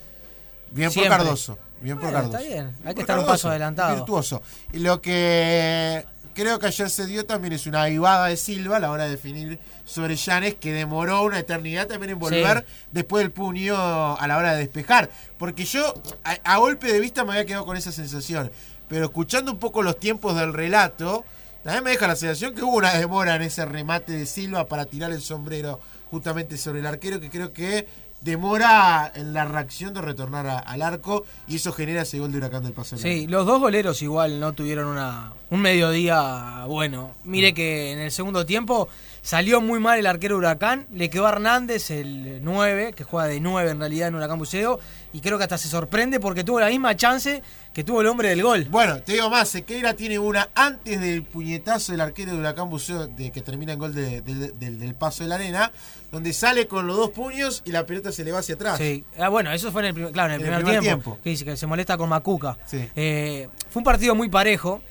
Bien 0.72 0.92
siempre. 0.92 1.10
por 1.10 1.18
Cardoso. 1.26 1.58
Bien 1.82 2.00
por 2.00 2.12
Cardoso. 2.12 2.38
está 2.38 2.48
bien, 2.48 2.76
hay 2.86 2.94
que 2.96 3.02
estar 3.02 3.18
un 3.20 3.26
paso 3.26 3.50
adelantado. 3.50 3.96
Virtuoso. 3.96 4.42
Y 4.72 4.80
lo 4.80 5.02
que 5.02 6.06
creo 6.34 6.58
que 6.60 6.68
ayer 6.68 6.90
se 6.90 7.06
dio 7.06 7.26
también 7.26 7.54
es 7.54 7.68
una 7.68 7.84
avivada 7.84 8.28
de 8.28 8.38
Silva 8.38 8.78
a 8.78 8.80
la 8.80 8.90
hora 8.92 9.04
de 9.06 9.12
definir 9.12 9.60
sobre 9.86 10.16
Llanes, 10.16 10.56
que 10.56 10.72
demoró 10.72 11.24
una 11.24 11.40
eternidad 11.40 11.88
también 11.88 12.12
en 12.12 12.20
volver 12.20 12.60
Sí. 12.68 12.88
después 12.92 13.24
del 13.24 13.32
puño 13.32 13.76
a 13.76 14.28
la 14.28 14.38
hora 14.38 14.54
de 14.54 14.60
despejar. 14.60 15.10
Porque 15.38 15.66
yo, 15.66 15.94
a, 16.24 16.38
a 16.44 16.58
golpe 16.58 16.92
de 16.92 17.00
vista, 17.00 17.24
me 17.24 17.32
había 17.34 17.46
quedado 17.46 17.66
con 17.66 17.76
esa 17.78 17.92
sensación. 17.92 18.52
Pero 18.88 19.06
escuchando 19.06 19.52
un 19.52 19.60
poco 19.60 19.82
los 19.84 20.00
tiempos 20.00 20.36
del 20.36 20.54
relato, 20.54 21.24
también 21.64 21.84
me 21.84 21.92
deja 21.92 22.08
la 22.08 22.16
sensación 22.16 22.54
que 22.56 22.62
hubo 22.64 22.78
una 22.78 22.94
demora 22.94 23.36
en 23.36 23.42
ese 23.44 23.66
remate 23.66 24.12
de 24.14 24.26
Silva 24.26 24.68
para 24.68 24.86
tirar 24.86 25.12
el 25.12 25.22
sombrero 25.22 25.80
justamente 26.12 26.58
sobre 26.58 26.80
el 26.80 26.86
arquero, 26.86 27.20
que 27.20 27.30
creo 27.30 27.54
que 27.54 27.88
demora 28.22 29.12
en 29.16 29.34
la 29.34 29.44
reacción 29.46 29.94
de 29.94 30.02
retornar 30.02 30.48
a- 30.48 30.60
al 30.60 30.82
arco 30.82 31.26
y 31.48 31.58
eso 31.58 31.74
genera 31.74 32.04
ese 32.04 32.20
gol 32.20 32.32
de 32.32 32.38
Huracán 32.38 32.64
del 32.64 32.72
Paso. 32.74 32.98
Sí, 32.98 33.28
los 33.28 33.46
dos 33.46 33.60
goleros 33.60 34.02
igual 34.02 34.40
no 34.40 34.54
tuvieron 34.54 34.88
una, 34.88 35.34
un 35.50 35.60
mediodía 35.62 36.64
bueno. 36.68 37.12
Mire 37.26 37.54
que 37.54 37.92
en 37.92 38.00
el 38.00 38.12
segundo 38.12 38.46
tiempo 38.46 38.88
salió 39.24 39.62
muy 39.62 39.80
mal 39.80 39.98
el 39.98 40.06
arquero 40.06 40.38
Huracán, 40.38 40.86
le 40.92 41.10
quedó 41.10 41.26
a 41.26 41.30
Hernández 41.32 41.90
el 41.90 42.44
9, 42.44 42.94
que 42.94 43.04
juega 43.04 43.28
de 43.28 43.40
9 43.40 43.72
en 43.72 43.80
realidad 43.80 44.10
en 44.10 44.16
Huracán 44.16 44.38
Buceo, 44.38 44.80
y 45.14 45.22
creo 45.22 45.38
que 45.38 45.46
hasta 45.46 45.58
se 45.58 45.70
sorprende 45.70 46.20
porque 46.20 46.44
tuvo 46.44 46.60
la 46.60 46.68
misma 46.68 46.96
chance 46.96 47.42
que 47.74 47.84
tuvo 47.84 48.02
el 48.02 48.08
hombre 48.08 48.30
del 48.30 48.44
gol. 48.44 48.68
Bueno, 48.70 49.02
te 49.02 49.14
digo 49.14 49.30
más, 49.30 49.50
Sequeira 49.50 49.94
tiene 49.96 50.20
una 50.20 50.50
antes 50.54 51.00
del 51.00 51.24
puñetazo 51.24 51.94
del 51.94 52.02
arquero 52.02 52.34
de 52.34 52.38
Huracán 52.40 52.70
Buceo, 52.70 53.08
de 53.08 53.32
que 53.32 53.42
termina 53.42 53.74
en 53.74 53.80
gol 53.80 53.96
de- 53.96 54.22
de- 54.22 54.52
del- 54.52 54.78
del 54.80 54.94
paso 54.96 55.24
de 55.24 55.30
la 55.30 55.36
arena, 55.36 55.72
donde 56.12 56.34
sale 56.34 56.68
con 56.68 56.86
los 56.86 56.96
dos 56.98 57.10
puños 57.12 57.62
y 57.66 57.72
la 57.72 57.86
pelota 57.86 58.12
se 58.12 58.24
le 58.24 58.32
va 58.32 58.40
hacia 58.40 58.56
atrás. 58.56 58.78
Sí, 58.78 59.06
ah, 59.18 59.30
bueno, 59.30 59.52
eso 59.52 59.72
fue 59.72 59.88
en 59.88 59.98
el, 59.98 60.12
claro, 60.12 60.34
en 60.34 60.42
el, 60.42 60.46
primer, 60.46 60.64
tiempo, 60.66 60.82
tiempo. 60.82 61.20
Que 61.24 61.30
dice 61.32 61.46
que 61.46 61.56
se 61.58 61.66
molesta 61.66 61.98
con 61.98 62.10
Macuca. 62.10 62.58
Sí. 62.66 62.88
Eh, 62.96 63.48
fue 63.70 63.80
un 63.80 63.84
partido 63.86 64.14
muy 64.14 64.30
parejo. 64.30 64.82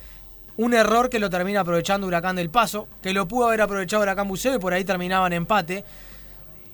Un 0.56 0.74
error 0.74 1.08
que 1.08 1.18
lo 1.18 1.30
termina 1.30 1.60
aprovechando 1.60 2.06
Huracán 2.06 2.36
del 2.36 2.50
Paso, 2.50 2.88
que 3.02 3.12
lo 3.12 3.26
pudo 3.26 3.46
haber 3.46 3.62
aprovechado 3.62 4.02
Huracán 4.02 4.28
Buceo 4.28 4.54
y 4.54 4.58
por 4.58 4.74
ahí 4.74 4.84
terminaban 4.84 5.32
empate. 5.32 5.84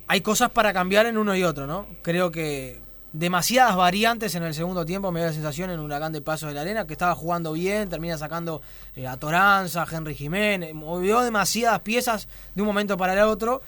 Hay 0.08 0.20
cosas 0.20 0.50
para 0.50 0.72
cambiar 0.72 1.06
en 1.06 1.18
uno 1.18 1.36
y 1.36 1.44
otro, 1.44 1.66
¿no? 1.66 1.86
Creo 2.02 2.30
que 2.30 2.80
demasiadas 3.12 3.76
variantes 3.76 4.34
en 4.34 4.42
el 4.42 4.54
segundo 4.54 4.84
tiempo 4.84 5.10
me 5.10 5.20
da 5.20 5.26
la 5.26 5.32
sensación 5.32 5.70
en 5.70 5.80
Huracán 5.80 6.12
del 6.12 6.22
Paso 6.22 6.46
de 6.46 6.54
la 6.54 6.62
Arena, 6.62 6.86
que 6.86 6.92
estaba 6.92 7.14
jugando 7.14 7.52
bien, 7.52 7.88
termina 7.88 8.18
sacando 8.18 8.62
eh, 8.94 9.06
a 9.06 9.16
Toranza, 9.16 9.82
a 9.82 9.86
Henry 9.90 10.14
Jiménez, 10.14 10.74
movió 10.74 11.20
demasiadas 11.20 11.80
piezas 11.80 12.28
de 12.54 12.62
un 12.62 12.68
momento 12.68 12.96
para 12.96 13.14
el 13.14 13.20
otro. 13.20 13.62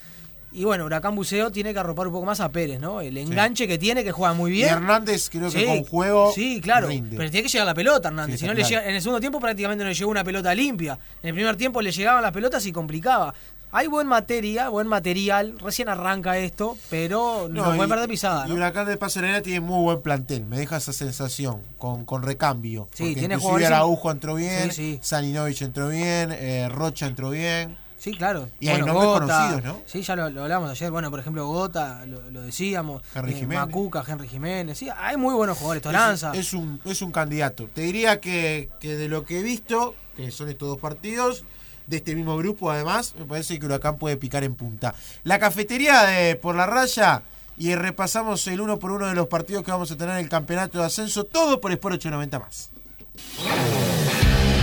Y 0.52 0.64
bueno, 0.64 0.84
Huracán 0.84 1.14
Buceo 1.14 1.50
tiene 1.52 1.72
que 1.72 1.78
arropar 1.78 2.08
un 2.08 2.12
poco 2.12 2.26
más 2.26 2.40
a 2.40 2.50
Pérez, 2.50 2.80
¿no? 2.80 3.00
El 3.00 3.16
enganche 3.16 3.68
que 3.68 3.78
tiene, 3.78 4.02
que 4.02 4.10
juega 4.12 4.34
muy 4.34 4.50
Y 4.50 4.54
bien. 4.54 4.68
Hernández 4.70 5.28
creo 5.30 5.50
que 5.50 5.64
con 5.64 5.84
juego 5.84 6.32
Sí, 6.34 6.60
claro. 6.60 6.88
rinde. 6.88 7.16
Pero 7.16 7.30
tiene 7.30 7.44
que 7.44 7.48
llegar 7.52 7.66
la 7.66 7.74
pelota, 7.74 8.08
Hernández. 8.08 8.34
Sí, 8.36 8.40
si 8.40 8.46
no 8.46 8.54
le 8.54 8.64
llega- 8.64 8.84
en 8.84 8.94
el 8.96 9.00
segundo 9.00 9.20
tiempo 9.20 9.38
prácticamente 9.38 9.84
no 9.84 9.88
le 9.90 9.94
llegó 9.94 10.10
una 10.10 10.24
pelota 10.24 10.52
limpia. 10.54 10.98
En 11.22 11.28
el 11.28 11.34
primer 11.34 11.56
tiempo 11.56 11.80
le 11.80 11.92
llegaban 11.92 12.22
las 12.22 12.32
pelotas 12.32 12.66
y 12.66 12.72
complicaba. 12.72 13.32
Hay 13.72 13.86
buen 13.86 14.08
materia, 14.08 14.68
buen 14.68 14.88
material. 14.88 15.54
Recién 15.60 15.88
arranca 15.88 16.36
esto, 16.36 16.76
pero 16.90 17.46
no, 17.48 17.62
puede 17.66 17.86
y- 17.86 17.88
perder 17.88 18.08
pisada. 18.08 18.44
Y 18.46 18.48
¿no? 18.48 18.56
Huracán 18.56 18.86
de 18.86 18.96
la 19.00 19.06
Arena 19.06 19.40
tiene 19.42 19.60
muy 19.60 19.84
buen 19.84 20.02
plantel, 20.02 20.44
me 20.46 20.58
deja 20.58 20.78
esa 20.78 20.92
sensación, 20.92 21.62
con, 21.78 22.04
con 22.04 22.24
recambio. 22.24 22.88
Sí, 22.92 23.04
Porque 23.04 23.20
tiene 23.20 23.36
inclusive 23.36 23.66
Araujo 23.66 24.10
entró 24.10 24.34
bien. 24.34 24.72
Salinovich 25.00 25.62
entró 25.62 25.88
bien, 25.88 26.32
eh, 26.32 26.68
Rocha 26.68 27.06
entró 27.06 27.30
bien. 27.30 27.76
Sí, 28.00 28.12
claro. 28.12 28.48
Y 28.60 28.68
hay 28.68 28.78
nombres 28.78 28.96
Gota, 28.96 29.26
conocidos, 29.26 29.64
¿no? 29.64 29.82
Sí, 29.84 30.00
ya 30.00 30.16
lo, 30.16 30.30
lo 30.30 30.44
hablamos 30.44 30.70
ayer. 30.70 30.90
Bueno, 30.90 31.10
por 31.10 31.20
ejemplo, 31.20 31.46
Gota, 31.46 32.06
lo, 32.06 32.30
lo 32.30 32.40
decíamos. 32.40 33.02
Henry 33.14 33.32
eh, 33.32 33.36
Jiménez. 33.36 33.66
Macuca, 33.66 34.02
Henry 34.08 34.26
Jiménez. 34.26 34.78
Sí, 34.78 34.88
hay 34.96 35.18
muy 35.18 35.34
buenos 35.34 35.58
jugadores. 35.58 35.82
Toranza. 35.82 36.32
Es, 36.32 36.38
es 36.38 36.52
un, 36.54 36.80
es 36.86 37.02
un 37.02 37.12
candidato. 37.12 37.68
Te 37.74 37.82
diría 37.82 38.18
que, 38.18 38.70
que 38.80 38.96
de 38.96 39.08
lo 39.08 39.26
que 39.26 39.40
he 39.40 39.42
visto, 39.42 39.94
que 40.16 40.30
son 40.30 40.48
estos 40.48 40.66
dos 40.66 40.78
partidos, 40.78 41.44
de 41.88 41.98
este 41.98 42.14
mismo 42.14 42.38
grupo, 42.38 42.70
además, 42.70 43.14
me 43.18 43.26
parece 43.26 43.58
que 43.58 43.66
Huracán 43.66 43.98
puede 43.98 44.16
picar 44.16 44.44
en 44.44 44.54
punta. 44.54 44.94
La 45.24 45.38
cafetería 45.38 46.04
de 46.04 46.36
Por 46.36 46.54
la 46.54 46.64
Raya 46.64 47.22
y 47.58 47.74
repasamos 47.74 48.46
el 48.46 48.62
uno 48.62 48.78
por 48.78 48.92
uno 48.92 49.08
de 49.08 49.14
los 49.14 49.26
partidos 49.26 49.62
que 49.62 49.72
vamos 49.72 49.90
a 49.90 49.96
tener 49.96 50.14
en 50.14 50.24
el 50.24 50.30
campeonato 50.30 50.78
de 50.78 50.86
ascenso, 50.86 51.24
todo 51.24 51.60
por 51.60 51.70
Sport 51.70 51.96
890 51.96 52.38
más. 52.38 52.70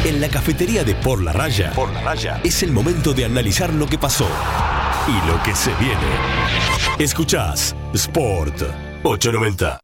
En 0.08 0.22
la 0.22 0.30
cafetería 0.30 0.86
de 0.86 0.96
Por 0.96 1.22
la 1.22 1.34
Raya, 1.34 1.74
Por 1.74 1.92
la 1.92 2.02
Raya, 2.02 2.40
es 2.42 2.64
el 2.64 2.72
momento 2.72 3.12
de 3.12 3.26
analizar 3.26 3.74
lo 3.74 3.86
que 3.88 3.98
pasó 3.98 4.26
y 5.06 5.28
lo 5.28 5.44
que 5.44 5.54
se 5.54 5.74
viene. 5.74 5.98
Escuchás 6.98 7.76
Sport 7.94 8.62
890. 9.04 9.82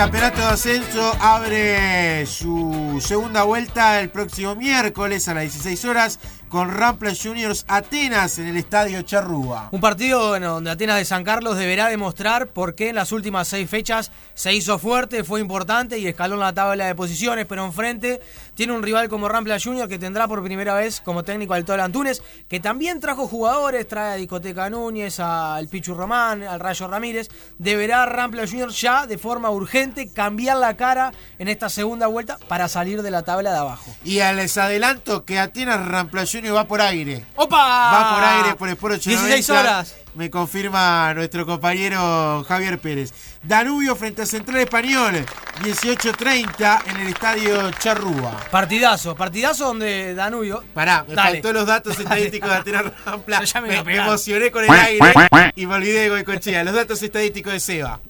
Campeonato 0.00 0.38
de 0.40 0.46
ascenso 0.46 1.12
abre 1.20 2.24
su 2.24 3.02
segunda 3.02 3.42
vuelta 3.42 4.00
el 4.00 4.08
próximo 4.08 4.54
miércoles 4.54 5.28
a 5.28 5.34
las 5.34 5.42
16 5.42 5.84
horas 5.84 6.18
con 6.48 6.72
Rampla 6.72 7.12
Juniors 7.14 7.66
Atenas 7.68 8.38
en 8.38 8.48
el 8.48 8.56
estadio 8.56 9.02
Charrúa. 9.02 9.68
Un 9.72 9.80
partido 9.82 10.30
bueno, 10.30 10.54
donde 10.54 10.70
Atenas 10.70 10.96
de 10.96 11.04
San 11.04 11.22
Carlos 11.22 11.58
deberá 11.58 11.88
demostrar 11.88 12.48
por 12.48 12.74
qué 12.74 12.88
en 12.88 12.94
las 12.96 13.12
últimas 13.12 13.46
seis 13.46 13.68
fechas 13.68 14.10
se 14.32 14.54
hizo 14.54 14.78
fuerte, 14.78 15.22
fue 15.22 15.40
importante 15.40 15.98
y 15.98 16.08
escaló 16.08 16.36
en 16.36 16.40
la 16.40 16.54
tabla 16.54 16.86
de 16.86 16.94
posiciones, 16.94 17.44
pero 17.46 17.64
enfrente 17.66 18.22
tiene 18.60 18.74
un 18.74 18.82
rival 18.82 19.08
como 19.08 19.26
Rampla 19.26 19.58
Juniors 19.58 19.88
que 19.88 19.98
tendrá 19.98 20.28
por 20.28 20.44
primera 20.44 20.74
vez 20.74 21.00
como 21.00 21.24
técnico 21.24 21.54
al 21.54 21.64
Tolo 21.64 21.82
Antunes, 21.82 22.22
que 22.46 22.60
también 22.60 23.00
trajo 23.00 23.26
jugadores, 23.26 23.88
trae 23.88 24.12
a 24.12 24.16
Discoteca 24.16 24.68
Núñez, 24.68 25.18
al 25.18 25.66
Pichu 25.68 25.94
Román, 25.94 26.42
al 26.42 26.60
Rayo 26.60 26.86
Ramírez. 26.86 27.28
Deberá 27.56 28.04
Rampla 28.04 28.46
Juniors 28.46 28.78
ya 28.78 29.06
de 29.06 29.16
forma 29.16 29.48
urgente 29.48 30.12
cambiar 30.12 30.58
la 30.58 30.76
cara 30.76 31.10
en 31.38 31.48
esta 31.48 31.70
segunda 31.70 32.06
vuelta 32.06 32.36
para 32.48 32.68
salir 32.68 33.00
de 33.00 33.10
la 33.10 33.22
tabla 33.22 33.50
de 33.50 33.56
abajo. 33.56 33.96
Y 34.04 34.16
les 34.16 34.58
adelanto 34.58 35.24
que 35.24 35.38
Atenas 35.38 35.82
Rampla 35.88 36.26
Juniors 36.30 36.54
va 36.54 36.68
por 36.68 36.82
aire. 36.82 37.24
¡Opa! 37.36 37.56
Va 37.56 38.14
por 38.14 38.24
aire 38.24 38.56
por 38.56 38.68
Sport 38.68 38.94
890. 38.96 39.36
16 39.36 39.50
horas. 39.58 39.99
Me 40.14 40.28
confirma 40.28 41.14
nuestro 41.14 41.46
compañero 41.46 42.44
Javier 42.48 42.78
Pérez. 42.80 43.12
Danubio 43.44 43.94
frente 43.94 44.22
a 44.22 44.26
Central 44.26 44.58
Español, 44.58 45.14
18.30 45.62 46.82
en 46.90 46.96
el 47.00 47.08
estadio 47.08 47.70
Charrúa. 47.78 48.36
Partidazo, 48.50 49.14
partidazo 49.14 49.66
donde 49.66 50.14
Danubio. 50.14 50.64
Pará, 50.74 51.04
me 51.06 51.14
Dale. 51.14 51.30
faltó 51.34 51.52
los 51.52 51.66
datos 51.66 51.96
estadísticos 51.98 52.50
de 52.50 52.56
Atenas 52.56 53.04
Rampla. 53.04 53.38
Yo 53.40 53.44
ya 53.44 53.60
me 53.60 53.96
emocioné 53.96 54.50
con 54.50 54.64
el 54.64 54.70
aire 54.70 55.12
y 55.54 55.66
me 55.66 55.74
olvidé 55.76 56.00
de 56.00 56.08
Goicochea. 56.10 56.64
Los 56.64 56.74
datos 56.74 57.00
estadísticos 57.02 57.52
de 57.52 57.60
Seba. 57.60 58.00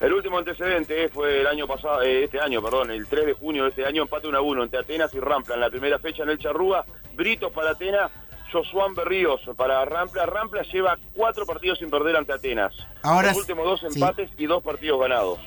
El 0.00 0.12
último 0.12 0.38
antecedente 0.38 1.08
fue 1.08 1.40
el 1.40 1.46
año 1.46 1.68
pasado, 1.68 2.02
eh, 2.02 2.24
este 2.24 2.40
año, 2.40 2.60
perdón, 2.60 2.90
el 2.90 3.06
3 3.06 3.26
de 3.26 3.32
junio 3.32 3.62
de 3.62 3.70
este 3.70 3.86
año, 3.86 4.02
empate 4.02 4.26
1 4.26 4.36
a 4.36 4.40
1 4.40 4.64
entre 4.64 4.80
Atenas 4.80 5.14
y 5.14 5.20
Rampla 5.20 5.54
en 5.54 5.60
la 5.60 5.70
primera 5.70 5.98
fecha 6.00 6.24
en 6.24 6.30
el 6.30 6.38
Charrúa. 6.38 6.84
Britos 7.14 7.50
para 7.52 7.70
Atenas, 7.70 8.10
Josuán 8.52 8.94
Berríos 8.94 9.40
para 9.56 9.84
Rampla. 9.84 10.26
Rampla 10.26 10.62
lleva 10.62 10.96
cuatro 11.14 11.44
partidos 11.46 11.78
sin 11.78 11.90
perder 11.90 12.16
ante 12.16 12.32
Atenas. 12.32 12.74
Ahora 13.02 13.28
Los 13.28 13.38
últimos 13.38 13.64
dos 13.64 13.80
Sí. 13.80 13.86
empates 14.00 14.30
y 14.36 14.46
dos 14.46 14.62
partidos 14.62 15.00
ganados. 15.00 15.38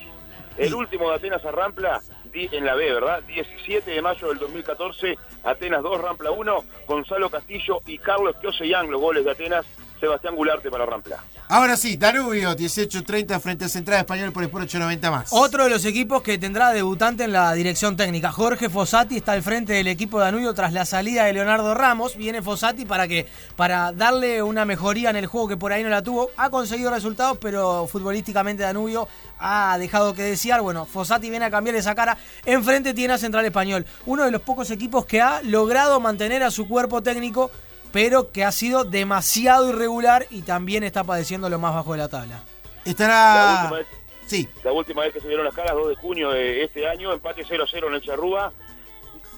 El 0.56 0.68
Sí. 0.68 0.74
último 0.74 1.08
de 1.10 1.16
Atenas 1.16 1.44
a 1.44 1.52
Rampla, 1.52 2.00
di- 2.32 2.48
en 2.52 2.66
la 2.66 2.74
B, 2.74 2.92
¿verdad? 2.92 3.22
17 3.22 3.90
de 3.92 4.02
mayo 4.02 4.28
del 4.28 4.38
2014, 4.38 5.16
Atenas 5.44 5.82
2, 5.82 6.00
Rampla 6.00 6.30
1, 6.32 6.64
Gonzalo 6.86 7.30
Castillo 7.30 7.80
y 7.86 7.98
Carlos 7.98 8.34
Kioseyang, 8.40 8.90
los 8.90 9.00
goles 9.00 9.24
de 9.24 9.30
Atenas, 9.30 9.64
Sebastián 10.00 10.34
Gularte 10.36 10.70
para 10.70 10.84
Rampla. 10.84 11.18
Ahora 11.50 11.78
sí, 11.78 11.96
Danubio, 11.96 12.54
18.30 12.54 13.40
frente 13.40 13.64
a 13.64 13.68
Central 13.70 14.00
Español 14.00 14.32
por 14.32 14.44
Sport 14.44 14.64
890 14.64 15.10
más. 15.10 15.28
Otro 15.30 15.64
de 15.64 15.70
los 15.70 15.86
equipos 15.86 16.20
que 16.20 16.36
tendrá 16.36 16.74
debutante 16.74 17.24
en 17.24 17.32
la 17.32 17.54
dirección 17.54 17.96
técnica. 17.96 18.30
Jorge 18.30 18.68
Fossati 18.68 19.16
está 19.16 19.32
al 19.32 19.42
frente 19.42 19.72
del 19.72 19.86
equipo 19.86 20.18
de 20.18 20.26
Danubio 20.26 20.52
tras 20.52 20.74
la 20.74 20.84
salida 20.84 21.24
de 21.24 21.32
Leonardo 21.32 21.72
Ramos. 21.74 22.16
Viene 22.16 22.42
Fossati 22.42 22.84
para 22.84 23.08
que 23.08 23.26
para 23.56 23.92
darle 23.92 24.42
una 24.42 24.66
mejoría 24.66 25.08
en 25.08 25.16
el 25.16 25.24
juego 25.24 25.48
que 25.48 25.56
por 25.56 25.72
ahí 25.72 25.82
no 25.82 25.88
la 25.88 26.02
tuvo. 26.02 26.28
Ha 26.36 26.50
conseguido 26.50 26.90
resultados, 26.90 27.38
pero 27.40 27.86
futbolísticamente 27.86 28.62
Danubio 28.62 29.08
ha 29.38 29.78
dejado 29.78 30.12
que 30.12 30.24
desear. 30.24 30.60
Bueno, 30.60 30.84
Fossati 30.84 31.30
viene 31.30 31.46
a 31.46 31.50
cambiar 31.50 31.76
esa 31.76 31.94
cara. 31.94 32.18
Enfrente 32.44 32.92
tiene 32.92 33.14
a 33.14 33.18
Central 33.18 33.46
Español, 33.46 33.86
uno 34.04 34.24
de 34.24 34.30
los 34.30 34.42
pocos 34.42 34.70
equipos 34.70 35.06
que 35.06 35.22
ha 35.22 35.40
logrado 35.40 35.98
mantener 35.98 36.42
a 36.42 36.50
su 36.50 36.68
cuerpo 36.68 37.02
técnico, 37.02 37.50
pero 37.92 38.30
que 38.32 38.44
ha 38.44 38.52
sido 38.52 38.84
demasiado 38.84 39.68
irregular 39.68 40.26
y 40.30 40.42
también 40.42 40.84
está 40.84 41.04
padeciendo 41.04 41.48
lo 41.48 41.58
más 41.58 41.74
bajo 41.74 41.92
de 41.92 41.98
la 41.98 42.08
tabla. 42.08 42.40
La 42.84 42.90
Estará. 42.90 43.58
última 43.62 43.78
vez- 43.78 43.86
Sí, 44.26 44.46
La 44.62 44.72
última 44.72 45.02
vez 45.02 45.14
que 45.14 45.20
se 45.20 45.28
dieron 45.28 45.46
las 45.46 45.54
caras, 45.54 45.72
2 45.74 45.88
de 45.88 45.94
junio 45.96 46.30
de 46.30 46.62
este 46.62 46.86
año, 46.86 47.12
empate 47.14 47.44
0-0 47.46 47.88
en 47.88 47.94
el 47.94 48.02
Charrúa. 48.02 48.52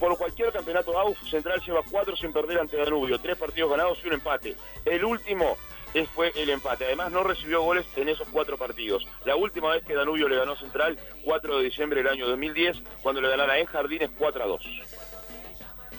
Por 0.01 0.19
cualquier 0.19 0.51
campeonato 0.51 0.99
AUF, 0.99 1.17
Central 1.31 1.61
lleva 1.65 1.83
4 1.89 2.17
sin 2.17 2.33
perder 2.33 2.59
ante 2.59 2.77
Danubio, 2.77 3.21
3 3.21 3.37
partidos 3.37 3.71
ganados 3.71 3.99
y 4.03 4.09
un 4.09 4.15
empate. 4.15 4.57
El 4.85 5.05
último 5.05 5.57
es- 5.95 6.09
fue 6.09 6.33
el 6.35 6.51
empate. 6.51 6.87
Además, 6.87 7.13
no 7.13 7.23
recibió 7.23 7.63
goles 7.63 7.87
en 7.97 8.09
esos 8.09 8.27
4 8.33 8.57
partidos. 8.59 9.07
La 9.25 9.37
última 9.37 9.71
vez 9.71 9.85
que 9.85 9.95
Danubio 9.95 10.29
le 10.29 10.37
ganó 10.37 10.53
a 10.55 10.59
Central, 10.59 10.99
4 11.25 11.59
de 11.59 11.65
diciembre 11.65 12.03
del 12.03 12.11
año 12.13 12.27
2010, 12.27 12.77
cuando 13.03 13.21
le 13.21 13.29
ganara 13.29 13.59
en 13.59 13.67
Jardines 13.67 14.11
4-2. 14.19 14.63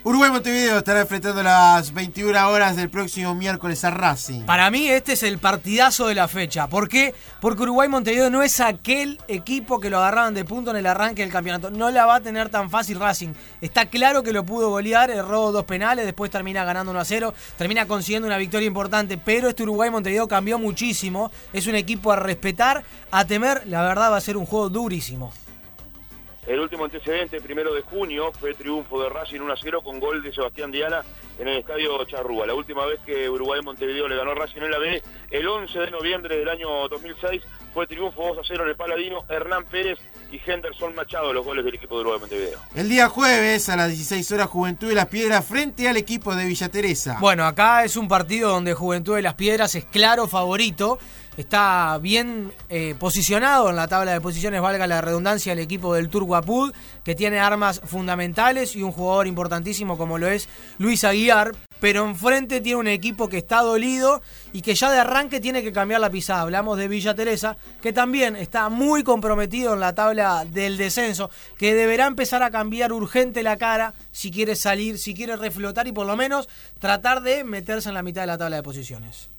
Uruguay 0.03 0.31
Montevideo 0.31 0.79
estará 0.79 1.01
enfrentando 1.01 1.43
las 1.43 1.93
21 1.93 2.49
horas 2.49 2.75
del 2.75 2.89
próximo 2.89 3.35
miércoles 3.35 3.83
a 3.83 3.91
Racing. 3.91 4.41
Para 4.45 4.71
mí 4.71 4.87
este 4.87 5.13
es 5.13 5.21
el 5.21 5.37
partidazo 5.37 6.07
de 6.07 6.15
la 6.15 6.27
fecha. 6.27 6.67
¿Por 6.67 6.89
qué? 6.89 7.13
Porque 7.39 7.61
Uruguay 7.61 7.87
Montevideo 7.87 8.31
no 8.31 8.41
es 8.41 8.59
aquel 8.61 9.19
equipo 9.27 9.79
que 9.79 9.91
lo 9.91 9.99
agarraban 9.99 10.33
de 10.33 10.43
punto 10.43 10.71
en 10.71 10.77
el 10.77 10.87
arranque 10.87 11.21
del 11.21 11.31
campeonato. 11.31 11.69
No 11.69 11.91
la 11.91 12.07
va 12.07 12.15
a 12.15 12.19
tener 12.19 12.49
tan 12.49 12.71
fácil 12.71 12.99
Racing. 12.99 13.33
Está 13.61 13.91
claro 13.91 14.23
que 14.23 14.33
lo 14.33 14.43
pudo 14.43 14.71
golear, 14.71 15.11
erró 15.11 15.51
dos 15.51 15.65
penales, 15.65 16.05
después 16.05 16.31
termina 16.31 16.63
ganando 16.63 16.89
1 16.91 16.99
a 16.99 17.05
0, 17.05 17.33
termina 17.55 17.85
consiguiendo 17.85 18.25
una 18.25 18.37
victoria 18.37 18.65
importante. 18.65 19.19
Pero 19.19 19.49
este 19.49 19.61
Uruguay 19.61 19.91
Montevideo 19.91 20.27
cambió 20.27 20.57
muchísimo. 20.57 21.31
Es 21.53 21.67
un 21.67 21.75
equipo 21.75 22.11
a 22.11 22.15
respetar, 22.15 22.83
a 23.11 23.25
temer. 23.25 23.67
La 23.67 23.83
verdad 23.83 24.11
va 24.11 24.17
a 24.17 24.21
ser 24.21 24.35
un 24.35 24.47
juego 24.47 24.67
durísimo. 24.67 25.31
El 26.47 26.59
último 26.59 26.85
antecedente, 26.85 27.39
primero 27.39 27.73
de 27.73 27.81
junio, 27.81 28.31
fue 28.31 28.55
triunfo 28.55 29.01
de 29.01 29.09
Racing 29.09 29.41
1-0 29.41 29.83
con 29.83 29.99
gol 29.99 30.23
de 30.23 30.33
Sebastián 30.33 30.71
Diana 30.71 31.03
en 31.37 31.47
el 31.47 31.57
estadio 31.57 32.03
Charrúa. 32.05 32.47
La 32.47 32.55
última 32.55 32.85
vez 32.85 32.99
que 33.05 33.29
Uruguay 33.29 33.61
Montevideo 33.61 34.07
le 34.07 34.15
ganó 34.15 34.33
Racing 34.33 34.61
en 34.61 34.71
la 34.71 34.79
B, 34.79 35.03
el 35.29 35.47
11 35.47 35.79
de 35.79 35.91
noviembre 35.91 36.37
del 36.37 36.49
año 36.49 36.87
2006, 36.87 37.43
fue 37.73 37.85
triunfo 37.85 38.35
2-0 38.35 38.63
en 38.63 38.69
el 38.69 38.75
Paladino, 38.75 39.23
Hernán 39.29 39.65
Pérez 39.65 39.99
y 40.31 40.39
Henderson 40.45 40.95
Machado, 40.95 41.33
los 41.33 41.45
goles 41.45 41.65
del 41.65 41.75
equipo 41.75 41.95
de 41.95 42.01
Uruguay 42.01 42.19
Montevideo. 42.19 42.59
El 42.73 42.89
día 42.89 43.09
jueves 43.09 43.67
a 43.69 43.75
las 43.75 43.89
16 43.89 44.31
horas 44.31 44.47
Juventud 44.47 44.87
de 44.87 44.95
las 44.95 45.07
Piedras 45.07 45.45
frente 45.45 45.89
al 45.89 45.97
equipo 45.97 46.33
de 46.35 46.45
Villa 46.45 46.69
Teresa. 46.69 47.17
Bueno, 47.19 47.45
acá 47.45 47.83
es 47.83 47.97
un 47.97 48.07
partido 48.07 48.49
donde 48.49 48.73
Juventud 48.73 49.15
de 49.15 49.21
las 49.21 49.35
Piedras 49.35 49.75
es 49.75 49.85
claro 49.85 50.27
favorito. 50.27 50.99
Está 51.37 51.97
bien 52.01 52.51
eh, 52.69 52.95
posicionado 52.99 53.69
en 53.69 53.75
la 53.75 53.87
tabla 53.87 54.11
de 54.11 54.21
posiciones, 54.21 54.61
valga 54.61 54.85
la 54.85 55.01
redundancia, 55.01 55.53
el 55.53 55.59
equipo 55.59 55.93
del 55.93 56.09
Turguapud, 56.09 56.73
que 57.03 57.15
tiene 57.15 57.39
armas 57.39 57.81
fundamentales 57.83 58.75
y 58.75 58.83
un 58.83 58.91
jugador 58.91 59.27
importantísimo 59.27 59.97
como 59.97 60.17
lo 60.17 60.27
es 60.27 60.49
Luis 60.77 61.03
Aguiar. 61.03 61.53
Pero 61.81 62.05
enfrente 62.05 62.61
tiene 62.61 62.79
un 62.79 62.87
equipo 62.87 63.27
que 63.27 63.39
está 63.39 63.61
dolido 63.61 64.21
y 64.53 64.61
que 64.61 64.75
ya 64.75 64.91
de 64.91 64.99
arranque 64.99 65.41
tiene 65.41 65.63
que 65.63 65.73
cambiar 65.73 65.99
la 65.99 66.11
pisada. 66.11 66.41
Hablamos 66.41 66.77
de 66.77 66.87
Villa 66.87 67.15
Teresa, 67.15 67.57
que 67.81 67.91
también 67.91 68.35
está 68.35 68.69
muy 68.69 69.03
comprometido 69.03 69.73
en 69.73 69.79
la 69.79 69.95
tabla 69.95 70.45
del 70.45 70.77
descenso, 70.77 71.31
que 71.57 71.73
deberá 71.73 72.05
empezar 72.05 72.43
a 72.43 72.51
cambiar 72.51 72.93
urgente 72.93 73.41
la 73.41 73.57
cara 73.57 73.95
si 74.11 74.29
quiere 74.31 74.55
salir, 74.55 74.99
si 74.99 75.15
quiere 75.15 75.35
reflotar 75.35 75.87
y 75.87 75.91
por 75.91 76.05
lo 76.05 76.15
menos 76.15 76.47
tratar 76.79 77.21
de 77.21 77.43
meterse 77.43 77.89
en 77.89 77.95
la 77.95 78.03
mitad 78.03 78.21
de 78.21 78.27
la 78.27 78.37
tabla 78.37 78.57
de 78.57 78.63
posiciones. 78.63 79.29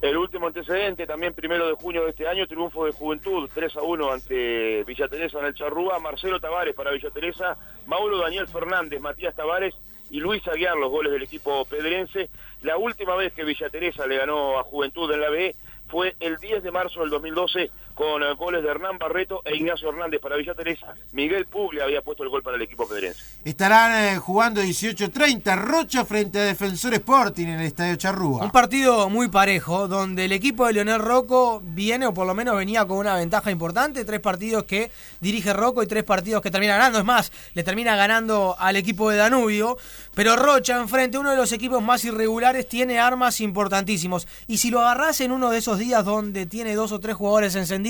El 0.00 0.16
último 0.16 0.46
antecedente, 0.46 1.06
también 1.06 1.32
primero 1.32 1.66
de 1.66 1.74
junio 1.74 2.04
de 2.04 2.10
este 2.10 2.26
año, 2.26 2.46
triunfo 2.46 2.84
de 2.86 2.92
Juventud 2.92 3.48
3 3.54 3.76
a 3.76 3.82
1 3.82 4.12
ante 4.12 4.84
Villa 4.84 5.08
Teresa 5.08 5.38
en 5.38 5.46
el 5.46 5.54
Charrúa, 5.54 5.98
Marcelo 5.98 6.40
Tavares 6.40 6.74
para 6.74 6.92
Villa 6.92 7.10
Teresa, 7.10 7.56
Mauro 7.86 8.18
Daniel 8.18 8.48
Fernández, 8.48 9.00
Matías 9.00 9.34
Tavares 9.34 9.74
y 10.14 10.20
Luis 10.20 10.46
Aguiar, 10.46 10.76
los 10.76 10.92
goles 10.92 11.12
del 11.12 11.24
equipo 11.24 11.64
pedrense. 11.64 12.30
La 12.62 12.76
última 12.76 13.16
vez 13.16 13.32
que 13.32 13.42
Villa 13.42 13.68
Teresa 13.68 14.06
le 14.06 14.16
ganó 14.16 14.60
a 14.60 14.62
Juventud 14.62 15.10
en 15.10 15.20
la 15.20 15.28
B 15.28 15.56
fue 15.88 16.14
el 16.20 16.36
10 16.36 16.62
de 16.62 16.70
marzo 16.70 17.00
del 17.00 17.10
2012 17.10 17.68
con 17.94 18.22
eh, 18.22 18.34
goles 18.34 18.62
de 18.62 18.68
Hernán 18.68 18.98
Barreto 18.98 19.42
e 19.44 19.56
Ignacio 19.56 19.88
Hernández 19.88 20.20
para 20.20 20.36
Villa 20.36 20.54
Teresa. 20.54 20.94
Miguel 21.12 21.46
Puglia 21.46 21.84
había 21.84 22.02
puesto 22.02 22.24
el 22.24 22.28
gol 22.28 22.42
para 22.42 22.56
el 22.56 22.62
equipo 22.62 22.88
pedrense. 22.88 23.22
Estarán 23.44 23.92
eh, 24.04 24.18
jugando 24.18 24.60
18.30 24.62 25.56
Rocha 25.56 26.04
frente 26.04 26.40
a 26.40 26.42
Defensor 26.42 26.94
Sporting 26.94 27.46
en 27.46 27.60
el 27.60 27.66
Estadio 27.66 27.96
Charrúa. 27.96 28.44
Un 28.44 28.50
partido 28.50 29.08
muy 29.08 29.28
parejo, 29.28 29.86
donde 29.86 30.24
el 30.24 30.32
equipo 30.32 30.66
de 30.66 30.74
Leonel 30.74 31.00
Rocco 31.00 31.60
viene, 31.62 32.06
o 32.06 32.14
por 32.14 32.26
lo 32.26 32.34
menos 32.34 32.56
venía 32.56 32.84
con 32.84 32.98
una 32.98 33.14
ventaja 33.14 33.50
importante. 33.50 34.04
Tres 34.04 34.20
partidos 34.20 34.64
que 34.64 34.90
dirige 35.20 35.52
Rocco 35.52 35.82
y 35.82 35.86
tres 35.86 36.02
partidos 36.02 36.42
que 36.42 36.50
termina 36.50 36.76
ganando. 36.76 36.98
Es 36.98 37.04
más, 37.04 37.32
le 37.54 37.62
termina 37.62 37.94
ganando 37.94 38.56
al 38.58 38.76
equipo 38.76 39.10
de 39.10 39.18
Danubio. 39.18 39.78
Pero 40.14 40.36
Rocha, 40.36 40.80
enfrente, 40.80 41.18
uno 41.18 41.30
de 41.30 41.36
los 41.36 41.52
equipos 41.52 41.82
más 41.82 42.04
irregulares, 42.04 42.68
tiene 42.68 42.98
armas 42.98 43.40
importantísimos. 43.40 44.26
Y 44.46 44.58
si 44.58 44.70
lo 44.70 44.80
agarrás 44.80 45.20
en 45.20 45.32
uno 45.32 45.50
de 45.50 45.58
esos 45.58 45.78
días 45.78 46.04
donde 46.04 46.46
tiene 46.46 46.74
dos 46.74 46.92
o 46.92 47.00
tres 47.00 47.16
jugadores 47.16 47.54
encendidos, 47.54 47.83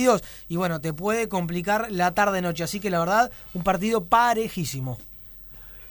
y 0.49 0.57
bueno, 0.57 0.81
te 0.81 0.93
puede 0.93 1.29
complicar 1.29 1.91
la 1.91 2.15
tarde-noche. 2.15 2.65
Así 2.65 2.81
que 2.81 2.91
la 2.91 3.01
verdad, 3.01 3.31
un 3.55 3.63
partido 3.63 4.05
parejísimo. 4.05 4.99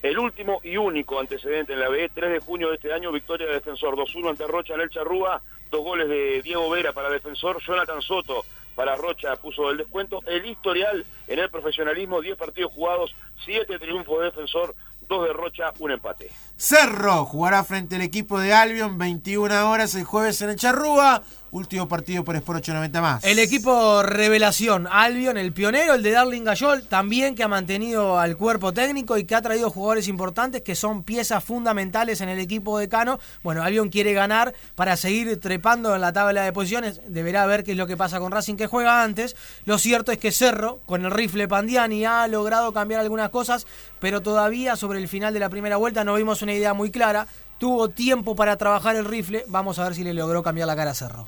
El 0.01 0.19
último 0.19 0.59
y 0.63 0.75
único 0.75 1.19
antecedente 1.19 1.73
en 1.73 1.79
la 1.79 1.87
B, 1.87 2.09
3 2.13 2.33
de 2.33 2.39
junio 2.39 2.69
de 2.69 2.75
este 2.75 2.91
año, 2.91 3.11
victoria 3.11 3.47
de 3.47 3.53
Defensor 3.53 3.95
2-1 3.95 4.31
ante 4.31 4.45
Rocha 4.47 4.73
en 4.73 4.81
el 4.81 4.89
Charrúa, 4.89 5.41
dos 5.71 5.81
goles 5.81 6.09
de 6.09 6.41
Diego 6.41 6.69
Vera 6.69 6.91
para 6.91 7.09
Defensor, 7.09 7.61
Jonathan 7.65 8.01
Soto 8.01 8.43
para 8.75 8.95
Rocha 8.95 9.35
puso 9.37 9.69
el 9.69 9.77
descuento. 9.77 10.19
El 10.25 10.45
historial 10.45 11.05
en 11.27 11.39
el 11.39 11.49
profesionalismo, 11.49 12.21
10 12.21 12.37
partidos 12.37 12.71
jugados, 12.73 13.15
7 13.45 13.79
triunfos 13.79 14.19
de 14.19 14.25
Defensor, 14.25 14.75
2 15.07 15.27
de 15.27 15.33
Rocha, 15.33 15.73
un 15.79 15.91
empate. 15.91 16.29
Cerro 16.55 17.25
jugará 17.25 17.63
frente 17.63 17.95
al 17.95 18.01
equipo 18.01 18.39
de 18.39 18.53
Albion 18.53 18.97
21 18.97 19.69
horas 19.69 19.95
el 19.95 20.03
jueves 20.03 20.41
en 20.41 20.49
el 20.49 20.55
Charrúa. 20.55 21.23
Último 21.53 21.87
partido 21.87 22.23
por 22.23 22.35
Sport 22.35 22.57
890 22.61 22.99
más. 22.99 23.23
El 23.23 23.37
equipo 23.37 24.01
revelación, 24.01 24.87
Albion, 24.91 25.37
el 25.37 25.53
pionero, 25.53 25.93
el 25.93 26.01
de 26.01 26.09
Darling 26.09 26.43
Gayol, 26.45 26.81
también 26.81 27.35
que 27.35 27.43
ha 27.43 27.47
mantenido 27.47 28.17
al 28.17 28.37
cuerpo 28.37 28.73
técnico 28.73 29.19
y 29.19 29.25
que 29.25 29.35
ha 29.35 29.41
traído 29.43 29.69
jugadores 29.69 30.07
importantes 30.07 30.63
que 30.63 30.73
son 30.73 31.03
piezas 31.03 31.43
fundamentales 31.43 32.21
en 32.21 32.29
el 32.29 32.39
equipo 32.39 32.79
de 32.79 32.89
Cano. 32.89 33.19
Bueno, 33.43 33.61
Albion 33.61 33.89
quiere 33.89 34.13
ganar 34.13 34.55
para 34.73 34.97
seguir 34.97 35.39
trepando 35.39 35.93
en 35.93 36.01
la 36.01 36.11
tabla 36.11 36.41
de 36.41 36.53
posiciones. 36.53 37.01
Deberá 37.07 37.45
ver 37.45 37.63
qué 37.63 37.73
es 37.73 37.77
lo 37.77 37.85
que 37.85 37.97
pasa 37.97 38.19
con 38.19 38.31
Racing 38.31 38.55
que 38.55 38.65
juega 38.65 39.03
antes. 39.03 39.35
Lo 39.65 39.77
cierto 39.77 40.11
es 40.11 40.17
que 40.17 40.31
Cerro, 40.31 40.79
con 40.87 41.05
el 41.05 41.11
rifle 41.11 41.47
Pandiani, 41.47 42.03
ha 42.03 42.27
logrado 42.27 42.73
cambiar 42.73 43.01
algunas 43.01 43.29
cosas, 43.29 43.67
pero 43.99 44.23
todavía 44.23 44.75
sobre 44.75 44.97
el 44.97 45.07
final 45.07 45.35
de 45.35 45.39
la 45.39 45.49
primera 45.49 45.77
vuelta 45.77 46.03
no 46.03 46.15
vimos 46.15 46.41
una 46.41 46.53
idea 46.53 46.73
muy 46.73 46.89
clara. 46.89 47.27
Tuvo 47.59 47.89
tiempo 47.89 48.35
para 48.35 48.57
trabajar 48.57 48.95
el 48.95 49.05
rifle. 49.05 49.45
Vamos 49.49 49.77
a 49.77 49.83
ver 49.83 49.93
si 49.93 50.03
le 50.03 50.15
logró 50.15 50.41
cambiar 50.41 50.65
la 50.65 50.75
cara 50.75 50.89
a 50.89 50.95
Cerro. 50.95 51.27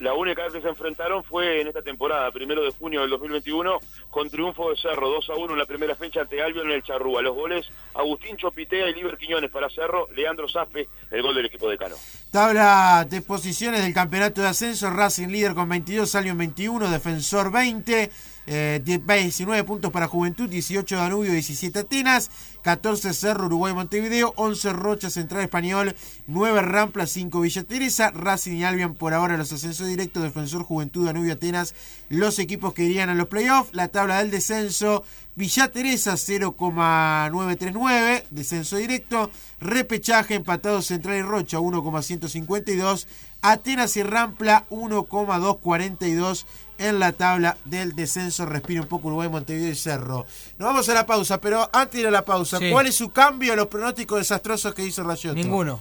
La 0.00 0.14
única 0.14 0.42
vez 0.44 0.54
que 0.54 0.62
se 0.62 0.68
enfrentaron 0.68 1.22
fue 1.22 1.60
en 1.60 1.68
esta 1.68 1.82
temporada, 1.82 2.30
primero 2.30 2.64
de 2.64 2.70
junio 2.70 3.02
del 3.02 3.10
2021, 3.10 3.78
con 4.08 4.30
triunfo 4.30 4.70
de 4.70 4.76
Cerro, 4.78 5.10
2 5.10 5.28
a 5.28 5.34
1 5.34 5.52
en 5.52 5.58
la 5.58 5.66
primera 5.66 5.94
fecha 5.94 6.22
ante 6.22 6.42
Albion 6.42 6.68
en 6.68 6.76
el 6.76 6.82
Charrúa. 6.82 7.20
Los 7.20 7.34
goles, 7.34 7.68
Agustín 7.94 8.38
Chopitea 8.38 8.88
y 8.88 8.94
Liber 8.94 9.18
Quiñones 9.18 9.50
para 9.50 9.68
Cerro, 9.68 10.08
Leandro 10.16 10.48
Zaspe, 10.48 10.88
el 11.10 11.20
gol 11.20 11.34
del 11.34 11.44
equipo 11.44 11.68
de 11.68 11.76
Cano. 11.76 11.96
Tabla 12.30 13.06
de 13.10 13.20
posiciones 13.20 13.82
del 13.82 13.92
campeonato 13.92 14.40
de 14.40 14.48
ascenso, 14.48 14.88
Racing 14.88 15.28
líder 15.28 15.52
con 15.52 15.68
22, 15.68 16.14
Albion 16.14 16.38
21, 16.38 16.90
Defensor 16.90 17.52
20, 17.52 18.10
eh, 18.52 18.82
19 18.84 19.62
puntos 19.62 19.92
para 19.92 20.08
Juventud, 20.08 20.48
18 20.48 20.96
Danubio, 20.96 21.30
17 21.30 21.78
Atenas, 21.78 22.32
14 22.62 23.14
Cerro, 23.14 23.46
Uruguay, 23.46 23.72
Montevideo, 23.72 24.32
11 24.34 24.72
Rocha, 24.72 25.08
Central 25.08 25.44
Español, 25.44 25.94
9 26.26 26.60
Rampla, 26.62 27.06
5 27.06 27.40
Villa 27.40 27.62
Teresa, 27.62 28.10
Racing 28.10 28.56
y 28.56 28.64
Albion 28.64 28.96
por 28.96 29.14
ahora 29.14 29.36
los 29.36 29.52
ascensos 29.52 29.86
directos, 29.86 30.24
Defensor, 30.24 30.64
Juventud, 30.64 31.06
Danubio, 31.06 31.34
Atenas, 31.34 31.76
los 32.08 32.40
equipos 32.40 32.74
que 32.74 32.82
irían 32.82 33.08
a 33.08 33.14
los 33.14 33.28
playoffs, 33.28 33.72
la 33.72 33.86
tabla 33.86 34.18
del 34.18 34.32
descenso, 34.32 35.04
Villa 35.36 35.68
Teresa 35.68 36.16
0,939, 36.16 38.24
descenso 38.30 38.78
directo, 38.78 39.30
repechaje 39.60 40.34
empatado 40.34 40.82
Central 40.82 41.18
y 41.18 41.22
Rocha 41.22 41.60
1,152, 41.60 43.06
Atenas 43.42 43.96
y 43.96 44.02
Rampla 44.02 44.66
1,242 44.70 46.46
en 46.80 46.98
la 46.98 47.12
tabla 47.12 47.56
del 47.64 47.94
descenso. 47.94 48.44
Respira 48.46 48.80
un 48.80 48.88
poco 48.88 49.06
Uruguay, 49.08 49.28
Montevideo 49.28 49.70
y 49.70 49.74
Cerro. 49.76 50.26
Nos 50.58 50.66
vamos 50.68 50.88
a 50.88 50.94
la 50.94 51.06
pausa, 51.06 51.40
pero 51.40 51.68
antes 51.72 51.94
de 51.94 52.00
ir 52.00 52.06
a 52.08 52.10
la 52.10 52.24
pausa, 52.24 52.58
Sí. 52.58 52.70
¿cuál 52.72 52.86
es 52.88 52.96
su 52.96 53.10
cambio 53.10 53.52
a 53.52 53.56
los 53.56 53.68
pronósticos 53.68 54.18
desastrosos 54.18 54.74
que 54.74 54.82
hizo 54.84 55.02
Rayoto? 55.04 55.34
Ninguno. 55.36 55.80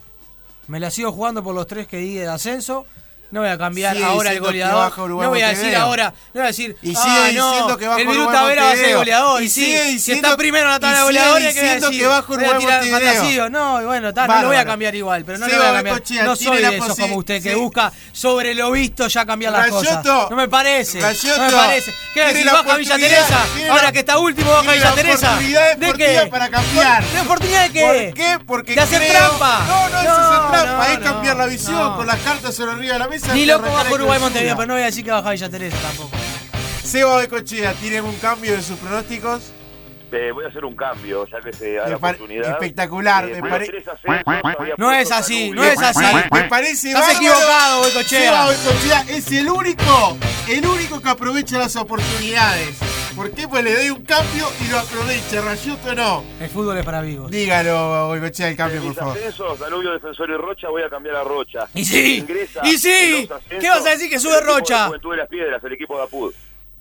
Me 0.68 0.80
la 0.80 0.92
sigo 0.92 1.12
jugando 1.12 1.44
por 1.44 1.56
los 1.56 1.66
tres 1.66 1.88
que 1.88 1.98
di 1.98 2.16
de 2.16 2.28
ascenso. 2.28 2.86
No 3.32 3.42
voy 3.42 3.50
a 3.50 3.58
cambiar 3.58 3.94
Sigue 3.96 4.06
ahora 4.06 4.32
el 4.32 4.40
goleador. 4.40 4.94
No 4.98 5.30
voy 5.30 5.42
a 5.42 5.50
decir 5.50 5.76
ahora. 5.76 6.14
No 6.34 6.42
voy 6.42 6.44
a 6.44 6.48
decir. 6.48 6.76
Y 6.82 6.96
ah, 6.96 7.02
sigue 7.04 7.38
no, 7.38 7.52
diciendo 7.52 7.78
que 7.78 7.88
baja 7.88 8.02
el 8.02 8.08
Viruta 8.08 8.44
Vera 8.44 8.64
va 8.64 8.72
a 8.72 8.76
ser 8.76 8.96
goleador. 8.96 9.42
Y 9.42 9.46
Y, 9.46 9.50
sigue 9.50 9.84
sí, 9.84 10.00
si 10.00 10.12
está 10.14 10.36
primero 10.36 10.66
en 10.66 10.72
la 10.72 10.80
tabla 10.80 11.00
de 11.00 11.04
goleadores, 11.04 11.54
¿qué 11.54 11.60
voy 11.60 11.70
a 11.70 11.76
decir? 11.76 12.00
que 12.00 12.08
baja 12.08 12.28
Voy 12.28 12.46
a 12.46 12.58
tirar 12.58 12.86
Montevideo. 12.86 13.50
No, 13.50 13.82
y 13.82 13.86
bueno, 13.86 14.10
está, 14.10 14.28
no 14.28 14.42
lo 14.42 14.48
voy 14.48 14.58
a 14.58 14.66
cambiar 14.66 14.96
igual, 14.96 15.24
pero 15.26 15.38
no 15.38 15.48
lo 15.48 15.56
voy 15.56 15.66
a 15.66 15.74
cambiar. 15.74 16.02
No 16.26 16.36
soy 16.36 16.58
de 16.62 16.78
esos 16.78 16.98
como 16.98 17.18
usted 17.18 17.42
que 17.44 17.56
busca 17.56 17.92
sobre 18.12 18.54
lo 18.56 18.72
visto 18.72 19.08
ya 19.08 19.26
cambiar 19.26 19.54
las 19.54 19.70
Rayoto, 19.70 20.02
cosas. 20.02 20.30
No 20.30 20.36
me 20.36 20.48
parece. 20.48 21.00
Rayoto, 21.00 21.38
no 21.38 21.46
me 21.46 21.52
parece. 21.52 21.94
¿Qué 22.14 22.26
decir? 22.26 22.46
Baja 22.46 22.78
Villa 22.78 22.98
Teresa. 22.98 23.46
Ahora 23.70 23.92
que 23.92 24.00
está 24.00 24.18
último, 24.18 24.52
baja 24.52 24.72
Villa 24.74 24.90
la 24.90 24.96
Teresa. 24.96 25.38
¿De 25.78 25.94
qué? 25.94 26.28
para 26.32 26.50
cambiar. 26.50 27.04
¿De 27.04 27.20
oportunidad 27.22 27.64
de 27.68 27.72
qué? 27.72 27.86
¿Por 27.86 28.14
qué? 28.14 28.40
Porque 28.46 28.76
¿De 28.76 28.82
hacer 28.82 29.02
trampa? 29.08 29.66
No, 29.68 29.90
no, 29.90 30.00
es 30.00 30.06
No, 30.06 30.12
hacer 30.14 30.52
trampa, 30.52 30.66
no, 30.66 30.84
es 30.84 31.00
no, 31.00 31.06
cambiar 31.06 31.38
la 31.38 31.46
visión 31.46 31.76
no. 31.76 31.98
con 31.98 32.08
las 32.08 32.20
cartas 32.20 32.56
sobre 32.56 32.72
arriba 32.72 32.94
de 32.94 33.00
la 33.00 33.08
mesa. 33.08 33.19
Ni 33.34 33.42
que 33.42 33.46
loco 33.48 33.72
bajo 33.72 33.94
Uruguay. 33.94 34.20
Montevideo, 34.20 34.56
pero 34.56 34.68
no 34.68 34.74
voy 34.74 34.84
a 34.84 34.86
decir 34.86 35.04
que 35.06 35.12
baja 35.12 35.32
Villa 35.32 35.50
Teresa 35.50 35.78
tampoco. 35.82 36.12
Seba 36.84 37.18
Becochea, 37.18 37.74
¿tienen 37.74 38.04
un 38.06 38.16
cambio 38.16 38.54
de 38.54 38.62
sus 38.64 38.78
pronósticos? 38.80 39.52
Eh, 40.12 40.32
voy 40.34 40.44
a 40.44 40.48
hacer 40.48 40.66
un 40.66 40.76
cambio, 40.76 41.28
ya 41.28 41.40
que 41.40 41.54
se 41.54 41.74
da 41.76 41.84
Me 41.84 41.90
la 41.92 41.96
oportunidad. 41.98 42.50
espectacular, 42.50 43.26
me 43.28 43.36
de 43.36 43.42
pare- 43.44 43.68
tres 43.68 43.88
ascensos, 43.88 44.24
había 44.58 44.74
No 44.78 44.92
es 44.92 45.12
así, 45.12 45.52
no 45.52 45.64
es 45.64 45.80
así. 45.80 46.04
Me 46.32 46.44
parece 46.46 46.88
Estás 46.90 47.06
bárbaro. 47.06 47.18
equivocado, 47.28 47.80
Boicochea. 47.82 48.20
Seba 48.22 48.46
Boicochea 48.46 49.06
es 49.10 49.32
el 49.34 49.50
único, 49.50 50.18
el 50.48 50.66
único 50.66 51.00
que 51.00 51.10
aprovecha 51.10 51.60
las 51.60 51.76
oportunidades. 51.76 52.76
¿Por 53.20 53.32
qué? 53.32 53.50
Pues 53.50 53.66
le 53.66 53.76
doy 53.76 53.90
un 53.90 54.02
cambio 54.06 54.48
y 54.66 54.70
lo 54.70 54.80
aprovecha. 54.80 55.42
Rayuto 55.42 55.94
no. 55.94 56.24
El 56.40 56.50
fútbol 56.50 56.78
es 56.78 56.86
para 56.86 57.02
vivos. 57.02 57.30
Dígalo, 57.30 58.08
Boicochea, 58.08 58.48
el 58.48 58.56
cambio, 58.56 58.82
por 58.82 58.96
favor. 58.96 59.18
ascensos, 59.18 59.60
Danubio, 59.60 59.92
Defensor 59.92 60.30
y 60.30 60.38
Rocha, 60.38 60.70
voy 60.70 60.84
a 60.84 60.90
cambiar 60.90 61.18
a 61.18 61.26
Rocha. 61.26 61.68
Y 61.76 61.84
sí, 61.84 62.20
Ingresa 62.20 62.62
y 62.66 62.78
sí. 62.78 63.28
ascensos 63.30 63.42
¿Qué 63.60 63.68
vas 63.68 63.86
a 63.86 63.90
decir 63.90 64.10
que 64.10 64.20
sube 64.20 64.32
el 64.32 64.38
equipo 64.38 64.54
de 64.54 64.60
Rocha? 64.62 64.88
Juventud 64.88 65.12
de 65.12 65.18
las 65.18 65.28
Piedras, 65.28 65.62
el 65.62 65.74
equipo 65.74 65.98
de 65.98 66.04
Apud. 66.04 66.34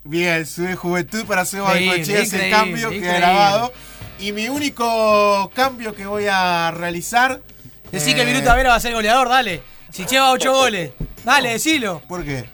Bien, 0.05 0.46
sube 0.46 0.77
Juventud 0.77 1.24
para 1.24 1.44
Seba 1.44 1.70
Boicochea 1.70 2.20
es 2.20 2.33
el 2.33 2.51
cambio 2.53 2.90
que 2.90 3.11
ha 3.11 3.14
grabado. 3.18 3.72
Y 4.20 4.31
mi 4.31 4.48
único 4.48 5.51
cambio 5.57 5.92
que 5.92 6.07
voy 6.07 6.27
a 6.31 6.70
realizar. 6.70 7.40
Decí 7.90 8.14
que 8.14 8.22
eh, 8.22 8.27
Viruta 8.27 8.55
Vera 8.55 8.68
va 8.68 8.74
a 8.77 8.81
ser 8.81 8.94
goleador, 8.94 9.29
dale. 9.29 9.61
Si 9.90 10.07
lleva 10.07 10.31
8 10.31 10.53
goles. 10.55 10.92
Dale, 11.24 11.48
decilo. 11.51 12.01
¿Por 12.07 12.24
qué? 12.24 12.44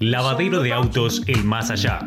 Lavadero 0.00 0.62
de 0.62 0.72
autos 0.72 1.24
El 1.26 1.42
Más 1.42 1.72
Allá. 1.72 1.98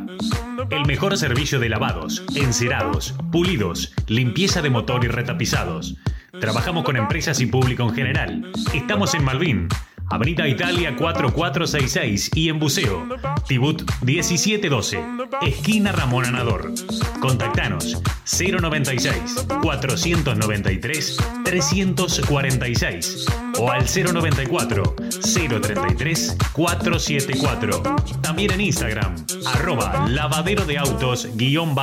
El 0.69 0.85
mejor 0.85 1.17
servicio 1.17 1.59
de 1.59 1.67
lavados, 1.67 2.23
encerados, 2.35 3.13
pulidos, 3.33 3.93
limpieza 4.07 4.61
de 4.61 4.69
motor 4.69 5.03
y 5.03 5.09
retapizados. 5.09 5.97
Trabajamos 6.39 6.85
con 6.85 6.95
empresas 6.95 7.41
y 7.41 7.47
público 7.47 7.83
en 7.83 7.93
general. 7.93 8.51
Estamos 8.73 9.13
en 9.13 9.25
Malvin, 9.25 9.67
Avenida 10.11 10.45
Italia 10.45 10.93
4466 10.97 12.31
y 12.35 12.49
en 12.49 12.59
Buceo, 12.59 13.07
Tibut 13.47 13.89
1712, 14.01 15.01
esquina 15.41 15.93
Ramón 15.93 16.25
Anador. 16.25 16.73
Contactanos 17.21 18.01
096 18.25 19.47
493 19.61 21.17
346 21.45 23.25
o 23.57 23.71
al 23.71 23.85
094 23.85 24.95
033 25.21 26.37
474. 26.51 27.83
También 28.21 28.51
en 28.51 28.61
Instagram, 28.61 29.15
arroba 29.45 30.07
lavadero 30.09 30.65
de 30.65 30.77
autos 30.77 31.29
guion 31.35 31.73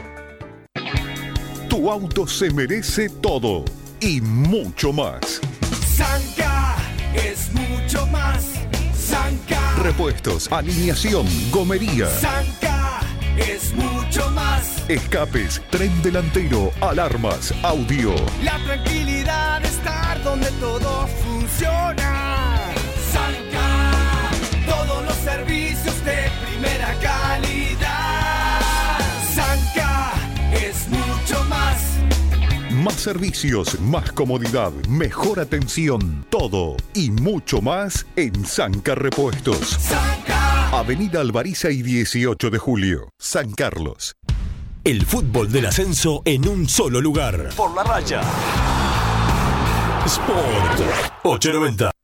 Tu 1.67 1.89
auto 1.89 2.27
se 2.27 2.51
merece 2.51 3.09
todo 3.09 3.65
y 3.99 4.21
mucho 4.21 4.93
más. 4.93 5.41
Sanca 5.87 6.75
es 7.15 7.51
mucho 7.51 8.05
más. 8.07 8.53
Sanca. 8.93 9.62
Repuestos, 9.81 10.51
alineación, 10.51 11.25
gomería, 11.51 12.07
Sanca 12.07 13.01
es 13.37 13.73
mucho 13.73 14.29
más. 14.31 14.83
escapes, 14.87 15.61
tren 15.71 15.91
delantero, 16.01 16.71
alarmas, 16.81 17.53
audio. 17.63 18.13
La 18.43 18.57
tranquilidad 18.63 19.61
de 19.61 19.67
estar 19.67 20.23
donde 20.23 20.49
todo 20.59 21.07
funciona. 21.23 22.42
Más 32.83 32.95
servicios, 32.95 33.79
más 33.79 34.11
comodidad, 34.11 34.73
mejor 34.89 35.39
atención, 35.39 36.25
todo 36.29 36.75
y 36.93 37.11
mucho 37.11 37.61
más 37.61 38.05
en 38.17 38.45
Sanca 38.45 38.93
Repuestos. 38.93 39.77
Avenida 40.73 41.21
Alvariza 41.21 41.71
y 41.71 41.81
18 41.81 42.49
de 42.49 42.57
julio, 42.57 43.07
San 43.17 43.51
Carlos. 43.51 44.17
El 44.83 45.05
fútbol 45.05 45.49
del 45.49 45.67
ascenso 45.67 46.23
en 46.25 46.45
un 46.45 46.67
solo 46.67 46.99
lugar. 46.99 47.51
Por 47.55 47.73
la 47.73 47.83
raya. 47.83 48.19
Sport 50.05 50.81
890. 51.23 52.02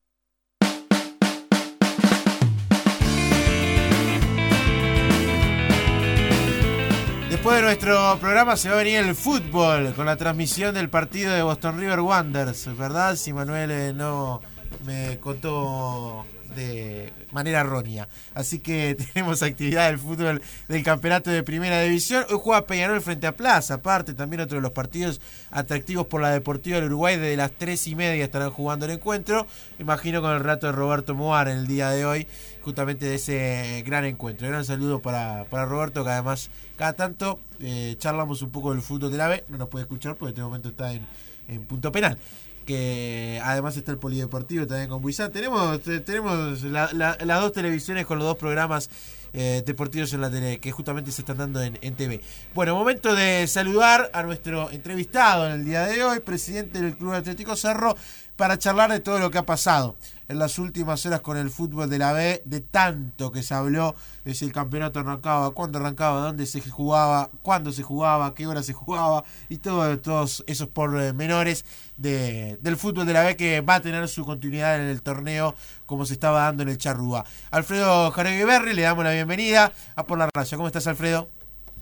Después 7.50 7.64
de 7.64 7.68
nuestro 7.68 8.20
programa 8.20 8.56
se 8.56 8.70
va 8.70 8.76
a 8.76 8.78
venir 8.78 9.00
el 9.00 9.16
fútbol 9.16 9.96
con 9.96 10.06
la 10.06 10.18
transmisión 10.18 10.76
del 10.76 10.88
partido 10.88 11.34
de 11.34 11.42
Boston 11.42 11.80
River 11.80 12.02
Wanderers, 12.02 12.78
¿verdad? 12.78 13.16
Si 13.16 13.34
Manuel 13.34 13.72
eh, 13.72 13.92
no 13.92 14.40
me 14.86 15.18
contó 15.20 16.28
de 16.56 17.12
manera 17.32 17.62
errónea. 17.62 18.08
Así 18.34 18.60
que 18.60 18.96
tenemos 19.14 19.42
actividad 19.42 19.88
del 19.88 20.00
fútbol 20.00 20.42
del 20.68 20.84
campeonato 20.84 21.30
de 21.30 21.44
primera 21.44 21.82
división. 21.82 22.26
Hoy 22.30 22.38
juega 22.40 22.68
Peñarol 22.68 23.02
frente 23.02 23.28
a 23.28 23.36
Plaza, 23.36 23.76
aparte 23.76 24.14
también 24.14 24.42
otro 24.42 24.58
de 24.58 24.62
los 24.62 24.72
partidos 24.72 25.22
atractivos 25.52 26.08
por 26.08 26.22
la 26.22 26.30
Deportiva 26.30 26.78
del 26.78 26.86
Uruguay. 26.86 27.18
Desde 27.18 27.38
las 27.38 27.52
tres 27.52 27.88
y 27.88 27.96
media 27.96 28.24
estarán 28.24 28.52
jugando 28.52 28.86
el 28.86 28.92
encuentro. 28.92 29.48
Imagino 29.80 30.22
con 30.22 30.32
el 30.32 30.44
rato 30.44 30.68
de 30.68 30.74
Roberto 30.74 31.16
Moar 31.16 31.48
en 31.48 31.60
el 31.60 31.68
día 31.68 31.90
de 31.90 32.06
hoy, 32.06 32.28
justamente 32.70 33.06
de 33.08 33.16
ese 33.16 33.84
gran 33.86 34.06
encuentro. 34.06 34.48
Gran 34.48 34.64
saludo 34.64 35.02
para, 35.02 35.46
para 35.50 35.66
Roberto, 35.66 36.04
que 36.04 36.10
además 36.12 36.50
cada 36.78 36.94
tanto 36.94 37.40
eh, 37.60 37.96
charlamos 37.98 38.42
un 38.42 38.52
poco 38.52 38.72
del 38.72 38.82
fútbol 38.82 39.12
de 39.12 39.18
la. 39.18 39.42
No 39.50 39.58
nos 39.58 39.70
puede 39.70 39.84
escuchar 39.84 40.16
porque 40.16 40.30
en 40.30 40.34
este 40.36 40.42
momento 40.44 40.70
está 40.70 40.94
en, 40.94 41.06
en 41.48 41.64
punto 41.66 41.92
penal 41.92 42.18
que 42.66 43.42
además 43.44 43.76
está 43.78 43.92
el 43.92 43.98
polideportivo 43.98 44.68
también 44.68 44.90
con 44.90 45.02
Buizán. 45.02 45.32
Tenemos, 45.32 45.82
te- 45.82 46.02
tenemos 46.02 46.62
la- 46.64 46.92
la- 46.94 47.18
las 47.26 47.42
dos 47.42 47.52
televisiones 47.52 48.06
con 48.06 48.20
los 48.20 48.28
dos 48.28 48.38
programas 48.38 48.90
eh, 49.34 49.64
deportivos 49.66 50.14
en 50.14 50.22
la 50.22 50.30
tele 50.30 50.60
que 50.60 50.72
justamente 50.72 51.12
se 51.12 51.22
están 51.24 51.38
dando 51.38 51.62
en 51.64 51.96
TV. 51.96 52.22
Bueno, 52.54 52.76
momento 52.76 53.16
de 53.16 53.48
saludar 53.48 54.12
a 54.14 54.22
nuestro 54.24 54.70
entrevistado 54.72 55.48
en 55.48 55.54
el 55.54 55.66
día 55.66 55.86
de 55.88 56.04
hoy, 56.04 56.20
presidente 56.20 56.80
del 56.82 56.96
Club 56.96 57.14
Atlético 57.14 57.56
Cerro, 57.56 57.96
para 58.36 58.58
charlar 58.60 58.92
de 58.92 59.00
todo 59.00 59.18
lo 59.20 59.32
que 59.32 59.40
ha 59.40 59.46
pasado 59.46 59.96
en 60.30 60.38
las 60.38 60.60
últimas 60.60 61.04
horas 61.08 61.22
con 61.22 61.38
el 61.38 61.50
fútbol 61.50 61.90
de 61.90 61.98
la 61.98 62.14
B, 62.14 62.44
de 62.46 62.62
tanto 62.62 63.32
que 63.32 63.42
se 63.42 63.56
habló 63.56 63.96
de 64.24 64.36
si 64.36 64.46
el 64.46 64.52
campeonato 64.52 65.00
arrancaba, 65.00 65.50
cuándo 65.52 65.80
arrancaba, 65.80 66.22
dónde 66.22 66.46
se 66.46 66.62
jugaba, 66.62 67.30
cuándo 67.42 67.72
se 67.72 67.82
jugaba, 67.82 68.36
qué 68.36 68.46
hora 68.46 68.62
se 68.62 68.74
jugaba 68.74 69.24
y 69.50 69.58
todo, 69.58 69.98
todos 70.00 70.44
esos 70.46 70.68
pormenores 70.68 71.66
de, 71.98 72.58
del 72.62 72.78
fútbol 72.78 73.08
de 73.08 73.14
la 73.14 73.24
B 73.24 73.36
que 73.36 73.62
va 73.62 73.76
a 73.76 73.82
tener 73.82 74.08
su 74.08 74.24
continuidad 74.24 74.80
en 74.80 74.88
el 74.88 75.02
torneo 75.02 75.56
como 75.88 76.06
se 76.06 76.14
estaba 76.14 76.42
dando 76.42 76.62
en 76.62 76.70
el 76.70 76.78
Charrúa. 76.78 77.26
Alfredo 77.50 78.14
Berry, 78.16 78.74
le 78.74 78.84
damos 78.84 79.04
la 79.04 79.12
bienvenida 79.12 79.74
a 79.96 80.06
Por 80.06 80.20
la 80.20 80.30
Raya. 80.32 80.58
¿Cómo 80.58 80.68
estás, 80.68 80.86
Alfredo? 80.86 81.28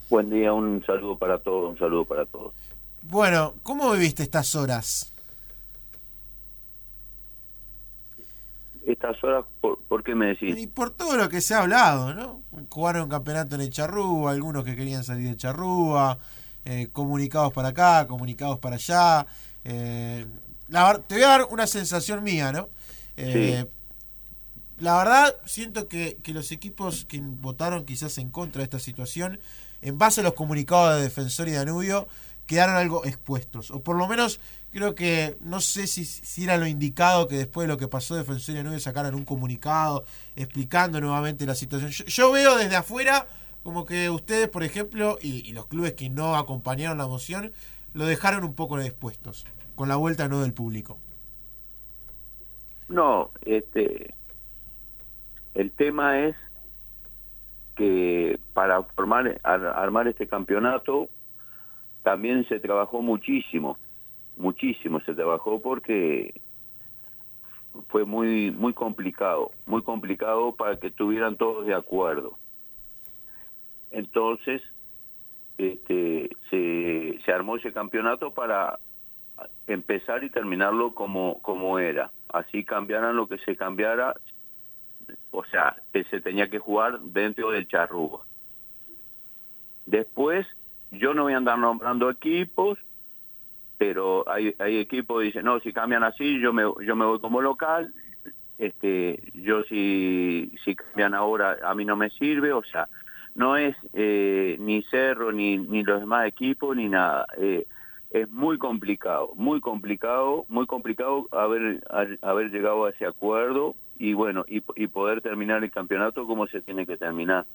Buen 0.10 0.29
día, 0.29 0.53
un 0.53 0.81
saludo 0.86 1.17
para 1.17 1.38
todos, 1.39 1.71
un 1.71 1.77
saludo 1.77 2.05
para 2.05 2.25
todos. 2.25 2.53
Bueno, 3.01 3.55
¿cómo 3.62 3.91
viviste 3.91 4.23
estas 4.23 4.55
horas? 4.55 5.13
Estas 8.88 9.21
horas, 9.23 9.45
¿por, 9.62 9.80
por 9.88 10.04
qué 10.04 10.15
me 10.15 10.28
decís? 10.28 10.60
Y 10.60 10.67
por 10.67 10.91
todo 10.91 11.17
lo 11.17 11.30
que 11.30 11.41
se 11.41 11.54
ha 11.54 11.60
hablado, 11.60 12.13
¿no? 12.13 12.41
Jugaron 12.69 13.04
un 13.04 13.10
campeonato 13.10 13.56
en 13.56 13.62
el 13.62 13.69
Charrúa, 13.69 14.32
algunos 14.32 14.63
que 14.63 14.76
querían 14.76 15.04
salir 15.04 15.28
de 15.30 15.36
Charrúa, 15.38 16.19
eh, 16.65 16.88
comunicados 16.93 17.54
para 17.54 17.69
acá, 17.69 18.08
comunicados 18.08 18.60
para 18.60 18.76
allá. 18.76 19.28
eh, 19.65 20.26
la 20.69 21.00
te 21.00 21.15
voy 21.15 21.23
a 21.23 21.28
dar 21.28 21.47
una 21.52 21.67
sensación 21.67 22.23
mía, 22.23 22.52
¿no? 22.52 22.69
Eh, 23.17 23.65
La 24.80 24.97
verdad, 24.97 25.36
siento 25.45 25.88
que, 25.88 26.17
que 26.21 26.34
los 26.34 26.52
equipos 26.52 27.06
que 27.06 27.19
votaron 27.21 27.86
quizás 27.86 28.17
en 28.19 28.30
contra 28.30 28.60
de 28.60 28.65
esta 28.65 28.80
situación, 28.80 29.39
en 29.82 29.97
base 29.97 30.21
a 30.21 30.23
los 30.23 30.34
comunicados 30.34 30.95
de 30.97 31.02
Defensor 31.04 31.47
y 31.47 31.52
Danubio, 31.54 32.08
quedaron 32.45 32.76
algo 32.76 33.04
expuestos. 33.06 33.71
O 33.71 33.82
por 33.82 33.95
lo 33.97 34.08
menos 34.08 34.39
creo 34.78 34.94
que, 34.94 35.38
no 35.42 35.60
sé 35.60 35.88
si, 35.88 36.06
si 36.06 36.44
era 36.44 36.56
lo 36.56 36.68
indicado 36.68 37.28
que 37.28 37.36
después 37.36 37.68
de 37.68 37.74
lo 37.74 37.80
que 37.80 37.88
pasó 37.88 38.16
Defensor 38.16 38.54
y 38.54 38.58
Danubio 38.60 38.80
sacaran 38.80 39.15
un 39.15 39.25
comunicado 39.25 40.04
explicando 40.36 41.02
nuevamente 41.02 41.48
la 41.48 41.56
situación. 41.56 41.90
Yo, 41.90 42.06
yo 42.06 42.32
veo 42.32 42.56
desde 42.56 42.75
afuera 42.75 43.25
como 43.63 43.88
que 43.88 44.12
ustedes, 44.12 44.48
por 44.50 44.63
ejemplo, 44.63 45.17
y, 45.19 45.52
los 45.54 45.65
clubes 45.65 45.94
que 45.94 46.12
no 46.12 46.36
acompañaron 46.36 47.00
la 47.00 47.08
moción, 47.08 47.54
lo 47.96 48.06
dejaron 48.06 48.44
un 48.44 48.54
poco 48.54 48.78
dispuestos, 48.78 49.48
con 49.73 49.90
la 49.90 49.96
vuelta 49.96 50.28
no 50.28 50.42
del 50.42 50.54
público. 50.54 51.00
No, 52.88 53.32
este, 53.46 54.13
el 55.56 55.71
tema 55.71 56.19
es 56.19 56.36
que 57.75 58.40
para 58.54 58.84
formar, 58.84 59.42
ar- 59.42 59.65
armar 59.65 60.08
este 60.08 60.28
campeonato 60.28 61.10
también 62.04 62.48
se 62.48 62.60
trabajó 62.60 63.02
muchísimo, 63.02 63.80
muchísimo 64.38 65.00
se 65.02 65.13
trabajó 65.13 65.62
porque 65.62 66.40
fue 67.90 68.06
muy 68.06 68.52
muy 68.52 68.73
complicado, 68.73 69.52
muy 69.65 69.81
complicado 69.81 70.56
para 70.56 70.79
que 70.79 70.88
estuvieran 70.88 71.38
todos 71.38 71.65
de 71.65 71.73
acuerdo. 71.73 72.38
Entonces, 73.92 74.62
este, 75.58 76.29
se, 76.50 77.19
se 77.23 77.31
armó 77.31 77.56
ese 77.56 77.73
campeonato 77.73 78.31
para 78.31 78.79
empezar 79.67 80.23
y 80.23 80.29
terminarlo 80.29 80.94
como, 80.94 81.40
como 81.42 81.79
era. 81.79 82.12
Así 82.29 82.63
cambiaran 82.63 83.15
lo 83.15 83.27
que 83.27 83.38
se 83.40 83.56
cambiara, 83.56 84.15
o 85.31 85.44
sea, 85.46 85.81
que 85.94 86.04
se 86.06 86.21
tenía 86.21 86.50
que 86.50 86.60
jugar 86.60 87.00
dentro 87.02 87.52
del 87.52 87.67
charrúa. 87.67 88.25
Después, 89.85 90.46
yo 90.92 91.13
no 91.13 91.23
voy 91.23 91.33
a 91.33 91.38
andar 91.38 91.58
nombrando 91.58 92.10
equipos, 92.10 92.77
pero 93.78 94.30
hay, 94.30 94.56
hay 94.60 94.80
equipos 94.80 95.19
que 95.19 95.25
dicen, 95.25 95.46
no, 95.46 95.60
si 95.60 95.71
cambian 95.71 96.04
así, 96.04 96.40
yo 96.40 96.54
me, 96.54 96.63
yo 96.86 96.96
me 96.96 97.06
voy 97.06 97.19
como 97.19 97.42
local, 97.42 97.94
este, 98.58 99.21
yo 99.34 99.63
si, 99.63 100.52
si 100.63 100.75
cambian 100.75 101.13
ahora, 101.13 101.58
a 101.63 101.75
mí 101.75 101.86
no 101.86 101.96
me 101.96 102.10
sirve, 102.10 102.54
o 102.54 102.63
sea, 102.63 102.90
no 103.36 103.56
es 103.56 103.75
eh, 103.94 104.58
ni 104.60 104.82
Cerro, 104.84 105.32
ni, 105.32 105.58
ni 105.58 105.84
los 105.84 106.00
demás 106.00 106.28
equipos, 106.28 106.75
ni 106.75 106.90
nada. 106.90 107.28
Eh, 107.38 107.67
es 108.10 108.30
muy 108.30 108.58
complicado, 108.58 109.32
muy 109.36 109.62
complicado, 109.62 110.46
muy 110.48 110.65
complicado 110.65 111.28
haber, 111.32 111.84
haber 112.21 112.50
llegado 112.50 112.86
a 112.86 112.90
ese 112.90 113.06
acuerdo 113.06 113.75
y 114.00 114.13
bueno, 114.13 114.46
y, 114.48 114.62
poder 114.88 115.21
terminar 115.21 115.63
el 115.63 115.71
campeonato 115.71 116.25
como 116.25 116.48
se 116.48 116.62
tiene 116.62 116.86
que 116.86 116.98
terminar. 116.98 117.46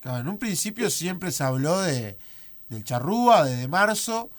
Claro, 0.00 0.20
en 0.20 0.28
un 0.28 0.38
principio 0.38 0.90
siempre 0.90 1.30
se 1.30 1.44
habló 1.44 1.80
de 1.80 2.16
del 2.68 2.84
charrúa, 2.84 3.44
de, 3.44 3.56
de 3.56 3.68
marzo, 3.68 4.30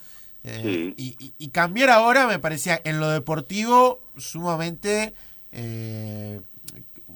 eh, 0.44 0.94
y, 0.98 1.16
y- 1.20 1.34
y 1.38 1.48
cambiar 1.50 1.90
ahora 1.90 2.28
me 2.28 2.40
parecía 2.40 2.80
en 2.84 3.00
lo 3.00 3.10
deportivo 3.10 4.02
sumamente 4.18 5.14
eh, 5.52 6.42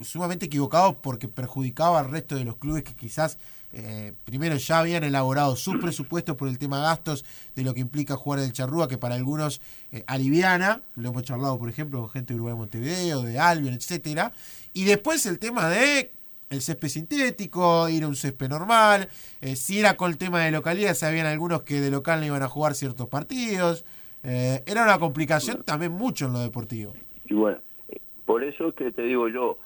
sumamente 0.01 0.45
equivocado 0.45 1.01
porque 1.01 1.28
perjudicaba 1.28 1.99
al 1.99 2.09
resto 2.11 2.36
de 2.36 2.45
los 2.45 2.57
clubes 2.57 2.84
que 2.84 2.95
quizás 2.95 3.38
eh, 3.73 4.13
primero 4.23 4.55
ya 4.55 4.80
habían 4.80 5.03
elaborado 5.03 5.55
sus 5.55 5.78
presupuestos 5.82 6.36
por 6.38 6.47
el 6.47 6.57
tema 6.57 6.80
gastos 6.80 7.25
de 7.55 7.63
lo 7.63 7.73
que 7.73 7.82
implica 7.82 8.15
jugar 8.15 8.39
el 8.39 8.53
charrúa 8.53 8.88
que 8.88 8.97
para 8.97 9.15
algunos 9.15 9.59
aliviana, 10.05 10.82
lo 10.95 11.09
hemos 11.09 11.23
charlado 11.23 11.57
por 11.57 11.69
ejemplo 11.69 11.99
con 12.01 12.09
gente 12.09 12.34
de 12.34 12.36
Uruguay 12.36 12.55
Montevideo, 12.55 13.21
de 13.23 13.39
Albion, 13.39 13.73
etcétera, 13.73 14.32
y 14.73 14.84
después 14.84 15.25
el 15.25 15.39
tema 15.39 15.67
de 15.69 16.11
el 16.49 16.61
césped 16.61 16.87
sintético, 16.87 17.89
ir 17.89 18.03
a 18.03 18.07
un 18.07 18.15
césped 18.15 18.49
normal, 18.49 19.09
eh, 19.41 19.55
si 19.55 19.79
era 19.79 19.97
con 19.97 20.11
el 20.11 20.17
tema 20.17 20.39
de 20.39 20.51
localidad, 20.51 20.93
sabían 20.93 21.25
algunos 21.25 21.63
que 21.63 21.81
de 21.81 21.91
local 21.91 22.19
no 22.19 22.27
iban 22.27 22.43
a 22.43 22.47
jugar 22.47 22.73
ciertos 22.73 23.07
partidos, 23.07 23.85
eh, 24.23 24.63
era 24.65 24.83
una 24.83 24.99
complicación 24.99 25.63
también 25.63 25.91
mucho 25.91 26.25
en 26.25 26.33
lo 26.33 26.39
deportivo. 26.39 26.93
Y 27.25 27.33
bueno, 27.33 27.59
por 28.25 28.43
eso 28.43 28.69
es 28.69 28.75
que 28.75 28.91
te 28.91 29.03
digo 29.03 29.27
yo, 29.29 29.57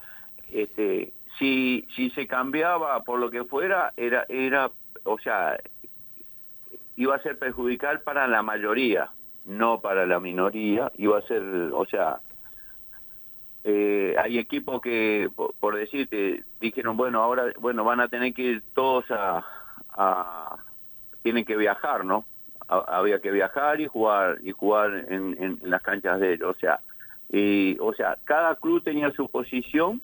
este, 0.52 1.14
si, 1.38 1.86
si 1.96 2.10
se 2.12 2.28
cambiaba 2.28 3.04
por 3.04 3.20
lo 3.20 3.30
que 3.32 3.44
fuera, 3.44 3.94
era, 3.98 4.26
era, 4.30 4.72
o 5.04 5.20
sea, 5.20 5.58
iba 6.96 7.16
a 7.16 7.22
ser 7.24 7.38
perjudicial 7.38 8.02
para 8.02 8.28
la 8.28 8.44
mayoría, 8.44 9.12
no 9.46 9.80
para 9.82 10.06
la 10.06 10.20
minoría, 10.20 10.92
iba 10.98 11.18
a 11.18 11.22
ser, 11.24 11.42
o 11.42 11.86
sea, 11.86 12.20
eh, 13.64 14.16
hay 14.18 14.38
equipos 14.40 14.82
que, 14.82 15.30
por, 15.36 15.54
por 15.60 15.76
decirte, 15.76 16.44
dijeron, 16.60 16.98
bueno, 16.98 17.22
ahora, 17.22 17.46
bueno, 17.60 17.84
van 17.84 18.00
a 18.00 18.08
tener 18.08 18.34
que 18.34 18.42
ir 18.42 18.64
todos 18.74 19.06
a, 19.12 19.46
a 19.90 20.56
tienen 21.22 21.46
que 21.46 21.56
viajar, 21.56 22.04
¿no? 22.06 22.26
Ha- 22.68 22.98
había 22.98 23.20
que 23.20 23.32
viajar 23.32 23.80
y 23.82 23.88
jugar 23.88 24.40
y 24.44 24.52
jugar 24.52 25.06
en, 25.10 25.36
en- 25.42 25.60
en 25.62 25.70
las 25.70 25.82
canchas 25.84 26.20
de 26.20 26.34
ellos, 26.34 26.56
o 26.56 26.60
sea, 26.60 26.80
y, 27.30 27.78
o 27.80 27.94
sea, 27.94 28.18
cada 28.26 28.56
club 28.56 28.84
tenía 28.84 29.12
su 29.12 29.28
posición 29.30 30.02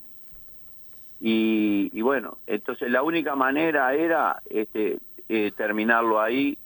y, 1.20 1.90
y 1.92 2.00
bueno, 2.02 2.38
entonces 2.46 2.90
la 2.90 3.02
única 3.02 3.34
manera 3.34 3.92
era 3.94 4.40
este 4.48 4.98
eh, 5.28 5.50
terminarlo 5.56 6.20
ahí 6.20 6.56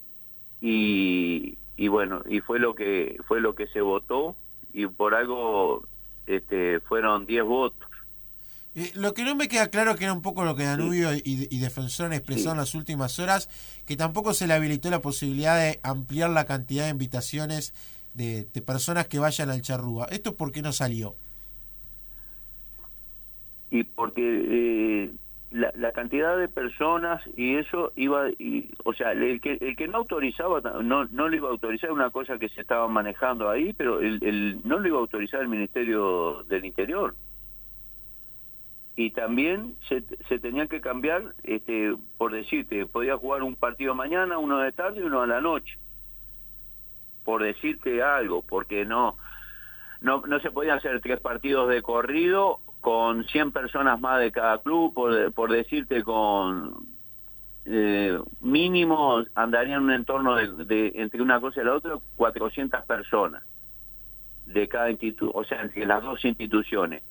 y, 0.61 1.57
y 1.75 1.87
bueno, 1.87 2.21
y 2.29 2.39
fue 2.41 2.59
lo 2.59 2.75
que 2.75 3.17
fue 3.27 3.41
lo 3.41 3.55
que 3.55 3.67
se 3.67 3.81
votó 3.81 4.35
y 4.71 4.85
por 4.87 5.15
algo 5.15 5.85
este 6.25 6.79
fueron 6.81 7.25
10 7.25 7.43
votos. 7.43 7.89
Eh, 8.75 8.91
lo 8.95 9.13
que 9.13 9.23
no 9.23 9.35
me 9.35 9.47
queda 9.47 9.69
claro 9.69 9.95
que 9.95 10.05
era 10.05 10.13
un 10.13 10.21
poco 10.21 10.43
lo 10.43 10.55
que 10.55 10.63
Danubio 10.63 11.13
y, 11.13 11.21
y 11.23 11.59
Defensor 11.59 12.07
han 12.07 12.13
expresado 12.13 12.51
en 12.51 12.57
las 12.57 12.73
últimas 12.73 13.19
horas, 13.19 13.49
que 13.85 13.95
tampoco 13.95 14.33
se 14.33 14.47
le 14.47 14.53
habilitó 14.53 14.89
la 14.89 15.01
posibilidad 15.01 15.57
de 15.57 15.79
ampliar 15.83 16.31
la 16.31 16.45
cantidad 16.45 16.85
de 16.85 16.89
invitaciones 16.89 17.73
de, 18.13 18.45
de 18.45 18.61
personas 18.61 19.07
que 19.07 19.19
vayan 19.19 19.49
al 19.51 19.61
charrúa. 19.61 20.05
¿Esto 20.05 20.35
por 20.35 20.51
qué 20.51 20.61
no 20.61 20.71
salió? 20.71 21.15
y 23.73 23.83
porque 23.83 24.21
eh, 24.21 25.11
la, 25.53 25.71
la 25.75 25.91
cantidad 25.91 26.35
de 26.35 26.49
personas 26.49 27.21
y 27.37 27.55
eso 27.55 27.93
iba 27.95 28.29
y, 28.39 28.71
o 28.83 28.93
sea 28.93 29.11
el 29.11 29.39
que 29.39 29.53
el 29.61 29.75
que 29.75 29.87
no 29.87 29.99
autorizaba 29.99 30.61
no 30.81 31.05
no 31.05 31.27
lo 31.29 31.35
iba 31.35 31.47
a 31.47 31.51
autorizar 31.51 31.91
una 31.91 32.09
cosa 32.09 32.39
que 32.39 32.49
se 32.49 32.61
estaba 32.61 32.87
manejando 32.87 33.49
ahí 33.49 33.71
pero 33.73 33.99
el, 33.99 34.23
el 34.23 34.59
no 34.63 34.79
lo 34.79 34.87
iba 34.87 34.97
a 34.97 35.01
autorizar 35.01 35.41
el 35.41 35.47
ministerio 35.47 36.43
del 36.49 36.65
interior. 36.65 37.15
Y 38.95 39.09
también 39.09 39.75
se, 39.89 40.03
se 40.27 40.37
tenía 40.37 40.67
que 40.67 40.81
cambiar 40.81 41.35
este 41.43 41.95
por 42.17 42.31
decirte 42.31 42.87
podía 42.87 43.17
jugar 43.17 43.43
un 43.43 43.55
partido 43.55 43.93
mañana 43.93 44.39
uno 44.39 44.57
de 44.59 44.71
tarde 44.71 45.01
y 45.01 45.03
uno 45.03 45.21
a 45.21 45.27
la 45.27 45.39
noche. 45.39 45.77
Por 47.23 47.43
decirte 47.43 48.01
algo 48.01 48.41
porque 48.41 48.85
no 48.85 49.17
no, 50.01 50.21
no 50.25 50.39
se 50.39 50.49
podían 50.49 50.79
hacer 50.79 50.99
tres 50.99 51.19
partidos 51.19 51.69
de 51.69 51.83
corrido 51.83 52.59
con 52.83 53.23
100 53.23 53.53
personas 53.53 53.97
más 54.01 54.19
de 54.19 54.29
cada 54.29 54.61
club, 54.61 54.93
por, 54.93 55.31
por 55.31 55.49
decirte 55.49 56.03
con 56.03 56.85
eh, 57.63 58.19
mínimo 58.41 59.23
andarían 59.35 59.77
en 59.77 59.83
un 59.83 59.91
entorno 59.93 60.35
de, 60.35 60.91
entre 60.95 61.21
una 61.21 61.39
cosa 61.39 61.61
y 61.61 61.63
la 61.63 61.75
otra 61.75 61.93
400 62.17 62.83
personas 62.83 63.41
de 64.45 64.67
cada 64.67 64.91
institución, 64.91 65.31
o 65.33 65.45
sea, 65.45 65.61
entre 65.61 65.85
las 65.85 66.03
dos 66.03 66.25
instituciones. 66.25 67.03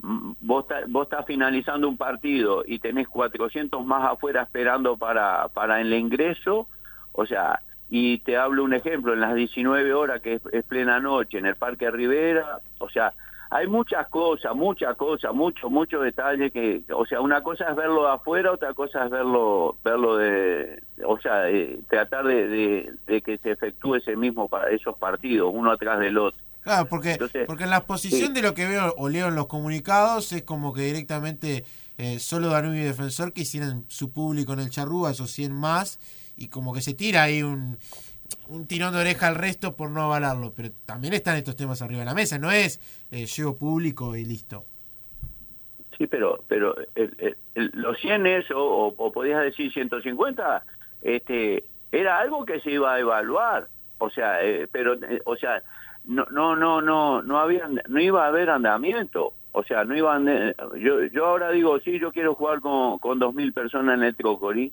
Mm, 0.00 0.32
Vos, 0.40 0.64
vos 0.88 1.02
estás 1.02 1.26
finalizando 1.26 1.90
un 1.90 1.98
partido 1.98 2.64
y 2.66 2.78
tenés 2.78 3.06
400 3.06 3.84
más 3.84 4.10
afuera 4.10 4.44
esperando 4.44 4.96
para, 4.96 5.48
para 5.48 5.78
el 5.82 5.92
ingreso, 5.92 6.68
o 7.12 7.26
sea, 7.26 7.60
y 7.90 8.20
te 8.20 8.38
hablo 8.38 8.64
un 8.64 8.72
ejemplo, 8.72 9.12
en 9.12 9.20
las 9.20 9.34
19 9.34 9.92
horas 9.92 10.22
que 10.22 10.36
es, 10.36 10.42
es 10.52 10.64
plena 10.64 11.00
noche 11.00 11.36
en 11.36 11.44
el 11.44 11.56
Parque 11.56 11.90
Rivera, 11.90 12.60
o 12.78 12.88
sea, 12.88 13.12
hay 13.50 13.66
muchas 13.66 14.08
cosas, 14.08 14.54
muchas 14.54 14.96
cosas, 14.96 15.34
mucho, 15.34 15.70
mucho 15.70 16.00
detalle 16.00 16.50
que, 16.50 16.84
o 16.92 17.06
sea, 17.06 17.20
una 17.20 17.42
cosa 17.42 17.70
es 17.70 17.76
verlo 17.76 18.04
de 18.04 18.12
afuera, 18.12 18.52
otra 18.52 18.74
cosa 18.74 19.04
es 19.04 19.10
verlo, 19.10 19.76
verlo 19.82 20.16
de, 20.16 20.82
o 21.06 21.18
sea, 21.18 21.48
eh, 21.48 21.80
tratar 21.88 22.26
de, 22.26 22.46
de, 22.46 22.92
de 23.06 23.22
que 23.22 23.38
se 23.38 23.52
efectúe 23.52 23.96
ese 23.96 24.16
mismo 24.16 24.50
esos 24.70 24.98
partidos, 24.98 25.50
uno 25.54 25.72
atrás 25.72 25.98
del 26.00 26.18
otro. 26.18 26.40
Claro, 26.60 26.86
porque, 26.86 27.12
Entonces, 27.12 27.46
porque 27.46 27.64
en 27.64 27.70
la 27.70 27.78
exposición 27.78 28.28
sí. 28.28 28.32
de 28.34 28.42
lo 28.42 28.52
que 28.52 28.66
veo 28.66 28.94
o 28.98 29.08
leo 29.08 29.28
en 29.28 29.34
los 29.34 29.46
comunicados 29.46 30.32
es 30.32 30.42
como 30.42 30.74
que 30.74 30.82
directamente 30.82 31.64
eh, 31.96 32.18
solo 32.18 32.48
Danubio 32.48 32.82
y 32.82 32.84
Defensor 32.84 33.32
quisieran 33.32 33.84
su 33.88 34.12
público 34.12 34.52
en 34.52 34.60
el 34.60 34.70
charrúa, 34.70 35.12
esos 35.12 35.30
100 35.30 35.52
más, 35.52 35.98
y 36.36 36.48
como 36.48 36.74
que 36.74 36.82
se 36.82 36.92
tira 36.92 37.22
ahí 37.22 37.42
un, 37.42 37.78
un 38.48 38.66
tirón 38.66 38.92
de 38.94 39.00
oreja 39.00 39.26
al 39.28 39.34
resto 39.34 39.76
por 39.76 39.90
no 39.90 40.02
avalarlo. 40.02 40.52
Pero 40.54 40.70
también 40.86 41.14
están 41.14 41.36
estos 41.36 41.56
temas 41.56 41.82
arriba 41.82 42.00
de 42.00 42.06
la 42.06 42.14
mesa, 42.14 42.38
no 42.38 42.50
es 42.50 42.80
eh, 43.10 43.26
llevo 43.26 43.56
público 43.56 44.16
y 44.16 44.24
listo. 44.24 44.64
Sí, 45.96 46.06
pero 46.06 46.44
pero 46.46 46.76
el- 46.94 47.36
los 47.72 47.98
100 47.98 48.26
es, 48.26 48.50
o, 48.52 48.94
o, 48.96 49.12
podías 49.12 49.42
decir 49.42 49.72
150, 49.72 50.64
este, 51.02 51.64
era 51.90 52.18
algo 52.20 52.44
que 52.44 52.60
se 52.60 52.70
iba 52.70 52.94
a 52.94 53.00
evaluar, 53.00 53.66
o 53.98 54.08
sea, 54.10 54.44
eh, 54.44 54.68
pero, 54.70 54.96
o 55.24 55.34
sea, 55.36 55.62
no, 56.04 56.24
no, 56.30 56.54
no, 56.54 56.80
no, 56.80 57.20
no 57.22 57.38
había, 57.40 57.68
no 57.88 58.00
iba 58.00 58.24
a 58.24 58.28
haber 58.28 58.48
andamiento, 58.50 59.32
o 59.50 59.64
sea, 59.64 59.82
no 59.82 59.96
iban, 59.96 60.28
eh, 60.28 60.54
yo, 60.78 61.02
yo 61.06 61.26
ahora 61.26 61.50
digo, 61.50 61.80
sí, 61.80 61.98
yo 61.98 62.12
quiero 62.12 62.36
jugar 62.36 62.60
con, 62.60 62.98
con 63.00 63.18
2.000 63.18 63.52
personas 63.52 63.96
en 63.98 64.04
el 64.04 64.14
Trócoli, 64.14 64.72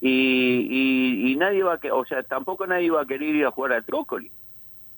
y, 0.00 1.32
y, 1.32 1.36
nadie 1.36 1.62
va 1.62 1.74
a, 1.74 1.94
o 1.94 2.04
sea, 2.04 2.22
tampoco 2.22 2.66
nadie 2.66 2.86
iba 2.86 3.00
a 3.00 3.06
querer 3.06 3.34
ir 3.34 3.46
a 3.46 3.50
jugar 3.50 3.72
al 3.72 3.84
Trócoli, 3.84 4.30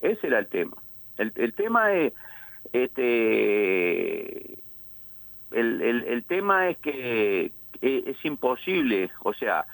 ese 0.01 0.27
era 0.27 0.39
el 0.39 0.47
tema. 0.47 0.77
El, 1.17 1.31
el 1.35 1.53
tema 1.53 1.93
es, 1.93 2.13
este, 2.73 4.53
el, 5.51 5.81
el, 5.81 6.23
tema 6.25 6.69
es 6.69 6.77
que 6.79 7.51
es 7.81 8.25
imposible, 8.25 9.09
o 9.23 9.33
sea, 9.33 9.65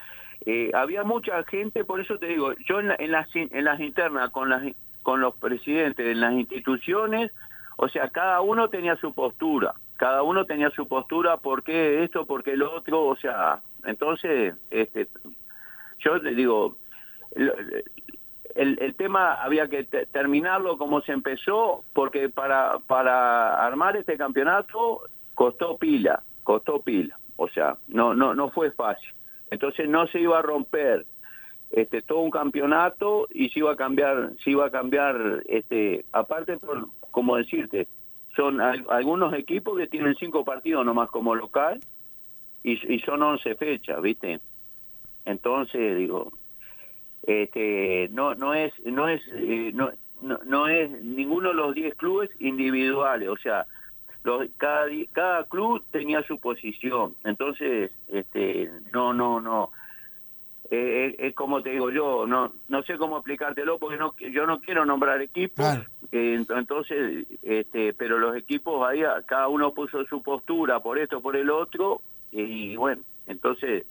eh, 0.45 0.71
había 0.73 1.03
mucha 1.03 1.43
gente, 1.43 1.83
por 1.85 1.99
eso 1.99 2.17
te 2.17 2.27
digo, 2.27 2.53
yo 2.67 2.79
en, 2.79 2.89
la- 2.89 2.95
en 2.99 3.11
las, 3.11 3.27
en 3.35 3.63
las 3.63 3.79
internas 3.79 4.29
con, 4.29 4.49
las, 4.49 4.63
con 5.03 5.21
los 5.21 5.35
presidentes, 5.35 6.05
en 6.05 6.19
las 6.21 6.33
instituciones, 6.33 7.31
o 7.77 7.89
sea, 7.89 8.09
cada 8.09 8.41
uno 8.41 8.69
tenía 8.69 8.95
su 8.97 9.13
postura, 9.13 9.73
cada 9.97 10.23
uno 10.23 10.45
tenía 10.45 10.69
su 10.71 10.87
postura, 10.87 11.37
por 11.37 11.63
qué 11.63 12.03
esto, 12.03 12.25
por 12.25 12.43
qué 12.43 12.55
lo 12.55 12.73
otro, 12.73 13.05
o 13.05 13.15
sea, 13.17 13.61
entonces, 13.85 14.55
este, 14.71 15.07
yo 15.99 16.19
digo, 16.19 16.77
el, 18.55 18.79
el 18.79 18.95
tema 18.95 19.33
había 19.35 19.67
que 19.67 19.83
te- 19.83 20.05
terminarlo 20.07 20.77
como 20.77 21.01
se 21.01 21.11
empezó, 21.11 21.83
porque 21.93 22.29
para, 22.29 22.77
para 22.87 23.65
armar 23.65 23.97
este 23.97 24.17
campeonato 24.17 25.01
costó 25.33 25.77
pila, 25.77 26.23
costó 26.43 26.81
pila, 26.81 27.17
o 27.35 27.47
sea, 27.49 27.77
no, 27.87 28.13
no, 28.13 28.33
no 28.33 28.49
fue 28.51 28.71
fácil. 28.71 29.09
Entonces 29.51 29.87
no 29.89 30.07
se 30.07 30.19
iba 30.19 30.39
a 30.39 30.41
romper 30.41 31.05
este 31.71 32.01
todo 32.01 32.19
un 32.19 32.31
campeonato 32.31 33.27
y 33.31 33.49
se 33.49 33.59
iba 33.59 33.73
a 33.73 33.75
cambiar, 33.75 34.31
se 34.43 34.51
iba 34.51 34.65
a 34.67 34.71
cambiar, 34.71 35.43
este, 35.47 36.05
aparte 36.13 36.57
por, 36.57 36.87
como 37.11 37.35
decirte, 37.35 37.87
son 38.35 38.61
al- 38.61 38.85
algunos 38.89 39.33
equipos 39.33 39.77
que 39.77 39.87
tienen 39.87 40.15
cinco 40.15 40.45
partidos 40.45 40.85
nomás 40.85 41.09
como 41.09 41.35
local 41.35 41.79
y, 42.71 42.93
y 42.95 42.99
son 42.99 43.21
11 43.21 43.55
fechas, 43.55 44.01
¿viste? 44.01 44.39
Entonces, 45.25 45.97
digo, 45.97 46.31
este 47.23 48.09
no 48.11 48.35
no 48.35 48.53
es 48.53 48.71
no 48.85 49.07
es 49.07 49.21
eh, 49.33 49.71
no, 49.73 49.91
no 50.21 50.39
no 50.45 50.67
es 50.67 50.89
ninguno 51.03 51.49
de 51.49 51.55
los 51.55 51.73
10 51.73 51.95
clubes 51.95 52.29
individuales 52.39 53.29
o 53.29 53.37
sea 53.37 53.65
los, 54.23 54.47
cada 54.57 54.87
cada 55.11 55.43
club 55.45 55.83
tenía 55.91 56.23
su 56.23 56.39
posición. 56.39 57.15
Entonces 57.23 57.91
este 58.07 58.71
no 58.91 59.13
no 59.13 59.39
no. 59.39 59.71
Eh, 60.71 61.13
eh, 61.19 61.27
es 61.27 61.35
como 61.35 61.61
te 61.61 61.69
digo 61.71 61.91
yo 61.91 62.25
no 62.25 62.51
no 62.67 62.81
sé 62.83 62.97
cómo 62.97 63.17
explicártelo 63.17 63.77
porque 63.77 63.97
no 63.97 64.15
yo 64.17 64.47
no 64.47 64.61
quiero 64.61 64.83
nombrar 64.85 65.21
equipos. 65.21 65.63
Eh, 66.11 66.37
ent- 66.39 66.57
entonces 66.57 67.27
este 67.43 67.93
pero 67.93 68.17
los 68.17 68.35
equipos 68.35 68.87
ahí 68.87 69.01
cada 69.27 69.47
uno 69.47 69.73
puso 69.75 70.03
su 70.05 70.23
postura 70.23 70.79
por 70.79 70.97
esto 70.97 71.21
por 71.21 71.35
el 71.35 71.49
otro 71.51 72.01
y 72.41 72.75
bueno 72.75 73.01
entonces 73.27 73.85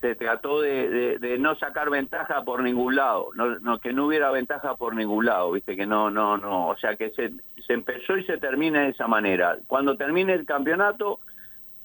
se 0.00 0.14
trató 0.16 0.60
de, 0.60 1.18
de- 1.18 1.38
no 1.38 1.54
sacar 1.54 1.88
ventaja 1.88 2.44
por 2.44 2.62
ningún 2.62 2.94
lado, 2.94 3.30
no, 3.36 3.58
no 3.60 3.78
que 3.78 3.92
no 3.94 4.06
hubiera 4.06 4.30
ventaja 4.30 4.74
por 4.76 4.94
ningún 4.94 5.24
lado, 5.24 5.52
viste 5.52 5.76
que 5.76 5.86
no, 5.86 6.10
no, 6.10 6.36
no, 6.36 6.68
o 6.68 6.76
sea 6.76 6.94
que 6.96 7.08
se, 7.10 7.32
se 7.66 7.72
empezó 7.72 8.16
y 8.18 8.24
se 8.24 8.36
termina 8.36 8.82
de 8.82 8.90
esa 8.90 9.06
manera. 9.08 9.56
Cuando 9.66 9.96
termine 9.96 10.34
el 10.34 10.44
campeonato, 10.44 11.20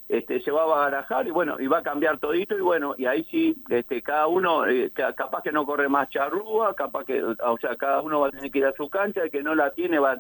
este, 0.10 0.42
se 0.42 0.52
va 0.52 0.64
a 0.64 0.66
barajar 0.66 1.28
y 1.28 1.32
bueno, 1.32 1.58
y 1.62 1.68
va 1.68 1.78
a 1.78 1.84
cambiar 1.84 2.18
todito 2.18 2.58
y 2.58 2.62
bueno, 2.62 2.94
y 2.98 3.06
ahí 3.06 3.24
sí, 3.32 3.56
este, 3.70 4.02
cada 4.02 4.28
uno, 4.28 4.66
eh, 4.66 4.92
ca- 4.94 5.14
capaz 5.14 5.42
que 5.44 5.54
no 5.54 5.66
corre 5.66 5.88
más 5.88 6.10
charrúa, 6.10 6.74
capaz 6.74 7.06
que, 7.06 7.24
o 7.24 7.58
sea, 7.62 7.78
cada 7.78 8.02
uno 8.02 8.20
va 8.20 8.28
a 8.28 8.32
tener 8.32 8.52
que 8.52 8.60
ir 8.60 8.66
a 8.66 8.74
su 8.74 8.90
cancha, 8.90 9.22
el 9.24 9.32
que 9.32 9.44
no 9.44 9.56
la 9.56 9.72
tiene 9.72 9.98
va, 9.98 10.18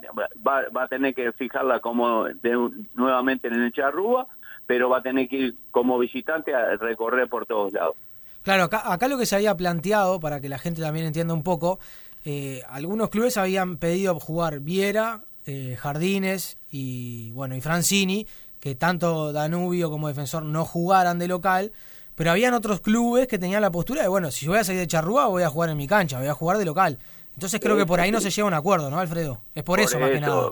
va, 0.48 0.64
va 0.70 0.84
a 0.84 0.88
tener 0.88 1.14
que 1.14 1.34
fijarla 1.34 1.82
como 1.82 2.26
de 2.26 2.70
nuevamente 2.94 3.50
en 3.50 3.56
el 3.56 3.74
charrúa, 3.74 4.26
pero 4.70 4.88
va 4.88 5.00
a 5.00 5.02
tener 5.02 5.28
que 5.28 5.36
ir 5.36 5.56
como 5.72 5.98
visitante 5.98 6.54
a 6.54 6.76
recorrer 6.76 7.28
por 7.28 7.48
todos 7.48 7.74
lados. 7.74 7.96
Claro, 8.44 8.66
acá, 8.66 8.94
acá 8.94 9.08
lo 9.08 9.18
que 9.18 9.26
se 9.26 9.36
había 9.36 9.58
planteado, 9.58 10.20
para 10.20 10.42
que 10.42 10.48
la 10.48 10.60
gente 10.60 10.80
también 10.80 11.08
entienda 11.08 11.34
un 11.34 11.42
poco, 11.42 11.80
eh, 12.24 12.62
algunos 12.70 13.10
clubes 13.10 13.38
habían 13.38 13.78
pedido 13.78 14.20
jugar 14.20 14.60
Viera, 14.60 15.24
eh, 15.48 15.76
Jardines 15.76 16.60
y 16.70 17.32
bueno 17.32 17.56
y 17.56 17.62
Francini, 17.62 18.28
que 18.60 18.76
tanto 18.76 19.34
Danubio 19.34 19.90
como 19.90 20.08
Defensor 20.08 20.44
no 20.44 20.66
jugaran 20.66 21.18
de 21.18 21.28
local, 21.28 21.72
pero 22.14 22.30
habían 22.30 22.54
otros 22.54 22.80
clubes 22.80 23.28
que 23.28 23.40
tenían 23.40 23.64
la 23.64 23.72
postura 23.72 24.04
de, 24.04 24.08
bueno, 24.08 24.30
si 24.30 24.46
yo 24.46 24.52
voy 24.52 24.60
a 24.60 24.64
salir 24.64 24.82
de 24.82 24.88
Charrúa 24.88 25.26
voy 25.26 25.42
a 25.42 25.50
jugar 25.50 25.72
en 25.72 25.78
mi 25.78 25.88
cancha, 25.88 26.20
voy 26.20 26.28
a 26.28 26.36
jugar 26.36 26.60
de 26.60 26.66
local. 26.66 27.00
Entonces 27.34 27.60
creo 27.60 27.76
que 27.76 27.88
por 27.88 28.00
ahí 28.00 28.12
no 28.12 28.22
se 28.22 28.30
llega 28.30 28.44
a 28.44 28.48
un 28.50 28.54
acuerdo, 28.54 28.92
¿no, 28.92 29.00
Alfredo? 29.00 29.42
Es 29.56 29.64
por, 29.64 29.80
eso, 29.80 29.98
más 29.98 30.12
que 30.12 30.20
nada. 30.20 30.52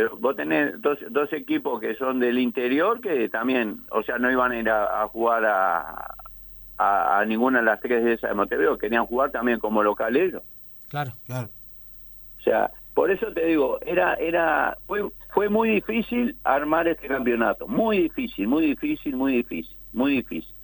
Pero 0.00 0.16
vos 0.16 0.34
tenés 0.34 0.80
dos, 0.80 0.98
dos 1.10 1.30
equipos 1.34 1.78
que 1.78 1.94
son 1.96 2.20
del 2.20 2.38
interior 2.38 3.02
que 3.02 3.28
también, 3.28 3.82
o 3.90 4.02
sea, 4.02 4.16
no 4.16 4.30
iban 4.30 4.52
a 4.52 4.58
ir 4.58 4.70
a, 4.70 5.02
a 5.02 5.08
jugar 5.08 5.44
a, 5.44 6.14
a, 6.78 7.18
a 7.18 7.24
ninguna 7.26 7.58
de 7.58 7.66
las 7.66 7.80
tres 7.80 8.02
de 8.02 8.14
esas 8.14 8.30
de 8.30 8.34
Montevideo, 8.34 8.78
querían 8.78 9.04
jugar 9.04 9.30
también 9.30 9.60
como 9.60 9.82
local 9.82 10.16
ellos. 10.16 10.42
Claro. 10.88 11.12
Claro. 11.26 11.50
O 12.38 12.42
sea, 12.42 12.70
por 12.94 13.10
eso 13.10 13.30
te 13.34 13.44
digo, 13.44 13.78
era, 13.82 14.14
era, 14.14 14.78
fue, 14.86 15.06
fue 15.34 15.50
muy 15.50 15.68
difícil 15.68 16.34
armar 16.44 16.88
este 16.88 17.06
campeonato, 17.06 17.68
muy 17.68 18.04
difícil, 18.04 18.48
muy 18.48 18.68
difícil, 18.68 19.14
muy 19.14 19.34
difícil, 19.34 19.76
muy 19.92 20.12
difícil. 20.12 20.54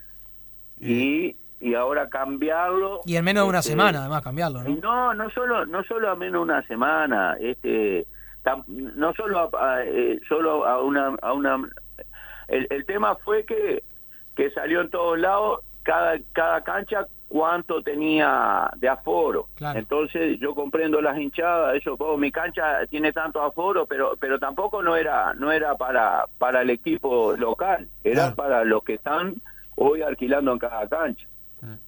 Y, 0.80 1.37
y 1.61 1.74
ahora 1.74 2.09
cambiarlo. 2.09 3.03
Y 3.05 3.16
en 3.16 3.24
menos 3.26 3.45
de 3.45 3.51
una 3.51 3.59
este, 3.59 3.72
semana, 3.72 4.01
además, 4.01 4.22
cambiarlo, 4.22 4.62
¿no? 4.64 4.76
no, 4.76 5.12
no 5.12 5.28
solo, 5.28 5.66
no 5.66 5.84
solo 5.84 6.09
a 6.09 6.16
menos 6.16 6.47
de 6.47 6.55
una 6.55 6.66
semana, 6.66 7.37
este, 7.39 8.07
no 8.66 9.12
solo 9.14 9.38
a, 9.38 9.74
a, 9.76 9.84
eh, 9.84 10.20
solo 10.28 10.66
a 10.66 10.82
una, 10.82 11.16
a 11.22 11.32
una, 11.32 11.59
el, 12.49 12.66
el 12.70 12.84
tema 12.86 13.16
fue 13.16 13.44
que, 13.44 13.82
que 14.34 14.51
salió 14.51 14.80
en 14.80 14.90
todos 14.90 15.18
lados 15.18 15.61
cada, 15.82 16.18
cada 16.32 16.62
cancha 16.62 17.07
cuánto 17.28 17.82
tenía 17.82 18.70
de 18.76 18.88
aforo. 18.88 19.49
Entonces 19.74 20.38
yo 20.40 20.55
comprendo 20.55 21.01
las 21.01 21.18
hinchadas, 21.18 21.74
eso, 21.74 21.97
oh, 21.99 22.16
mi 22.16 22.30
cancha 22.30 22.86
tiene 22.88 23.12
tanto 23.12 23.42
aforo, 23.42 23.86
pero, 23.86 24.16
pero 24.18 24.38
tampoco 24.38 24.82
no 24.82 24.97
era, 24.97 25.34
no 25.34 25.51
era 25.51 25.74
para, 25.74 26.26
para 26.38 26.62
el 26.62 26.70
equipo 26.70 27.34
local, 27.36 27.88
era 28.05 28.34
para 28.34 28.64
los 28.64 28.82
que 28.84 28.94
están 28.94 29.34
hoy 29.76 30.03
alquilando 30.03 30.53
en 30.53 30.59
cada 30.59 30.88
cancha. 30.88 31.26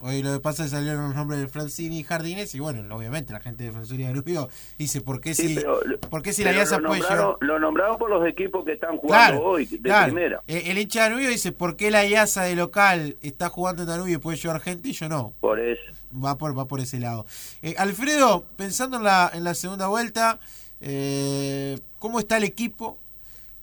Hoy 0.00 0.22
lo 0.22 0.32
que 0.32 0.40
pasa 0.40 0.64
es 0.64 0.70
que 0.70 0.76
salieron 0.76 1.04
los 1.04 1.14
nombres 1.14 1.40
de 1.40 1.46
Francini 1.46 2.00
y 2.00 2.02
Jardines 2.02 2.54
y 2.54 2.58
bueno, 2.58 2.96
obviamente 2.96 3.32
la 3.32 3.40
gente 3.40 3.64
de 3.64 3.70
Defensoría 3.70 4.08
de 4.08 4.14
Danubio 4.14 4.48
dice 4.78 5.02
¿por 5.02 5.20
qué 5.20 5.34
Sí, 5.34 5.48
si, 5.48 5.54
pero- 5.56 5.80
¿por 6.10 6.22
qué 6.22 6.32
si 6.32 6.42
la 6.42 6.50
Alianza 6.50 6.78
lo 6.80 6.88
puede 6.88 7.02
llevar- 7.02 7.36
lo 7.40 7.58
nombraron 7.58 7.98
por 7.98 8.08
los 8.10 8.26
equipos 8.26 8.64
que 8.64 8.72
están 8.72 8.96
jugando 8.96 9.38
Claro, 9.40 9.44
hoy, 9.44 9.66
de 9.66 9.78
claro. 9.80 10.12
primera. 10.12 10.42
Eh, 10.48 10.64
El 10.66 10.78
hincha 10.78 11.02
de 11.04 11.10
Danubio 11.10 11.28
dice 11.28 11.52
¿por 11.52 11.76
qué 11.76 11.90
la 11.90 12.04
IASA 12.06 12.44
de 12.44 12.56
local 12.56 13.16
está 13.20 13.50
jugando 13.50 13.82
en 13.82 13.88
Danubio 13.88 14.14
y 14.16 14.18
puede 14.18 14.38
llevar 14.38 14.60
gente 14.60 14.88
y 14.88 14.92
yo 14.92 15.08
no? 15.08 15.34
Por 15.40 15.60
eso. 15.60 15.82
Va 16.24 16.38
por, 16.38 16.58
va 16.58 16.66
por 16.66 16.80
ese 16.80 16.98
lado. 16.98 17.26
Eh, 17.62 17.74
Alfredo, 17.78 18.44
pensando 18.56 18.96
en 18.96 19.04
la, 19.04 19.30
en 19.34 19.44
la 19.44 19.54
segunda 19.54 19.86
vuelta, 19.88 20.40
eh, 20.80 21.78
¿cómo 21.98 22.18
está 22.20 22.38
el 22.38 22.44
equipo? 22.44 22.98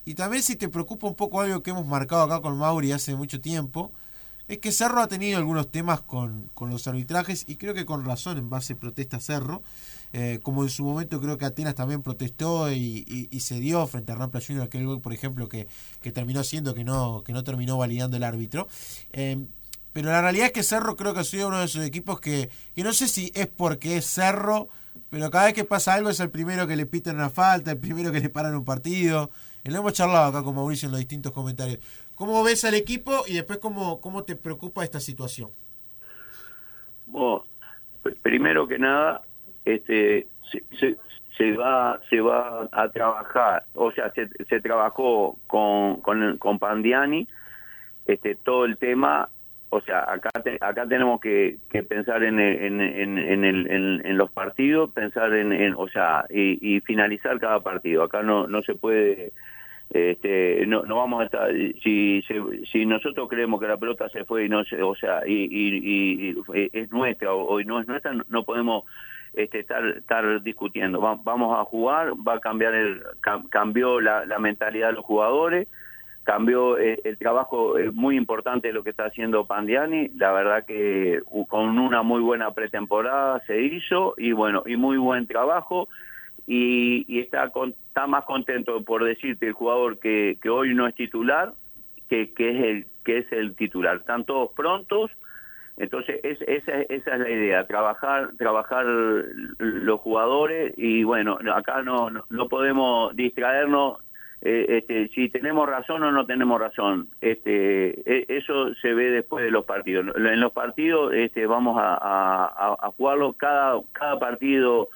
Y 0.05 0.13
también 0.13 0.43
si 0.43 0.55
te 0.55 0.69
preocupa 0.69 1.07
un 1.07 1.15
poco 1.15 1.41
algo 1.41 1.63
que 1.63 1.71
hemos 1.71 1.87
marcado 1.87 2.21
acá 2.21 2.39
con 2.41 2.57
Mauri 2.57 2.91
hace 2.91 3.15
mucho 3.15 3.41
tiempo, 3.41 3.91
es 4.47 4.59
que 4.59 4.71
Cerro 4.71 5.01
ha 5.01 5.07
tenido 5.07 5.37
algunos 5.37 5.71
temas 5.71 6.01
con, 6.01 6.49
con 6.53 6.69
los 6.69 6.87
arbitrajes 6.87 7.45
y 7.47 7.55
creo 7.55 7.73
que 7.73 7.85
con 7.85 8.05
razón 8.05 8.37
en 8.37 8.49
base 8.49 8.75
protesta 8.75 9.19
Cerro. 9.19 9.63
Eh, 10.13 10.39
como 10.43 10.63
en 10.63 10.69
su 10.69 10.85
momento 10.85 11.19
creo 11.19 11.37
que 11.37 11.43
Atenas 11.43 11.75
también 11.75 12.01
protestó 12.01 12.71
y, 12.71 13.27
se 13.41 13.59
dio 13.59 13.85
frente 13.85 14.13
a 14.13 14.15
Rampla 14.15 14.39
Junior 14.39 14.65
aquel 14.65 14.85
gol, 14.85 15.01
por 15.01 15.11
ejemplo, 15.11 15.49
que, 15.49 15.67
que 16.01 16.11
terminó 16.13 16.43
siendo 16.43 16.73
que 16.73 16.85
no, 16.85 17.21
que 17.25 17.33
no 17.33 17.43
terminó 17.43 17.77
validando 17.77 18.15
el 18.15 18.23
árbitro. 18.23 18.67
Eh, 19.11 19.45
pero 19.91 20.09
la 20.09 20.21
realidad 20.21 20.47
es 20.47 20.51
que 20.53 20.63
Cerro 20.63 20.95
creo 20.95 21.13
que 21.13 21.21
ha 21.21 21.23
sido 21.23 21.47
uno 21.49 21.59
de 21.59 21.65
esos 21.65 21.83
equipos 21.85 22.19
que, 22.19 22.49
que 22.75 22.83
no 22.83 22.93
sé 22.93 23.07
si 23.07 23.31
es 23.35 23.47
porque 23.47 23.97
es 23.97 24.05
Cerro, 24.05 24.69
pero 25.09 25.29
cada 25.29 25.45
vez 25.45 25.53
que 25.53 25.63
pasa 25.63 25.93
algo 25.93 26.09
es 26.09 26.19
el 26.19 26.29
primero 26.29 26.67
que 26.67 26.75
le 26.75 26.85
pitan 26.85 27.15
una 27.15 27.29
falta, 27.29 27.71
el 27.71 27.77
primero 27.77 28.11
que 28.11 28.19
le 28.19 28.29
paran 28.29 28.55
un 28.55 28.63
partido. 28.63 29.31
Y 29.63 29.69
lo 29.69 29.79
hemos 29.79 29.93
charlado 29.93 30.25
acá 30.25 30.43
con 30.43 30.53
Mauricio 30.55 30.85
en 30.85 30.91
los 30.91 30.99
distintos 30.99 31.31
comentarios. 31.31 31.79
¿Cómo 32.15 32.43
ves 32.43 32.63
al 32.65 32.73
equipo 32.75 33.23
y 33.27 33.33
después 33.35 33.59
cómo, 33.59 33.99
cómo 34.01 34.23
te 34.23 34.35
preocupa 34.35 34.83
esta 34.83 34.99
situación? 34.99 35.49
Pr- 38.03 38.15
primero 38.21 38.67
que 38.67 38.79
nada, 38.79 39.21
este, 39.65 40.27
se, 41.37 41.51
va 41.53 41.99
se 42.09 42.21
va 42.21 42.69
a 42.71 42.89
trabajar, 42.89 43.65
o 43.73 43.91
sea, 43.91 44.11
se, 44.13 44.29
se 44.47 44.61
trabajó 44.61 45.37
con, 45.47 46.01
con, 46.01 46.37
Pandiani, 46.59 47.27
este, 48.05 48.35
todo 48.35 48.65
el 48.65 48.77
tema, 48.77 49.29
o 49.69 49.81
sea, 49.81 50.05
acá 50.09 50.29
te- 50.43 50.57
acá 50.61 50.85
tenemos 50.87 51.19
que, 51.19 51.57
pensar 51.83 52.23
en, 52.23 52.39
en, 52.39 52.79
en, 52.79 53.17
en, 53.17 53.43
el- 53.43 53.69
en- 53.69 54.05
los 54.17 54.31
partidos, 54.31 54.91
pensar 54.93 55.33
en, 55.33 55.51
en- 55.51 55.73
o 55.75 55.87
sea, 55.89 56.25
y, 56.29 56.75
y 56.77 56.79
finalizar 56.81 57.39
cada 57.39 57.59
partido. 57.61 58.03
Acá 58.03 58.21
no 58.23 58.47
no 58.47 58.61
se 58.61 58.75
puede 58.75 59.33
este 59.95 60.65
no 60.67 60.83
no 60.83 60.97
vamos 60.97 61.27
a 61.33 61.47
si 61.83 62.23
si 62.71 62.85
nosotros 62.85 63.29
creemos 63.29 63.59
que 63.61 63.67
la 63.67 63.77
pelota 63.77 64.09
se 64.09 64.25
fue 64.25 64.45
y 64.45 64.49
no 64.49 64.63
se 64.65 64.81
o 64.81 64.95
sea 64.95 65.21
y, 65.25 65.33
y, 65.33 66.31
y- 66.31 66.69
es 66.73 66.91
nuestra 66.91 67.33
o, 67.33 67.61
no 67.63 67.79
es 67.79 67.87
nuestra 67.87 68.13
no- 68.13 68.43
podemos 68.43 68.83
este, 69.33 69.59
estar 69.59 69.85
estar 69.85 70.41
discutiendo. 70.43 71.01
Va- 71.01 71.19
vamos 71.23 71.57
a 71.59 71.63
jugar 71.65 72.13
va 72.27 72.35
a 72.35 72.39
cambiar 72.39 72.73
el 72.73 73.01
cam- 73.21 73.49
cambió 73.49 73.99
la, 73.99 74.25
mentalidad 74.39 74.87
de 74.87 74.93
los 74.93 75.05
jugadores 75.05 75.67
cambió 76.23 76.79
eh, 76.79 76.99
el 77.03 77.17
trabajo 77.19 77.77
eh, 77.77 77.91
muy 77.91 78.17
importante 78.17 78.73
lo 78.73 78.83
que 78.83 78.89
está 78.89 79.05
haciendo 79.05 79.45
Pandiani. 79.45 80.07
La 80.17 80.31
verdad 80.31 80.65
que 80.65 81.21
con 81.47 81.77
una 81.77 82.01
muy 82.01 82.21
buena 82.21 82.51
pretemporada 82.51 83.41
se 83.45 83.61
hizo 83.61 84.15
y 84.17 84.31
bueno 84.31 84.63
y 84.65 84.75
muy 84.75 84.97
buen 84.97 85.27
trabajo 85.27 85.87
y, 86.47 87.05
y 87.07 87.19
está 87.21 87.49
con- 87.49 87.75
está 87.87 88.07
más 88.07 88.23
contento 88.25 88.83
por 88.83 89.03
decirte 89.03 89.47
el 89.47 89.53
jugador 89.53 89.99
que, 89.99 90.37
que 90.41 90.49
hoy 90.49 90.73
no 90.75 90.87
es 90.87 90.95
titular 90.95 91.53
que, 92.09 92.33
que 92.33 92.49
es 92.51 92.63
el 92.63 92.85
que 93.03 93.17
es 93.19 93.31
el 93.31 93.55
titular 93.55 93.97
están 93.97 94.25
todos 94.25 94.51
prontos 94.55 95.11
Entonces, 95.77 96.19
es, 96.23 96.39
esa, 96.47 96.81
esa 96.87 97.13
es 97.15 97.19
la 97.19 97.29
idea, 97.29 97.67
trabajar 97.67 98.29
trabajar 98.37 98.85
los 98.85 99.99
jugadores 100.01 100.73
y 100.77 101.03
bueno, 101.03 101.37
acá 101.53 101.81
no, 101.83 102.09
no, 102.09 102.47
podemos 102.47 103.13
distraernos 103.15 103.99
eh, 104.41 104.65
este, 104.77 105.09
si 105.09 105.29
tenemos 105.29 105.67
razón 105.67 106.03
o 106.03 106.11
no 106.11 106.25
tenemos 106.25 106.59
razón. 106.61 107.07
Este, 107.19 107.99
e, 108.05 108.25
eso 108.27 108.73
se 108.75 108.93
ve 108.93 109.09
después 109.09 109.43
de 109.43 109.51
los 109.51 109.65
partidos. 109.65 110.15
En 110.15 110.39
los 110.39 110.51
partidos 110.51 111.13
este, 111.13 111.47
vamos 111.47 111.77
a, 111.81 111.95
a, 111.95 112.75
a 112.79 112.91
jugarlo 112.95 113.33
cada, 113.33 113.81
cada 113.93 114.19
partido 114.19 114.89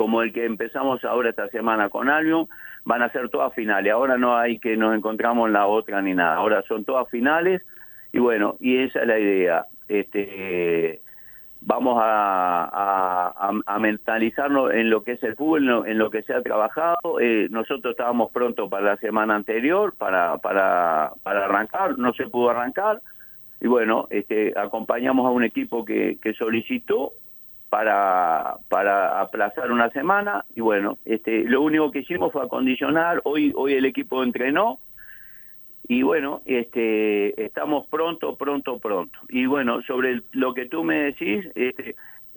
como 0.00 0.22
el 0.22 0.32
que 0.32 0.46
empezamos 0.46 1.04
ahora 1.04 1.28
esta 1.28 1.46
semana 1.48 1.90
con 1.90 2.08
Albion, 2.08 2.48
van 2.86 3.02
a 3.02 3.12
ser 3.12 3.28
todas 3.28 3.52
finales. 3.52 3.92
Ahora 3.92 4.16
no 4.16 4.34
hay 4.34 4.58
que 4.58 4.74
nos 4.74 4.96
encontramos 4.96 5.48
en 5.48 5.52
la 5.52 5.66
otra 5.66 6.00
ni 6.00 6.14
nada. 6.14 6.36
Ahora 6.36 6.62
son 6.66 6.86
todas 6.86 7.06
finales 7.10 7.60
y 8.10 8.18
bueno, 8.18 8.56
y 8.60 8.78
esa 8.78 9.00
es 9.02 9.06
la 9.06 9.18
idea. 9.18 9.66
Este, 9.88 11.02
vamos 11.60 11.98
a, 12.02 13.50
mentalizarnos 13.78 14.72
en 14.72 14.88
lo 14.88 15.04
que 15.04 15.12
es 15.12 15.22
el 15.22 15.36
fútbol, 15.36 15.84
en 15.86 15.98
lo, 15.98 16.10
que 16.10 16.22
se 16.22 16.32
ha 16.32 16.40
trabajado. 16.40 17.20
Eh, 17.20 17.48
nosotros 17.50 17.90
estábamos 17.90 18.32
pronto 18.32 18.70
para 18.70 18.92
la 18.92 18.96
semana 18.96 19.36
anterior, 19.36 19.92
para, 19.98 20.38
para, 20.38 21.12
para 21.22 21.44
arrancar, 21.44 21.98
no 21.98 22.14
se 22.14 22.26
pudo 22.26 22.48
arrancar. 22.48 23.02
Y 23.60 23.66
bueno, 23.66 24.06
este, 24.08 24.54
acompañamos 24.56 25.26
a 25.26 25.30
un 25.30 25.44
equipo 25.44 25.84
que, 25.84 26.16
que 26.22 26.32
solicitó 26.32 27.12
para, 27.70 28.56
para 28.68 29.20
aplazar 29.20 29.72
una 29.72 29.88
semana 29.90 30.44
y 30.54 30.60
bueno, 30.60 30.98
este, 31.04 31.44
lo 31.44 31.62
único 31.62 31.90
que 31.90 32.00
hicimos 32.00 32.32
fue 32.32 32.42
acondicionar, 32.42 33.22
hoy, 33.24 33.52
hoy 33.56 33.74
el 33.74 33.86
equipo 33.86 34.22
entrenó, 34.22 34.80
y 35.88 36.02
bueno, 36.02 36.42
este, 36.44 37.44
estamos 37.44 37.84
pronto, 37.88 38.36
pronto, 38.36 38.78
pronto. 38.78 39.18
Y 39.28 39.46
bueno, 39.46 39.82
sobre 39.82 40.22
lo 40.30 40.54
que 40.54 40.66
tú 40.66 40.84
me 40.84 41.02
decís, 41.02 41.44
este, 41.56 41.96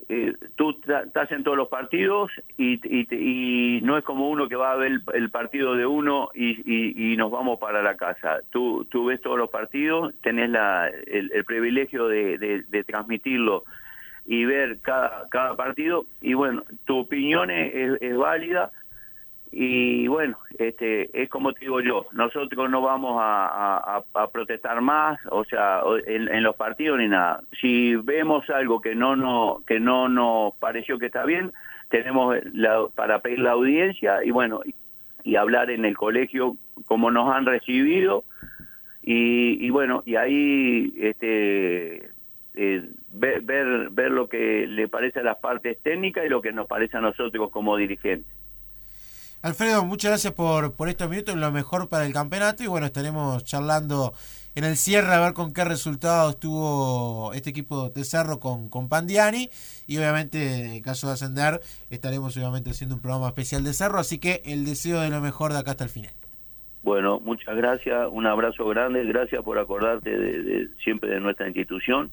eh, 0.10 0.34
tú 0.56 0.72
estás 0.72 1.32
en 1.32 1.44
todos 1.44 1.56
los 1.56 1.68
partidos 1.68 2.32
y, 2.58 2.80
y, 2.84 3.80
no 3.82 3.98
es 3.98 4.04
como 4.04 4.30
uno 4.30 4.48
que 4.50 4.56
va 4.56 4.72
a 4.72 4.76
ver 4.76 5.02
el, 5.14 5.30
partido 5.30 5.76
de 5.76 5.86
uno 5.86 6.30
y, 6.34 7.12
y, 7.14 7.16
nos 7.16 7.32
vamos 7.32 7.60
para 7.60 7.84
la 7.84 7.96
casa. 7.96 8.42
Tú, 8.50 8.86
tú 8.90 9.06
ves 9.06 9.22
todos 9.22 9.38
los 9.38 9.50
partidos, 9.50 10.14
tenés 10.22 10.50
la, 10.50 10.88
el, 10.88 11.46
privilegio 11.46 12.08
de, 12.08 12.38
de, 12.38 12.84
transmitirlo 12.84 13.66
y 14.26 14.46
ver 14.46 14.80
cada, 14.82 15.28
cada 15.30 15.56
partido. 15.56 16.06
Y 16.22 16.34
bueno, 16.34 16.64
tu 16.86 17.00
opinión 17.00 17.52
es, 17.52 18.02
es 18.02 18.18
válida. 18.18 18.72
Y 19.56 20.08
bueno, 20.08 20.36
este, 20.58 21.22
es 21.22 21.30
como 21.30 21.54
te 21.54 21.60
digo 21.60 21.80
yo, 21.80 22.08
nosotros 22.12 22.72
no 22.72 22.82
vamos 22.82 23.20
a, 23.22 24.04
protestar 24.32 24.82
más, 24.82 25.20
o 25.30 25.46
sea, 25.46 25.82
en, 26.08 26.42
los 26.42 26.56
partidos 26.56 26.98
ni 26.98 27.08
nada. 27.08 27.42
Si 27.62 27.96
vemos 27.96 28.50
algo 28.50 28.82
que 28.82 28.96
no, 28.96 29.16
no, 29.16 29.62
que 29.68 29.80
no 29.80 30.10
nos 30.10 30.56
pareció 30.56 30.98
que 30.98 31.06
está 31.06 31.24
bien, 31.24 31.54
tenemos 31.90 32.36
la, 32.52 32.88
para 32.96 33.20
pedir 33.20 33.40
la 33.40 33.52
audiencia 33.52 34.24
y 34.26 34.32
bueno, 34.32 34.62
y 35.24 35.36
hablar 35.36 35.70
en 35.70 35.86
el 35.86 35.96
colegio 35.96 36.58
como 36.88 37.12
nos 37.12 37.32
han 37.32 37.46
recibido. 37.46 38.24
Y, 39.04 39.64
y 39.64 39.70
bueno, 39.70 40.02
y 40.04 40.16
ahí 40.16 40.96
este, 40.98 42.10
eh, 42.56 42.90
ver, 43.14 43.42
ver, 43.42 43.90
ver 43.92 44.12
lo 44.12 44.28
que 44.28 44.66
le 44.68 44.88
parece 44.88 45.20
a 45.20 45.24
las 45.24 45.38
partes 45.38 45.78
técnicas 45.82 46.26
y 46.26 46.30
lo 46.30 46.42
que 46.42 46.52
nos 46.52 46.68
parece 46.68 46.98
a 46.98 47.02
nosotros 47.02 47.50
como 47.52 47.78
dirigentes. 47.78 48.36
Alfredo, 49.42 49.84
muchas 49.84 50.12
gracias 50.12 50.34
por, 50.34 50.74
por 50.74 50.88
estos 50.88 51.10
minutos, 51.10 51.36
lo 51.36 51.52
mejor 51.52 51.90
para 51.90 52.06
el 52.06 52.14
campeonato 52.14 52.64
y 52.64 52.68
bueno, 52.68 52.86
estaremos 52.86 53.44
charlando 53.44 54.14
en 54.56 54.64
el 54.64 54.78
cierre 54.78 55.14
a 55.14 55.20
ver 55.20 55.34
con 55.34 55.52
qué 55.54 55.66
resultados 55.66 56.40
tuvo 56.40 57.34
este 57.34 57.50
equipo 57.50 57.90
de 57.90 58.04
Cerro 58.06 58.40
con, 58.40 58.70
con 58.70 58.88
Pandiani 58.88 59.50
y 59.86 59.98
obviamente 59.98 60.78
en 60.78 60.82
caso 60.82 61.08
de 61.08 61.14
ascender 61.14 61.60
estaremos 61.90 62.38
obviamente 62.38 62.70
haciendo 62.70 62.96
un 62.96 63.02
programa 63.02 63.28
especial 63.28 63.66
de 63.66 63.74
Cerro, 63.74 64.00
así 64.00 64.18
que 64.18 64.42
el 64.46 64.64
deseo 64.64 65.02
de 65.02 65.10
lo 65.10 65.20
mejor 65.20 65.52
de 65.52 65.60
acá 65.60 65.72
hasta 65.72 65.84
el 65.84 65.90
final. 65.90 66.14
Bueno, 66.82 67.20
muchas 67.20 67.56
gracias, 67.56 68.08
un 68.12 68.26
abrazo 68.26 68.66
grande, 68.66 69.04
gracias 69.04 69.44
por 69.44 69.60
acordarte 69.60 70.10
de 70.10 70.70
siempre 70.84 71.10
de 71.10 71.20
nuestra 71.20 71.48
institución 71.48 72.12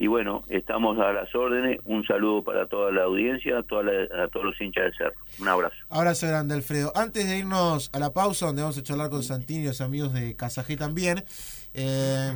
y 0.00 0.06
bueno, 0.06 0.44
estamos 0.48 0.98
a 0.98 1.12
las 1.12 1.32
órdenes. 1.34 1.78
Un 1.84 2.06
saludo 2.06 2.42
para 2.42 2.66
toda 2.66 2.90
la 2.90 3.02
audiencia, 3.02 3.58
a, 3.58 3.62
toda 3.62 3.82
a 3.82 4.28
todos 4.28 4.46
los 4.46 4.58
hinchas 4.58 4.84
del 4.84 4.94
Cerro. 4.96 5.14
Un 5.38 5.48
abrazo. 5.48 5.76
Abrazo 5.90 6.26
grande, 6.26 6.54
Alfredo. 6.54 6.90
Antes 6.94 7.28
de 7.28 7.36
irnos 7.36 7.90
a 7.92 7.98
la 7.98 8.10
pausa, 8.14 8.46
donde 8.46 8.62
vamos 8.62 8.78
a 8.78 8.82
charlar 8.82 9.10
con 9.10 9.22
Santini 9.22 9.64
y 9.64 9.66
los 9.66 9.82
amigos 9.82 10.14
de 10.14 10.34
Casajé 10.36 10.78
también, 10.78 11.22
eh, 11.74 12.32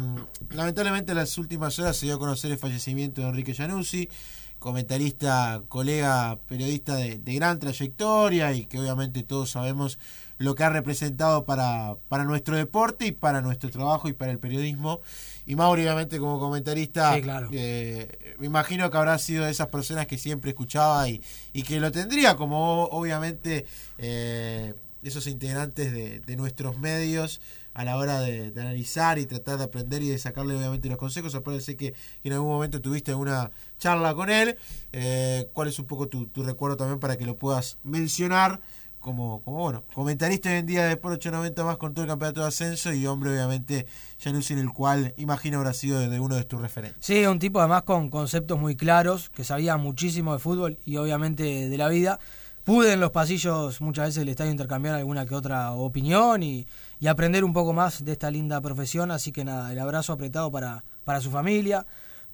lamentablemente 0.50 1.12
en 1.12 1.16
las 1.16 1.38
últimas 1.38 1.78
horas 1.78 1.96
se 1.96 2.04
dio 2.04 2.16
a 2.16 2.18
conocer 2.18 2.52
el 2.52 2.58
fallecimiento 2.58 3.22
de 3.22 3.28
Enrique 3.28 3.54
Januzzi, 3.54 4.10
comentarista, 4.58 5.62
colega, 5.70 6.36
periodista 6.46 6.96
de 6.96 7.34
gran 7.34 7.60
trayectoria 7.60 8.52
y 8.52 8.66
que 8.66 8.78
obviamente 8.78 9.22
todos 9.22 9.48
sabemos 9.48 9.98
lo 10.38 10.54
que 10.54 10.64
ha 10.64 10.70
representado 10.70 11.44
para, 11.44 11.96
para 12.08 12.24
nuestro 12.24 12.56
deporte 12.56 13.06
y 13.06 13.12
para 13.12 13.40
nuestro 13.40 13.70
trabajo 13.70 14.08
y 14.08 14.12
para 14.12 14.32
el 14.32 14.38
periodismo. 14.38 15.00
Y 15.46 15.56
Mauri, 15.56 15.82
obviamente, 15.82 16.18
como 16.18 16.40
comentarista, 16.40 17.16
eh, 17.52 18.36
me 18.38 18.46
imagino 18.46 18.90
que 18.90 18.96
habrá 18.96 19.18
sido 19.18 19.44
de 19.44 19.50
esas 19.50 19.68
personas 19.68 20.06
que 20.06 20.18
siempre 20.18 20.50
escuchaba 20.50 21.08
y, 21.08 21.22
y 21.52 21.62
que 21.62 21.80
lo 21.80 21.92
tendría 21.92 22.36
como, 22.36 22.84
obviamente, 22.84 23.66
eh, 23.98 24.74
esos 25.02 25.26
integrantes 25.26 25.92
de, 25.92 26.20
de, 26.20 26.36
nuestros 26.36 26.78
medios 26.78 27.42
a 27.74 27.84
la 27.84 27.98
hora 27.98 28.20
de, 28.20 28.52
analizar 28.56 29.18
y 29.18 29.26
tratar 29.26 29.58
de 29.58 29.64
aprender 29.64 30.02
y 30.02 30.08
de 30.08 30.18
sacarle, 30.18 30.56
obviamente, 30.56 30.88
los 30.88 30.96
consejos. 30.96 31.38
Parece 31.44 31.76
que, 31.76 31.92
que 31.92 32.28
en 32.28 32.32
algún 32.32 32.48
momento 32.48 32.80
tuviste 32.80 33.10
alguna 33.10 33.50
charla 33.78 34.14
con 34.14 34.30
él. 34.30 34.56
Eh, 34.92 35.48
¿Cuál 35.52 35.68
es 35.68 35.78
un 35.78 35.86
poco 35.86 36.08
tu, 36.08 36.26
tu 36.26 36.42
recuerdo 36.42 36.76
también 36.76 37.00
para 37.00 37.16
que 37.18 37.26
lo 37.26 37.36
puedas 37.36 37.76
mencionar? 37.84 38.60
Como, 39.04 39.42
como 39.42 39.58
bueno, 39.58 39.84
comentarista 39.92 40.48
hoy 40.48 40.56
en 40.56 40.66
día 40.66 40.86
de 40.86 40.96
por 40.96 41.12
890 41.12 41.62
más 41.62 41.76
con 41.76 41.92
todo 41.92 42.04
el 42.04 42.08
campeonato 42.08 42.40
de 42.40 42.48
ascenso 42.48 42.90
y 42.90 43.06
hombre 43.06 43.30
obviamente 43.30 43.86
no 44.24 44.40
en 44.48 44.58
el 44.58 44.70
cual 44.70 45.12
imagino 45.18 45.58
habrá 45.58 45.74
sido 45.74 46.00
de 46.00 46.18
uno 46.18 46.36
de 46.36 46.44
tus 46.44 46.58
referentes. 46.58 47.04
Sí, 47.04 47.26
un 47.26 47.38
tipo 47.38 47.60
además 47.60 47.82
con 47.82 48.08
conceptos 48.08 48.58
muy 48.58 48.76
claros, 48.76 49.28
que 49.28 49.44
sabía 49.44 49.76
muchísimo 49.76 50.32
de 50.32 50.38
fútbol 50.38 50.78
y 50.86 50.96
obviamente 50.96 51.68
de 51.68 51.76
la 51.76 51.88
vida. 51.88 52.18
Pude 52.64 52.94
en 52.94 53.00
los 53.00 53.10
pasillos 53.10 53.82
muchas 53.82 54.06
veces 54.06 54.20
del 54.20 54.30
estadio 54.30 54.50
intercambiar 54.50 54.94
alguna 54.94 55.26
que 55.26 55.34
otra 55.34 55.72
opinión 55.72 56.42
y, 56.42 56.66
y 56.98 57.06
aprender 57.06 57.44
un 57.44 57.52
poco 57.52 57.74
más 57.74 58.02
de 58.02 58.12
esta 58.12 58.30
linda 58.30 58.58
profesión, 58.62 59.10
así 59.10 59.32
que 59.32 59.44
nada, 59.44 59.70
el 59.70 59.78
abrazo 59.78 60.14
apretado 60.14 60.50
para, 60.50 60.82
para 61.04 61.20
su 61.20 61.30
familia, 61.30 61.84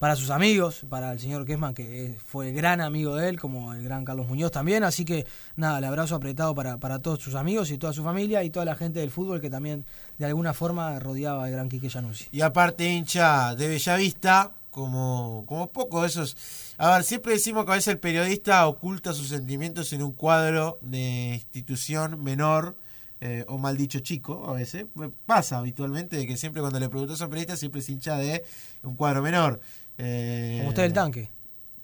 para 0.01 0.17
sus 0.17 0.31
amigos, 0.31 0.87
para 0.89 1.13
el 1.13 1.21
señor 1.21 1.45
Kessman, 1.45 1.75
que 1.75 2.17
fue 2.25 2.53
gran 2.53 2.81
amigo 2.81 3.17
de 3.17 3.29
él, 3.29 3.39
como 3.39 3.75
el 3.75 3.85
gran 3.85 4.07
Carlos 4.07 4.27
Muñoz 4.27 4.51
también. 4.51 4.83
Así 4.83 5.05
que 5.05 5.27
nada, 5.57 5.77
el 5.77 5.85
abrazo 5.85 6.15
apretado 6.15 6.55
para, 6.55 6.79
para 6.79 7.01
todos 7.01 7.21
sus 7.21 7.35
amigos 7.35 7.71
y 7.71 7.77
toda 7.77 7.93
su 7.93 8.03
familia 8.03 8.43
y 8.43 8.49
toda 8.49 8.65
la 8.65 8.77
gente 8.77 9.01
del 9.01 9.11
fútbol 9.11 9.43
que 9.43 9.51
también 9.51 9.85
de 10.17 10.25
alguna 10.25 10.55
forma 10.55 10.99
rodeaba 10.99 11.45
al 11.45 11.51
gran 11.51 11.69
Quique 11.69 11.91
Januzzi. 11.91 12.29
Y 12.33 12.41
aparte, 12.41 12.91
hincha 12.91 13.55
de 13.55 13.69
Bellavista, 13.69 14.53
como, 14.71 15.45
como 15.47 15.71
poco 15.71 16.01
de 16.01 16.07
esos. 16.07 16.35
A 16.79 16.95
ver, 16.95 17.05
siempre 17.05 17.35
decimos 17.35 17.67
que 17.67 17.73
a 17.73 17.75
veces 17.75 17.93
el 17.93 17.99
periodista 17.99 18.67
oculta 18.67 19.13
sus 19.13 19.29
sentimientos 19.29 19.93
en 19.93 20.03
un 20.03 20.13
cuadro 20.13 20.79
de 20.81 21.35
institución 21.35 22.25
menor. 22.25 22.75
Eh, 23.23 23.45
o 23.49 23.59
mal 23.59 23.77
dicho 23.77 24.01
chico, 24.01 24.49
a 24.49 24.55
veces 24.55 24.87
pasa 25.27 25.59
habitualmente 25.59 26.17
de 26.17 26.27
que 26.27 26.39
siempre 26.39 26.63
cuando 26.63 26.81
le 26.81 26.89
preguntas 26.89 27.21
a 27.21 27.25
un 27.25 27.31
periodista 27.31 27.55
siempre 27.55 27.83
es 27.83 27.89
hincha 27.91 28.17
de 28.17 28.43
un 28.83 28.97
cuadro 28.97 29.21
menor. 29.21 29.61
Eh, 29.99 30.57
Como 30.59 30.71
usted 30.71 30.85
el 30.85 30.93
tanque. 30.93 31.31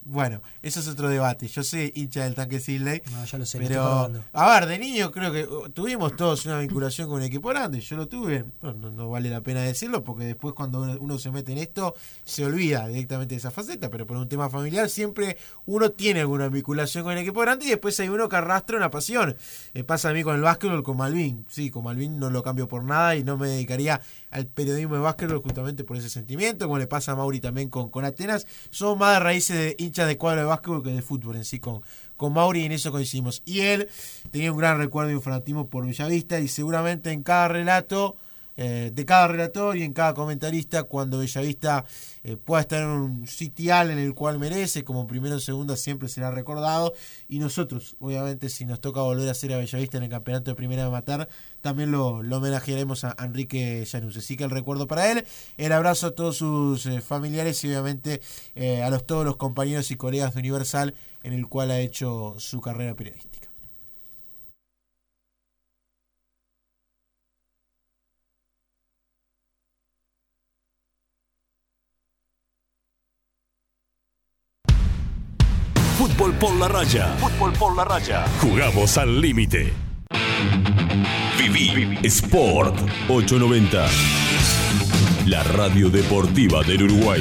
Bueno, 0.09 0.41
eso 0.63 0.79
es 0.79 0.87
otro 0.87 1.09
debate. 1.09 1.49
Yo 1.49 1.65
soy 1.65 1.91
hincha 1.97 2.23
del 2.23 2.37
tanque 2.37 2.61
Sidley. 2.61 3.03
No, 3.11 3.25
ya 3.25 3.39
lo 3.39 3.45
sé. 3.45 3.59
Pero, 3.59 4.13
a 4.33 4.51
ver, 4.51 4.69
de 4.69 4.79
niño 4.79 5.11
creo 5.11 5.33
que 5.33 5.45
uh, 5.45 5.69
tuvimos 5.71 6.15
todos 6.15 6.47
una 6.47 6.61
vinculación 6.61 7.09
con 7.09 7.17
un 7.17 7.25
equipo 7.25 7.49
grande. 7.49 7.81
Yo 7.81 7.97
lo 7.97 8.07
tuve. 8.07 8.45
No, 8.63 9.11
vale 9.11 9.31
la 9.31 9.41
pena 9.41 9.63
decirlo 9.63 10.05
porque 10.05 10.25
después 10.25 10.55
cuando 10.55 10.83
uno, 11.01 11.19
se 11.19 11.33
mete 11.33 11.51
en 11.51 11.59
esto 11.59 11.97
se 12.23 12.47
olvida 12.47 12.87
directamente 12.87 13.35
de 13.35 13.41
esa 13.41 13.51
faceta. 13.51 13.91
Pero 13.91 14.07
por 14.07 14.17
un 14.17 14.29
tema 14.29 14.49
familiar 14.49 14.89
siempre 14.89 15.39
uno 15.67 15.91
tiene 15.91 16.21
alguna 16.21 16.49
vinculación 16.49 17.03
con 17.03 17.13
el 17.15 17.19
equipo 17.19 17.41
grande 17.41 17.67
y 17.67 17.71
después 17.71 17.99
hay 17.99 18.09
uno 18.09 18.29
que 18.29 18.37
arrastra 18.37 18.77
una 18.77 18.93
pasión. 18.93 19.37
Me 19.75 19.83
pasa 19.83 20.11
a 20.11 20.13
mí 20.13 20.23
con 20.23 20.37
el 20.37 20.43
básquetbol, 20.43 20.85
con 20.85 20.99
Malvin. 20.99 21.45
Sí, 21.49 21.69
con 21.69 21.83
Malvin 21.83 22.21
no 22.21 22.31
lo 22.31 22.45
cambio 22.45 22.69
por 22.69 22.85
nada 22.85 23.17
y 23.17 23.25
no 23.25 23.37
me 23.37 23.49
dedicaría 23.49 24.01
al 24.37 24.47
periodismo 24.47 24.97
de 24.97 25.01
básquetbol 25.01 25.41
justamente 25.41 25.83
por 25.83 25.97
ese 25.97 26.11
sentimiento, 26.11 26.67
como 26.67 26.79
le 26.79 26.87
pasa 26.87 27.13
a 27.13 27.17
Mauri 27.17 27.41
también 27.41 27.71
con, 27.71 27.89
con 27.89 28.05
Atenas. 28.05 28.47
Son 28.69 28.99
más 28.99 29.23
raíces 29.23 29.57
de 29.57 29.77
hinchas 29.79 30.07
de 30.07 30.19
cuadro 30.19 30.43
de 30.43 30.47
básquetbol 30.47 30.83
que 30.83 30.91
de 30.91 31.01
fútbol 31.01 31.37
en 31.37 31.45
sí 31.47 31.59
con, 31.59 31.81
con 32.19 32.35
Mauri 32.35 32.61
y 32.61 32.65
en 32.67 32.73
eso 32.73 32.93
coincidimos. 32.93 33.43
Y 33.47 33.61
él 33.61 33.89
tenía 34.31 34.53
un 34.53 34.59
gran 34.59 34.77
recuerdo 34.77 35.11
y 35.11 35.15
un 35.15 35.23
fanatismo 35.23 35.69
por 35.69 35.87
Villavista 35.87 36.39
y 36.39 36.49
seguramente 36.49 37.13
en 37.13 37.23
cada 37.23 37.49
relato 37.49 38.19
eh, 38.57 38.91
de 38.93 39.05
cada 39.05 39.29
relator 39.29 39.77
y 39.77 39.83
en 39.83 39.93
cada 39.93 40.15
comentarista 40.15 40.85
cuando 40.85 41.19
Bellavista 41.19 41.85
eh, 42.25 42.37
pueda 42.37 42.63
estar 42.63 42.83
en 42.83 42.89
un 42.89 43.27
sitial 43.27 43.91
en 43.91 43.99
el 43.99 44.15
cual 44.15 44.39
merece, 44.39 44.85
como 44.85 45.07
primero 45.07 45.37
o 45.37 45.41
segunda 45.41 45.77
siempre 45.77 46.09
será 46.09 46.31
recordado. 46.31 46.95
Y 47.29 47.39
nosotros, 47.39 47.97
obviamente, 48.01 48.49
si 48.49 48.65
nos 48.65 48.81
toca 48.81 49.01
volver 49.01 49.29
a 49.29 49.35
ser 49.35 49.53
a 49.53 49.59
Bellavista 49.59 49.99
en 49.99 50.05
el 50.05 50.11
campeonato 50.11 50.51
de 50.51 50.55
primera 50.55 50.85
de 50.85 50.91
Matar, 50.91 51.29
también 51.61 51.91
lo, 51.91 52.19
homenajearemos 52.19 53.05
a 53.05 53.17
Enrique 53.19 53.85
Llanus. 53.85 54.17
Así 54.17 54.37
que 54.37 54.45
el 54.45 54.51
recuerdo 54.51 54.87
para 54.87 55.11
él, 55.11 55.27
el 55.57 55.73
abrazo 55.73 56.09
a 56.09 56.11
todos 56.13 56.37
sus 56.37 56.87
eh, 56.87 57.01
familiares 57.01 57.63
y 57.65 57.69
obviamente 57.69 58.21
eh, 58.55 58.83
a 58.83 58.91
los, 58.91 59.07
todos 59.07 59.25
los 59.25 59.37
compañeros 59.37 59.91
y 59.91 59.97
colegas 59.97 60.35
de 60.35 60.41
Universal 60.41 60.95
en 61.23 61.33
el 61.33 61.49
cual 61.49 61.71
ha 61.73 61.81
hecho 61.81 62.37
su 62.39 62.61
carrera 62.61 62.95
periodística. 62.95 63.36
Fútbol 76.17 76.33
por 76.39 76.57
la 76.57 76.69
raya. 76.69 77.15
Fútbol 77.19 77.53
por 77.53 77.77
la 77.77 77.85
raya. 77.85 78.25
Jugamos 78.41 78.97
al 78.97 79.21
límite. 79.21 79.71
Viví 81.37 81.99
Sport 82.05 82.75
890. 83.11 83.87
La 85.27 85.43
radio 85.43 85.91
deportiva 85.91 86.63
del 86.63 86.85
Uruguay. 86.85 87.21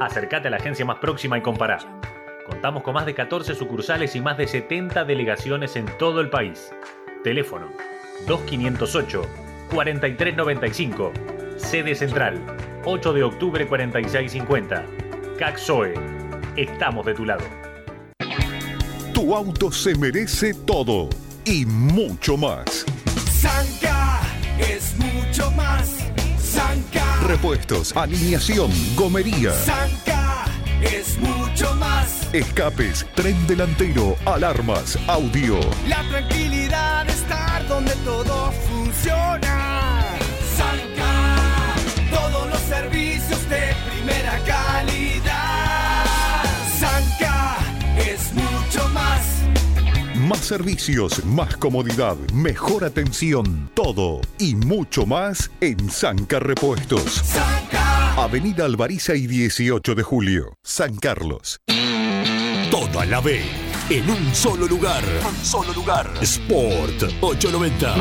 Acércate 0.00 0.48
a 0.48 0.50
la 0.50 0.56
agencia 0.56 0.84
más 0.84 0.98
próxima 0.98 1.38
y 1.38 1.40
compará. 1.40 1.78
Contamos 2.48 2.82
con 2.82 2.94
más 2.94 3.06
de 3.06 3.14
14 3.14 3.54
sucursales 3.54 4.16
y 4.16 4.20
más 4.20 4.36
de 4.38 4.48
70 4.48 5.04
delegaciones 5.04 5.76
en 5.76 5.86
todo 5.98 6.20
el 6.20 6.30
país. 6.30 6.72
Teléfono 7.22 7.68
2508 8.26 9.22
4395. 9.72 11.12
Sede 11.58 11.94
central 11.94 12.40
8 12.84 13.12
de 13.12 13.22
octubre 13.22 13.64
4650. 13.64 14.84
CACSOE. 15.38 15.94
Estamos 16.56 17.06
de 17.06 17.14
tu 17.14 17.24
lado. 17.24 17.44
Tu 19.14 19.32
auto 19.32 19.70
se 19.70 19.94
merece 19.94 20.54
todo 20.54 21.08
y 21.44 21.64
mucho 21.66 22.36
más. 22.36 22.84
Zanca 23.30 24.22
es 24.58 24.96
mucho 24.98 25.52
más. 25.52 25.97
Zanca, 26.58 27.20
Repuestos, 27.24 27.96
alineación, 27.96 28.68
gomería, 28.96 29.52
Zanca 29.52 30.44
es 30.82 31.16
mucho 31.18 31.72
más. 31.76 32.26
escapes, 32.34 33.06
tren 33.14 33.46
delantero, 33.46 34.16
alarmas, 34.24 34.98
audio. 35.06 35.60
La 35.86 36.02
tranquilidad 36.08 37.06
de 37.06 37.12
estar 37.12 37.68
donde 37.68 37.94
todo 38.04 38.50
funciona. 38.68 39.97
Más 50.28 50.40
servicios, 50.40 51.24
más 51.24 51.56
comodidad, 51.56 52.14
mejor 52.34 52.84
atención, 52.84 53.70
todo 53.72 54.20
y 54.38 54.54
mucho 54.56 55.06
más 55.06 55.50
en 55.62 55.88
Sanca 55.88 56.38
Repuestos. 56.38 57.22
Avenida 58.14 58.66
Alvariza 58.66 59.14
y 59.14 59.26
18 59.26 59.94
de 59.94 60.02
julio, 60.02 60.52
San 60.62 60.96
Carlos. 60.96 61.60
Toda 62.70 63.06
la 63.06 63.22
B 63.22 63.40
en 63.88 64.10
un 64.10 64.34
solo 64.34 64.66
lugar. 64.66 65.02
Un 65.26 65.42
solo 65.42 65.72
lugar. 65.72 66.10
Sport 66.20 67.04
890. 67.22 67.94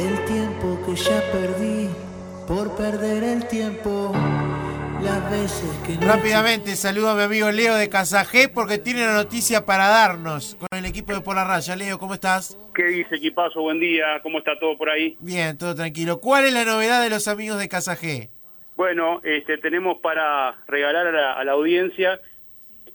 El 0.00 0.24
tiempo 0.24 0.80
que 0.84 0.96
ya 0.96 1.22
perdí 1.30 1.88
por 2.48 2.74
perder 2.74 3.22
el 3.22 3.46
tiempo. 3.46 4.12
Las 5.02 5.30
veces 5.30 5.70
que 5.86 5.94
no 5.94 6.12
Rápidamente 6.12 6.76
saludo 6.76 7.10
a 7.10 7.14
mi 7.14 7.22
amigo 7.22 7.50
Leo 7.50 7.74
de 7.74 7.88
Casajé 7.88 8.48
porque 8.48 8.78
tiene 8.78 9.04
una 9.04 9.14
noticia 9.14 9.64
para 9.64 9.88
darnos 9.88 10.56
con 10.56 10.78
el 10.78 10.86
equipo 10.86 11.12
de 11.12 11.20
Por 11.20 11.36
la 11.36 11.44
Raya. 11.44 11.76
Leo, 11.76 11.98
¿cómo 11.98 12.14
estás? 12.14 12.56
¿Qué 12.74 12.84
dice 12.84 13.16
equipazo? 13.16 13.60
Buen 13.62 13.78
día, 13.78 14.20
¿cómo 14.22 14.38
está 14.38 14.58
todo 14.58 14.76
por 14.76 14.90
ahí? 14.90 15.16
Bien, 15.20 15.56
todo 15.58 15.74
tranquilo. 15.74 16.20
¿Cuál 16.20 16.46
es 16.46 16.52
la 16.52 16.64
novedad 16.64 17.02
de 17.02 17.10
los 17.10 17.28
amigos 17.28 17.58
de 17.58 17.68
Casajé? 17.68 18.30
Bueno, 18.76 19.20
este, 19.24 19.58
tenemos 19.58 19.98
para 19.98 20.54
regalar 20.66 21.06
a 21.06 21.12
la, 21.12 21.32
a 21.32 21.44
la 21.44 21.52
audiencia, 21.52 22.20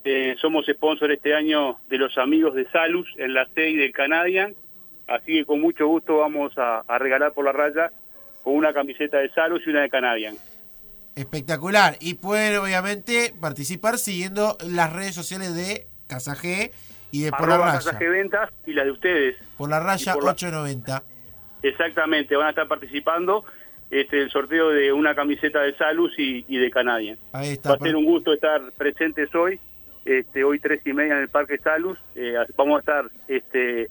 eh, 0.03 0.35
somos 0.39 0.65
sponsor 0.65 1.11
este 1.11 1.33
año 1.33 1.79
de 1.89 1.97
los 1.97 2.17
amigos 2.17 2.53
de 2.55 2.69
Salus 2.71 3.07
en 3.17 3.33
la 3.33 3.45
sede 3.53 3.77
del 3.77 3.91
Canadian, 3.91 4.53
así 5.07 5.33
que 5.39 5.45
con 5.45 5.59
mucho 5.61 5.87
gusto 5.87 6.17
vamos 6.17 6.57
a, 6.57 6.83
a 6.87 6.97
regalar 6.99 7.33
por 7.33 7.45
la 7.45 7.51
raya 7.51 7.91
con 8.43 8.55
una 8.55 8.73
camiseta 8.73 9.17
de 9.17 9.29
Salus 9.29 9.61
y 9.65 9.69
una 9.69 9.81
de 9.81 9.89
Canadian. 9.89 10.35
Espectacular. 11.15 11.97
Y 11.99 12.15
pueden 12.15 12.57
obviamente 12.59 13.33
participar 13.39 13.97
siguiendo 13.97 14.57
las 14.67 14.91
redes 14.93 15.13
sociales 15.15 15.55
de 15.55 15.87
Casa 16.07 16.35
G 16.35 16.71
y 17.11 17.23
de 17.23 17.31
Por 17.31 17.49
la 17.49 17.57
Raya. 17.57 17.71
Casa 17.79 17.99
G 17.99 18.09
Ventas 18.09 18.49
y 18.65 18.73
las 18.73 18.85
de 18.85 18.91
ustedes. 18.91 19.35
Por 19.57 19.69
la 19.69 19.79
Raya 19.79 20.13
por 20.13 20.23
la- 20.23 20.31
890. 20.31 21.03
Exactamente, 21.63 22.35
van 22.35 22.47
a 22.47 22.49
estar 22.51 22.67
participando 22.67 23.43
este 23.91 24.21
el 24.21 24.31
sorteo 24.31 24.69
de 24.69 24.91
una 24.93 25.13
camiseta 25.13 25.61
de 25.61 25.75
Salus 25.77 26.11
y, 26.17 26.45
y 26.47 26.57
de 26.57 26.71
Canadian. 26.71 27.17
Ahí 27.33 27.49
está. 27.49 27.69
Va 27.71 27.75
a 27.75 27.79
ser 27.79 27.95
un 27.95 28.05
gusto 28.05 28.33
estar 28.33 28.61
presentes 28.77 29.33
hoy, 29.35 29.59
este, 30.05 30.43
hoy 30.43 30.59
tres 30.59 30.81
y 30.85 30.93
media 30.93 31.13
en 31.15 31.21
el 31.23 31.29
Parque 31.29 31.57
Salus. 31.59 31.99
Eh, 32.15 32.33
vamos 32.57 32.77
a 32.77 32.79
estar 32.79 33.11
este, 33.27 33.89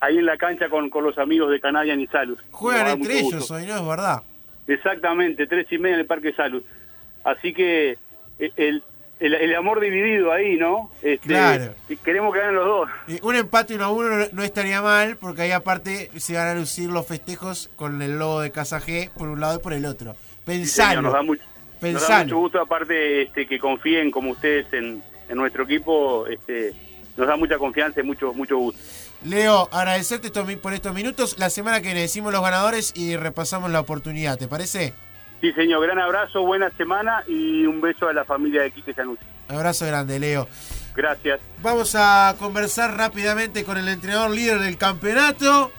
ahí 0.00 0.18
en 0.18 0.24
la 0.26 0.36
cancha 0.38 0.68
con, 0.70 0.88
con 0.88 1.04
los 1.04 1.18
amigos 1.18 1.50
de 1.50 1.60
Canadian 1.60 2.00
y 2.00 2.06
Salus. 2.06 2.38
Juegan 2.52 2.86
entre 2.88 3.18
ellos 3.18 3.50
hoy, 3.50 3.66
¿no? 3.66 3.76
Es 3.76 3.86
verdad. 3.86 4.22
Exactamente, 4.66 5.46
tres 5.46 5.66
y 5.70 5.78
media 5.78 5.94
en 5.94 6.00
el 6.00 6.06
Parque 6.06 6.32
Salud. 6.32 6.62
Así 7.24 7.52
que 7.52 7.92
eh, 8.38 8.52
el, 8.56 8.82
el, 9.20 9.34
el 9.34 9.54
amor 9.56 9.80
dividido 9.80 10.32
ahí, 10.32 10.56
¿no? 10.56 10.90
Este, 11.02 11.28
Claro. 11.28 11.74
Queremos 12.04 12.32
que 12.32 12.40
ganen 12.40 12.54
los 12.56 12.66
dos. 12.66 12.90
Y 13.06 13.18
un 13.22 13.36
empate 13.36 13.74
1 13.74 13.84
a 13.84 13.90
1 13.90 14.08
no, 14.08 14.26
no 14.32 14.42
estaría 14.42 14.82
mal, 14.82 15.16
porque 15.16 15.42
ahí 15.42 15.50
aparte 15.52 16.10
se 16.16 16.34
van 16.34 16.48
a 16.48 16.54
lucir 16.54 16.90
los 16.90 17.06
festejos 17.06 17.70
con 17.76 18.00
el 18.02 18.18
logo 18.18 18.40
de 18.40 18.50
Casa 18.50 18.80
G 18.80 19.10
por 19.10 19.28
un 19.28 19.40
lado 19.40 19.58
y 19.58 19.62
por 19.62 19.72
el 19.72 19.86
otro. 19.86 20.14
Señor, 20.14 20.44
Pensalo. 20.44 21.02
nos 21.02 21.12
da 21.12 21.22
mucho, 21.22 21.42
nos 21.80 22.08
da 22.08 22.22
mucho 22.24 22.36
gusto, 22.38 22.60
aparte 22.60 23.22
este, 23.22 23.46
que 23.46 23.58
confíen 23.58 24.10
como 24.10 24.30
ustedes 24.32 24.66
en, 24.72 25.02
en 25.28 25.36
nuestro 25.36 25.64
equipo. 25.64 26.26
Este, 26.26 26.72
nos 27.16 27.26
da 27.26 27.36
mucha 27.36 27.56
confianza 27.58 28.00
y 28.00 28.02
mucho, 28.02 28.32
mucho 28.34 28.58
gusto. 28.58 28.80
Leo, 29.24 29.68
agradecerte 29.72 30.30
por 30.58 30.74
estos 30.74 30.94
minutos. 30.94 31.36
La 31.38 31.48
semana 31.50 31.78
que 31.80 31.86
viene 31.86 32.00
decimos 32.02 32.32
los 32.32 32.42
ganadores 32.42 32.92
y 32.94 33.16
repasamos 33.16 33.70
la 33.70 33.80
oportunidad, 33.80 34.36
¿te 34.38 34.48
parece? 34.48 34.92
Sí, 35.40 35.50
señor, 35.52 35.82
gran 35.82 35.98
abrazo, 35.98 36.42
buena 36.42 36.70
semana 36.76 37.22
y 37.26 37.64
un 37.66 37.80
beso 37.80 38.06
a 38.08 38.12
la 38.12 38.24
familia 38.24 38.62
de 38.62 38.70
Quique 38.70 38.92
Sanusi. 38.94 39.22
Abrazo 39.48 39.86
grande, 39.86 40.18
Leo. 40.18 40.46
Gracias. 40.94 41.40
Vamos 41.62 41.94
a 41.98 42.36
conversar 42.38 42.96
rápidamente 42.96 43.64
con 43.64 43.78
el 43.78 43.88
entrenador 43.88 44.30
líder 44.30 44.60
del 44.60 44.76
campeonato. 44.76 45.72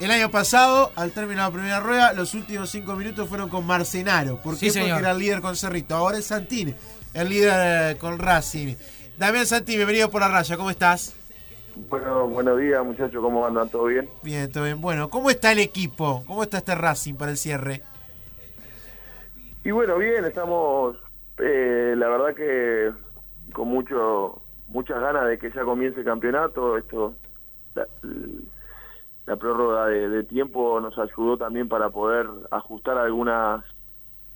El 0.00 0.10
año 0.10 0.30
pasado, 0.30 0.92
al 0.94 1.10
término 1.12 1.42
de 1.42 1.48
la 1.48 1.52
primera 1.52 1.80
rueda, 1.80 2.12
los 2.12 2.34
últimos 2.34 2.70
cinco 2.70 2.94
minutos 2.94 3.28
fueron 3.28 3.48
con 3.48 3.66
Marcenaro. 3.66 4.40
¿Por 4.42 4.54
Sí, 4.56 4.66
qué? 4.66 4.72
señor. 4.72 4.90
Porque 4.90 5.02
era 5.02 5.10
el 5.12 5.18
líder 5.18 5.40
con 5.40 5.56
Cerrito. 5.56 5.96
Ahora 5.96 6.18
es 6.18 6.26
Santini, 6.26 6.74
el 7.14 7.28
líder 7.28 7.92
eh, 7.92 7.96
con 7.98 8.18
Racing. 8.18 8.74
Damián 9.16 9.46
Santini, 9.46 9.76
bienvenido 9.78 10.10
por 10.10 10.20
la 10.20 10.28
raya. 10.28 10.56
¿Cómo 10.56 10.70
estás? 10.70 11.14
Bueno, 11.88 12.26
buenos 12.26 12.58
días 12.58 12.84
muchachos, 12.84 13.22
¿cómo 13.22 13.46
andan? 13.46 13.68
¿Todo 13.70 13.84
bien? 13.84 14.08
Bien, 14.22 14.50
todo 14.50 14.64
bien. 14.64 14.80
Bueno, 14.80 15.08
¿cómo 15.10 15.30
está 15.30 15.52
el 15.52 15.60
equipo? 15.60 16.24
¿Cómo 16.26 16.42
está 16.42 16.58
este 16.58 16.74
Racing 16.74 17.14
para 17.14 17.30
el 17.30 17.36
cierre? 17.36 17.82
Y 19.64 19.70
bueno, 19.70 19.96
bien, 19.96 20.24
estamos, 20.24 20.96
eh, 21.38 21.94
la 21.96 22.08
verdad 22.08 22.34
que 22.34 22.92
con 23.52 23.68
mucho 23.68 24.42
muchas 24.66 25.00
ganas 25.00 25.26
de 25.28 25.38
que 25.38 25.50
ya 25.50 25.62
comience 25.62 26.00
el 26.00 26.04
campeonato. 26.04 26.76
Esto, 26.76 27.14
la, 27.74 27.86
la 29.26 29.36
prórroga 29.36 29.86
de, 29.86 30.08
de 30.08 30.24
tiempo 30.24 30.80
nos 30.80 30.98
ayudó 30.98 31.38
también 31.38 31.68
para 31.68 31.90
poder 31.90 32.26
ajustar 32.50 32.98
algunas 32.98 33.64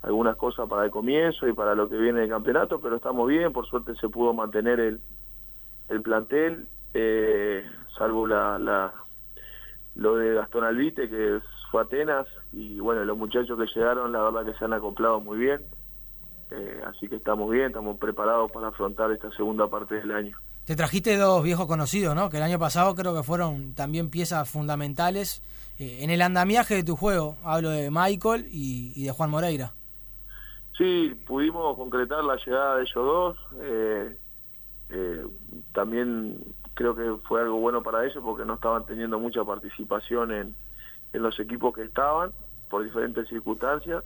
algunas 0.02 0.36
cosas 0.36 0.68
para 0.68 0.84
el 0.84 0.90
comienzo 0.90 1.46
y 1.48 1.52
para 1.52 1.74
lo 1.74 1.88
que 1.88 1.96
viene 1.96 2.20
del 2.20 2.30
campeonato, 2.30 2.80
pero 2.80 2.96
estamos 2.96 3.28
bien, 3.28 3.52
por 3.52 3.66
suerte 3.66 3.94
se 3.96 4.08
pudo 4.08 4.32
mantener 4.32 4.80
el, 4.80 5.00
el 5.88 6.02
plantel, 6.02 6.66
eh, 6.94 7.64
salvo 7.96 8.26
la, 8.26 8.58
la 8.58 8.92
lo 9.94 10.16
de 10.16 10.34
Gastón 10.34 10.64
Albite, 10.64 11.08
que 11.08 11.40
fue 11.70 11.82
a 11.82 11.84
Atenas, 11.84 12.26
y 12.52 12.80
bueno, 12.80 13.04
los 13.04 13.16
muchachos 13.16 13.58
que 13.58 13.66
llegaron, 13.74 14.12
la 14.12 14.22
verdad 14.22 14.44
que 14.44 14.58
se 14.58 14.64
han 14.64 14.72
acoplado 14.72 15.20
muy 15.20 15.38
bien, 15.38 15.60
eh, 16.50 16.80
así 16.86 17.08
que 17.08 17.16
estamos 17.16 17.50
bien, 17.50 17.66
estamos 17.66 17.98
preparados 17.98 18.50
para 18.52 18.68
afrontar 18.68 19.10
esta 19.12 19.30
segunda 19.32 19.68
parte 19.68 19.96
del 19.96 20.12
año. 20.12 20.38
Te 20.64 20.76
trajiste 20.76 21.16
dos 21.16 21.42
viejos 21.42 21.66
conocidos, 21.66 22.14
¿no? 22.14 22.30
Que 22.30 22.36
el 22.36 22.42
año 22.42 22.58
pasado 22.58 22.94
creo 22.94 23.14
que 23.14 23.22
fueron 23.22 23.74
también 23.74 24.10
piezas 24.10 24.48
fundamentales 24.48 25.42
eh, 25.78 25.98
en 26.02 26.10
el 26.10 26.22
andamiaje 26.22 26.74
de 26.76 26.84
tu 26.84 26.94
juego. 26.94 27.36
Hablo 27.42 27.70
de 27.70 27.90
Michael 27.90 28.46
y, 28.48 28.92
y 28.94 29.04
de 29.04 29.10
Juan 29.10 29.30
Moreira. 29.30 29.72
Sí, 30.78 31.14
pudimos 31.26 31.76
concretar 31.76 32.22
la 32.24 32.36
llegada 32.36 32.76
de 32.76 32.82
ellos 32.82 32.94
dos. 32.94 33.38
eh, 33.60 34.18
eh, 34.90 35.24
también 35.72 36.38
creo 36.74 36.94
que 36.94 37.16
fue 37.26 37.40
algo 37.40 37.58
bueno 37.58 37.82
para 37.82 38.04
ellos 38.04 38.22
porque 38.22 38.44
no 38.44 38.54
estaban 38.54 38.86
teniendo 38.86 39.18
mucha 39.18 39.44
participación 39.44 40.32
en, 40.32 40.54
en 41.12 41.22
los 41.22 41.38
equipos 41.40 41.74
que 41.74 41.82
estaban 41.82 42.32
por 42.68 42.84
diferentes 42.84 43.28
circunstancias. 43.28 44.04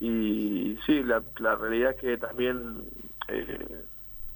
Y 0.00 0.78
sí, 0.84 1.02
la, 1.04 1.22
la 1.38 1.54
realidad 1.54 1.92
es 1.92 1.96
que 1.96 2.18
también 2.18 2.82
eh, 3.28 3.84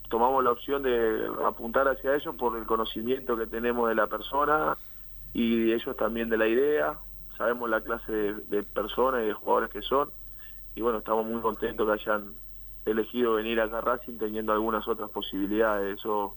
tomamos 0.08 0.44
la 0.44 0.52
opción 0.52 0.82
de 0.82 1.28
apuntar 1.44 1.88
hacia 1.88 2.14
ellos 2.14 2.34
por 2.36 2.56
el 2.56 2.64
conocimiento 2.66 3.36
que 3.36 3.46
tenemos 3.46 3.88
de 3.88 3.94
la 3.94 4.06
persona 4.06 4.76
y 5.32 5.72
ellos 5.72 5.96
también 5.96 6.28
de 6.28 6.38
la 6.38 6.46
idea. 6.46 6.94
Sabemos 7.36 7.68
la 7.68 7.80
clase 7.80 8.12
de, 8.12 8.62
personas 8.62 9.22
y 9.24 9.26
de 9.26 9.32
jugadores 9.32 9.70
que 9.70 9.82
son 9.82 10.10
y 10.74 10.82
bueno, 10.82 10.98
estamos 10.98 11.26
muy 11.26 11.40
contentos 11.40 11.86
que 11.86 11.92
hayan 11.92 12.34
elegido 12.84 13.34
venir 13.34 13.60
acá 13.60 13.78
a 13.78 13.80
Racing 13.80 14.18
teniendo 14.18 14.52
algunas 14.52 14.86
otras 14.86 15.10
posibilidades. 15.10 15.98
Eso 15.98 16.36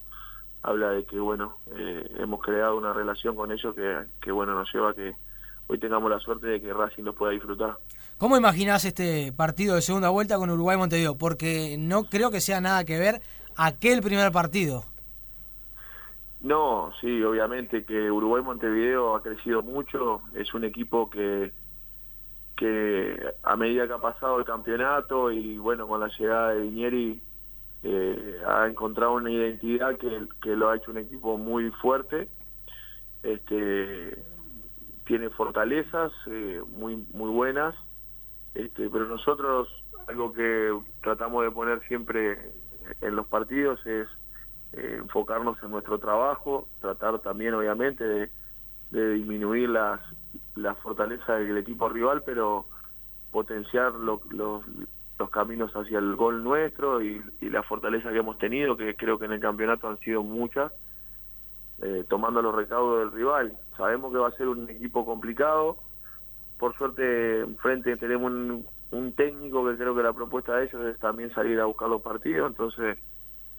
habla 0.63 0.89
de 0.89 1.05
que, 1.05 1.19
bueno, 1.19 1.57
eh, 1.75 2.09
hemos 2.19 2.41
creado 2.41 2.77
una 2.77 2.93
relación 2.93 3.35
con 3.35 3.51
ellos 3.51 3.73
que, 3.75 4.05
que, 4.21 4.31
bueno, 4.31 4.53
nos 4.53 4.71
lleva 4.73 4.91
a 4.91 4.93
que 4.93 5.15
hoy 5.67 5.77
tengamos 5.77 6.09
la 6.09 6.19
suerte 6.19 6.47
de 6.47 6.61
que 6.61 6.73
Racing 6.73 7.03
los 7.03 7.15
pueda 7.15 7.31
disfrutar. 7.31 7.77
¿Cómo 8.17 8.35
imaginás 8.35 8.83
este 8.85 9.31
partido 9.31 9.75
de 9.75 9.81
segunda 9.81 10.09
vuelta 10.09 10.37
con 10.37 10.49
Uruguay 10.49 10.77
Montevideo? 10.77 11.17
Porque 11.17 11.77
no 11.79 12.03
creo 12.03 12.31
que 12.31 12.41
sea 12.41 12.59
nada 12.59 12.83
que 12.83 12.99
ver 12.99 13.21
aquel 13.55 14.01
primer 14.01 14.31
partido. 14.31 14.83
No, 16.41 16.91
sí, 17.01 17.21
obviamente 17.23 17.83
que 17.83 18.09
Uruguay 18.09 18.41
Montevideo 18.41 19.15
ha 19.15 19.21
crecido 19.21 19.61
mucho, 19.61 20.21
es 20.35 20.53
un 20.53 20.63
equipo 20.63 21.09
que 21.09 21.51
que 22.59 23.17
a 23.41 23.55
medida 23.55 23.87
que 23.87 23.93
ha 23.93 23.99
pasado 23.99 24.37
el 24.37 24.43
campeonato 24.43 25.31
y 25.31 25.57
bueno 25.57 25.87
con 25.87 26.01
la 26.01 26.09
llegada 26.09 26.49
de 26.49 26.59
Viñeri 26.63 27.21
eh, 27.83 28.41
ha 28.47 28.67
encontrado 28.67 29.13
una 29.13 29.31
identidad 29.31 29.97
que, 29.97 30.27
que 30.41 30.55
lo 30.55 30.69
ha 30.69 30.75
hecho 30.77 30.91
un 30.91 30.97
equipo 30.97 31.37
muy 31.37 31.71
fuerte 31.81 32.29
este 33.23 34.23
tiene 35.05 35.29
fortalezas 35.31 36.11
eh, 36.27 36.61
muy 36.67 37.05
muy 37.13 37.29
buenas 37.29 37.75
este 38.53 38.89
pero 38.89 39.05
nosotros 39.05 39.67
algo 40.07 40.33
que 40.33 40.77
tratamos 41.01 41.43
de 41.43 41.51
poner 41.51 41.81
siempre 41.87 42.51
en 43.01 43.15
los 43.15 43.27
partidos 43.27 43.79
es 43.85 44.07
eh, 44.73 44.95
enfocarnos 44.99 45.61
en 45.63 45.71
nuestro 45.71 45.99
trabajo 45.99 46.67
tratar 46.79 47.19
también 47.19 47.53
obviamente 47.53 48.03
de, 48.03 48.29
disminuir 49.13 49.69
las 49.69 49.99
la 50.55 50.75
fortaleza 50.75 51.35
del 51.35 51.57
equipo 51.57 51.87
rival, 51.89 52.23
pero 52.25 52.65
potenciar 53.31 53.93
lo- 53.93 54.21
lo- 54.31 54.63
los 55.19 55.29
caminos 55.29 55.71
hacia 55.73 55.99
el 55.99 56.15
gol 56.15 56.43
nuestro 56.43 57.01
y, 57.03 57.21
y 57.41 57.49
la 57.49 57.61
fortaleza 57.63 58.09
que 58.09 58.19
hemos 58.19 58.37
tenido, 58.37 58.77
que 58.77 58.95
creo 58.95 59.19
que 59.19 59.25
en 59.25 59.33
el 59.33 59.39
campeonato 59.41 59.89
han 59.89 59.99
sido 59.99 60.23
muchas, 60.23 60.71
eh, 61.81 62.05
tomando 62.09 62.41
los 62.41 62.55
recaudos 62.55 62.99
del 62.99 63.11
rival. 63.11 63.53
Sabemos 63.77 64.11
que 64.13 64.17
va 64.17 64.29
a 64.29 64.37
ser 64.37 64.47
un 64.47 64.69
equipo 64.69 65.05
complicado. 65.05 65.77
Por 66.57 66.75
suerte, 66.77 67.41
enfrente 67.41 67.95
tenemos 67.97 68.31
un, 68.31 68.65
un 68.91 69.13
técnico 69.13 69.65
que 69.69 69.75
creo 69.77 69.93
que 69.95 70.03
la 70.03 70.13
propuesta 70.13 70.55
de 70.55 70.65
ellos 70.65 70.85
es 70.85 70.99
también 70.99 71.33
salir 71.33 71.59
a 71.59 71.65
buscar 71.65 71.89
los 71.89 72.01
partidos, 72.01 72.49
entonces 72.49 72.97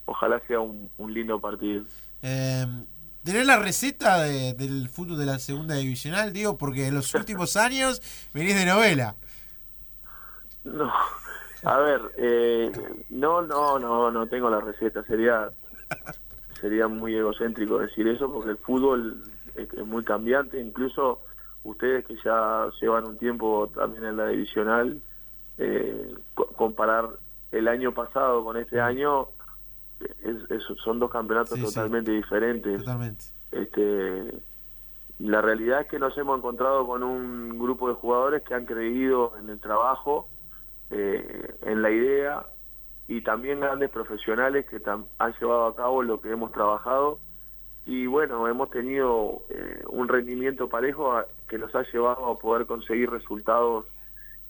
ojalá 0.06 0.40
sea 0.46 0.60
un, 0.60 0.90
un 0.98 1.12
lindo 1.14 1.40
partido. 1.40 1.84
Eh, 2.22 2.66
¿Tenés 3.22 3.46
la 3.46 3.58
receta 3.58 4.22
de- 4.22 4.54
del 4.54 4.88
fútbol 4.88 5.18
de 5.18 5.26
la 5.26 5.38
segunda 5.38 5.74
divisional, 5.74 6.32
digo? 6.32 6.56
Porque 6.56 6.86
en 6.88 6.94
los 6.94 7.14
últimos 7.14 7.56
años 7.56 8.00
venís 8.32 8.54
de 8.54 8.64
novela. 8.66 9.14
No, 10.64 10.92
a 11.62 11.78
ver, 11.78 12.00
eh, 12.16 12.72
no, 13.10 13.42
no, 13.42 13.78
no, 13.78 14.10
no 14.10 14.26
tengo 14.28 14.48
la 14.50 14.60
receta. 14.60 15.02
Sería, 15.04 15.50
sería 16.60 16.88
muy 16.88 17.14
egocéntrico 17.14 17.78
decir 17.78 18.06
eso 18.08 18.32
porque 18.32 18.50
el 18.50 18.56
fútbol 18.58 19.22
es, 19.54 19.72
es 19.72 19.86
muy 19.86 20.04
cambiante. 20.04 20.60
Incluso 20.60 21.20
ustedes 21.64 22.06
que 22.06 22.16
ya 22.24 22.68
llevan 22.80 23.04
un 23.04 23.18
tiempo 23.18 23.70
también 23.74 24.04
en 24.04 24.16
la 24.16 24.28
divisional, 24.28 25.00
eh, 25.58 26.14
co- 26.34 26.46
comparar 26.56 27.08
el 27.52 27.68
año 27.68 27.92
pasado 27.92 28.42
con 28.44 28.56
este 28.56 28.80
año 28.80 29.28
es- 30.00 30.50
es- 30.50 30.78
son 30.82 30.98
dos 30.98 31.10
campeonatos 31.10 31.58
Sí, 31.58 31.66
sí. 31.66 31.74
totalmente 31.74 32.10
diferentes. 32.12 32.78
Totalmente. 32.78 33.24
Este, 33.52 34.38
la 35.18 35.42
realidad 35.42 35.82
es 35.82 35.88
que 35.88 35.98
nos 35.98 36.16
hemos 36.16 36.38
encontrado 36.38 36.86
con 36.86 37.02
un 37.02 37.58
grupo 37.58 37.88
de 37.88 37.94
jugadores 37.94 38.42
que 38.44 38.54
han 38.54 38.64
creído 38.64 39.34
en 39.38 39.50
el 39.50 39.60
trabajo, 39.60 40.28
eh, 40.90 41.54
en 41.62 41.82
la 41.82 41.90
idea 41.90 42.46
y 43.08 43.22
también 43.22 43.60
grandes 43.60 43.90
profesionales 43.90 44.66
que 44.66 44.80
han 44.86 45.32
llevado 45.40 45.66
a 45.66 45.76
cabo 45.76 46.02
lo 46.02 46.20
que 46.20 46.30
hemos 46.30 46.52
trabajado 46.52 47.18
y 47.86 48.06
bueno, 48.06 48.46
hemos 48.46 48.70
tenido 48.70 49.42
eh, 49.48 49.82
un 49.88 50.06
rendimiento 50.08 50.68
parejo 50.68 51.12
a- 51.12 51.26
que 51.48 51.58
nos 51.58 51.74
ha 51.74 51.82
llevado 51.92 52.26
a 52.26 52.36
poder 52.38 52.66
conseguir 52.66 53.10
resultados 53.10 53.86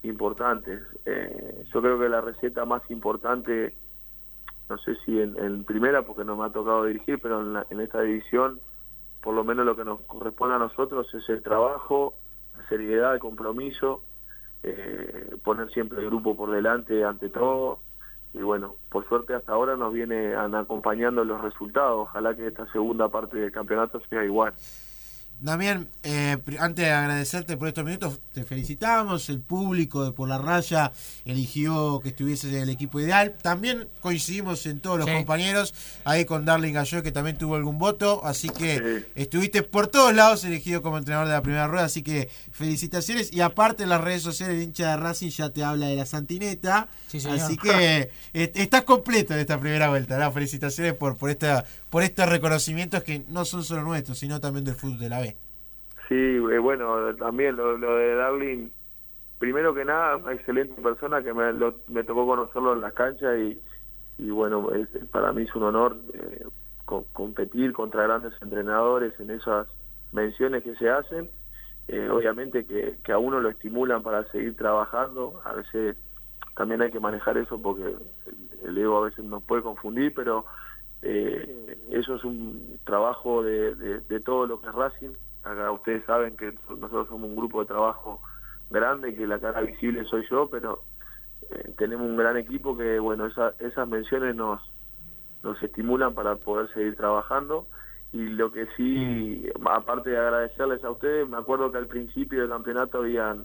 importantes. 0.03 0.83
Eh, 1.07 1.65
yo 1.73 1.81
creo 1.81 1.99
que 1.99 2.09
la 2.09 2.21
receta 2.21 2.65
más 2.65 2.83
importante, 2.91 3.75
no 4.69 4.79
sé 4.79 4.95
si 5.05 5.21
en, 5.21 5.39
en 5.39 5.65
primera, 5.65 6.03
porque 6.03 6.25
no 6.25 6.37
me 6.37 6.47
ha 6.47 6.51
tocado 6.51 6.85
dirigir, 6.85 7.19
pero 7.23 7.41
en, 7.41 7.53
la- 7.55 7.67
en 7.71 7.81
esta 7.81 8.01
división, 8.03 8.61
por 9.23 9.35
lo 9.35 9.45
menos 9.45 9.65
lo 9.67 9.77
que 9.77 9.85
nos 9.85 10.01
corresponde 10.03 10.57
a 10.57 10.59
nosotros 10.59 11.13
es 11.15 11.29
el 11.29 11.43
trabajo, 11.43 12.15
la 12.59 12.67
seriedad, 12.69 13.15
el 13.15 13.21
compromiso, 13.21 14.03
eh, 14.63 15.37
poner 15.43 15.71
siempre 15.71 16.01
el 16.01 16.07
grupo 16.07 16.37
por 16.37 16.51
delante 16.51 17.05
ante 17.05 17.29
todo. 17.29 17.81
Y 18.33 18.39
bueno, 18.39 18.77
por 18.91 19.09
suerte 19.09 19.35
hasta 19.35 19.53
ahora 19.53 19.77
nos 19.77 19.93
vienen 19.93 20.35
acompañando 20.55 21.25
los 21.25 21.41
resultados. 21.41 22.09
Ojalá 22.09 22.35
que 22.37 22.47
esta 22.47 22.71
segunda 22.73 23.09
parte 23.09 23.39
del 23.39 23.53
campeonato 23.53 24.01
sea 24.09 24.25
igual. 24.25 24.53
Damián, 25.43 25.89
eh, 26.03 26.37
antes 26.59 26.85
de 26.85 26.91
agradecerte 26.93 27.57
por 27.57 27.69
estos 27.69 27.83
minutos, 27.85 28.19
te 28.35 28.45
felicitamos. 28.45 29.31
El 29.31 29.41
público 29.41 30.05
de 30.05 30.13
Por 30.13 30.29
la 30.29 30.37
Raya 30.37 30.93
eligió 31.25 32.01
que 32.01 32.11
estuvieses 32.11 32.53
en 32.53 32.61
el 32.63 32.69
equipo 32.69 33.01
ideal. 33.01 33.35
También 33.41 33.89
coincidimos 34.03 34.67
en 34.67 34.81
todos 34.81 34.99
los 34.99 35.07
Sí. 35.07 35.15
compañeros, 35.15 35.73
ahí 36.05 36.27
con 36.27 36.45
Darling 36.45 36.75
Gallo, 36.75 37.03
que 37.03 37.11
también 37.11 37.39
tuvo 37.39 37.55
algún 37.57 37.79
voto. 37.79 38.21
Así 38.23 38.51
que 38.51 39.07
estuviste 39.15 39.63
por 39.63 39.87
todos 39.87 40.15
lados 40.15 40.45
elegido 40.45 40.83
como 40.83 40.99
entrenador 40.99 41.29
de 41.29 41.33
la 41.35 41.43
primera 41.43 41.67
rueda. 41.69 41.87
Así 41.87 42.03
que 42.03 42.29
felicitaciones. 42.53 43.33
Y 43.33 43.41
aparte, 43.41 43.85
en 43.85 43.89
las 43.89 44.01
redes 44.03 44.21
sociales, 44.23 44.57
el 44.57 44.63
hincha 44.63 44.91
de 44.91 44.97
Racing 44.99 45.31
ya 45.31 45.49
te 45.49 45.65
habla 45.65 45.87
de 45.87 45.97
la 45.97 46.05
Santineta. 46.05 46.89
Sí, 47.09 47.19
señor. 47.19 47.41
así 47.41 47.57
que 47.57 48.11
eh, 48.35 48.53
estás 48.55 48.83
completo 48.83 49.33
en 49.33 49.41
esta 49.41 49.59
primera 49.59 49.89
vuelta. 49.89 50.19
¿no? 50.19 50.31
Felicitaciones 50.33 50.93
por, 50.95 51.17
por, 51.17 51.31
esta, 51.31 51.65
por 51.91 52.03
estos 52.03 52.29
reconocimientos 52.29 53.03
que 53.03 53.23
no 53.29 53.45
son 53.45 53.63
solo 53.65 53.83
nuestros, 53.83 54.19
sino 54.19 54.41
también 54.41 54.65
del 54.65 54.75
fútbol 54.75 54.99
de 54.99 55.09
la 55.09 55.21
B. 55.21 55.37
Sí, 56.09 56.15
eh, 56.15 56.59
bueno, 56.59 57.15
también 57.17 57.57
lo, 57.57 57.77
lo 57.79 57.97
de 57.97 58.15
Darling, 58.15 58.69
primero 59.39 59.75
que 59.75 59.85
nada, 59.85 60.17
una 60.17 60.33
excelente 60.33 60.81
persona 60.81 61.23
que 61.23 61.33
me, 61.33 61.53
lo- 61.53 61.77
me 61.89 62.05
tocó 62.05 62.27
conocerlo 62.27 62.73
en 62.73 62.81
las 62.81 62.93
canchas 62.95 63.37
y, 63.39 63.61
y 64.19 64.31
bueno, 64.31 64.69
para 65.13 65.33
mí 65.33 65.43
es 65.43 65.55
un 65.55 65.63
honor 65.65 65.97
eh, 66.15 66.45
co- 66.85 67.07
competir 67.13 67.73
contra 67.73 68.03
grandes 68.05 68.35
entrenadores 68.43 69.19
en 69.21 69.31
esas 69.31 69.67
menciones 70.13 70.63
que 70.65 70.75
se 70.77 70.91
hacen. 70.91 71.31
Eh, 71.89 72.09
obviamente 72.09 72.65
que, 72.67 73.13
a 73.13 73.19
uno 73.19 73.41
lo 73.41 73.49
estimulan 73.49 74.03
para 74.03 74.25
seguir 74.31 74.57
trabajando, 74.57 75.41
a 75.45 75.55
veces 75.55 75.97
también 76.55 76.83
hay 76.83 76.91
que 76.91 77.01
manejar 77.01 77.37
eso 77.39 77.61
porque 77.61 77.97
el 78.65 78.79
ego 78.79 78.99
a 78.99 79.07
veces 79.07 79.25
nos 79.25 79.43
puede 79.43 79.63
confundir, 79.63 80.13
pero 80.15 80.45
eh, 81.03 81.79
eso 81.91 82.15
es 82.17 82.25
un 82.25 82.79
trabajo 82.85 83.43
de, 83.43 83.75
de, 83.75 84.01
de 84.01 84.21
todo 84.21 84.47
lo 84.47 84.61
que 84.61 84.69
es 84.69 84.75
Racing. 84.75 85.11
Acá 85.43 85.71
ustedes 85.73 86.05
saben 86.05 86.37
que 86.37 86.53
nosotros 86.69 87.09
somos 87.09 87.29
un 87.31 87.37
grupo 87.37 87.61
de 87.61 87.67
trabajo 87.67 88.21
grande 88.69 89.15
que 89.15 89.27
la 89.27 89.39
cara 89.39 89.63
visible 89.63 90.05
soy 90.05 90.27
yo, 90.31 90.49
pero 90.51 90.85
eh, 91.51 91.73
tenemos 91.79 92.07
un 92.07 92.17
gran 92.17 92.37
equipo 92.37 92.77
que, 92.77 92.99
bueno, 92.99 93.27
esa- 93.27 93.55
esas 93.59 93.89
menciones 93.89 94.35
nos, 94.37 94.61
nos 95.43 95.61
estimulan 95.63 96.15
para 96.15 96.37
poder 96.37 96.69
seguir 96.73 96.97
trabajando. 96.97 97.67
Y 98.13 98.19
lo 98.29 98.51
que 98.53 98.67
sí, 98.77 99.49
aparte 99.65 100.11
de 100.11 100.19
agradecerles 100.19 100.83
a 100.85 100.91
ustedes, 100.91 101.29
me 101.29 101.37
acuerdo 101.37 101.71
que 101.71 101.79
al 101.79 101.87
principio 101.87 102.41
del 102.41 102.51
campeonato 102.51 102.99
habían 102.99 103.45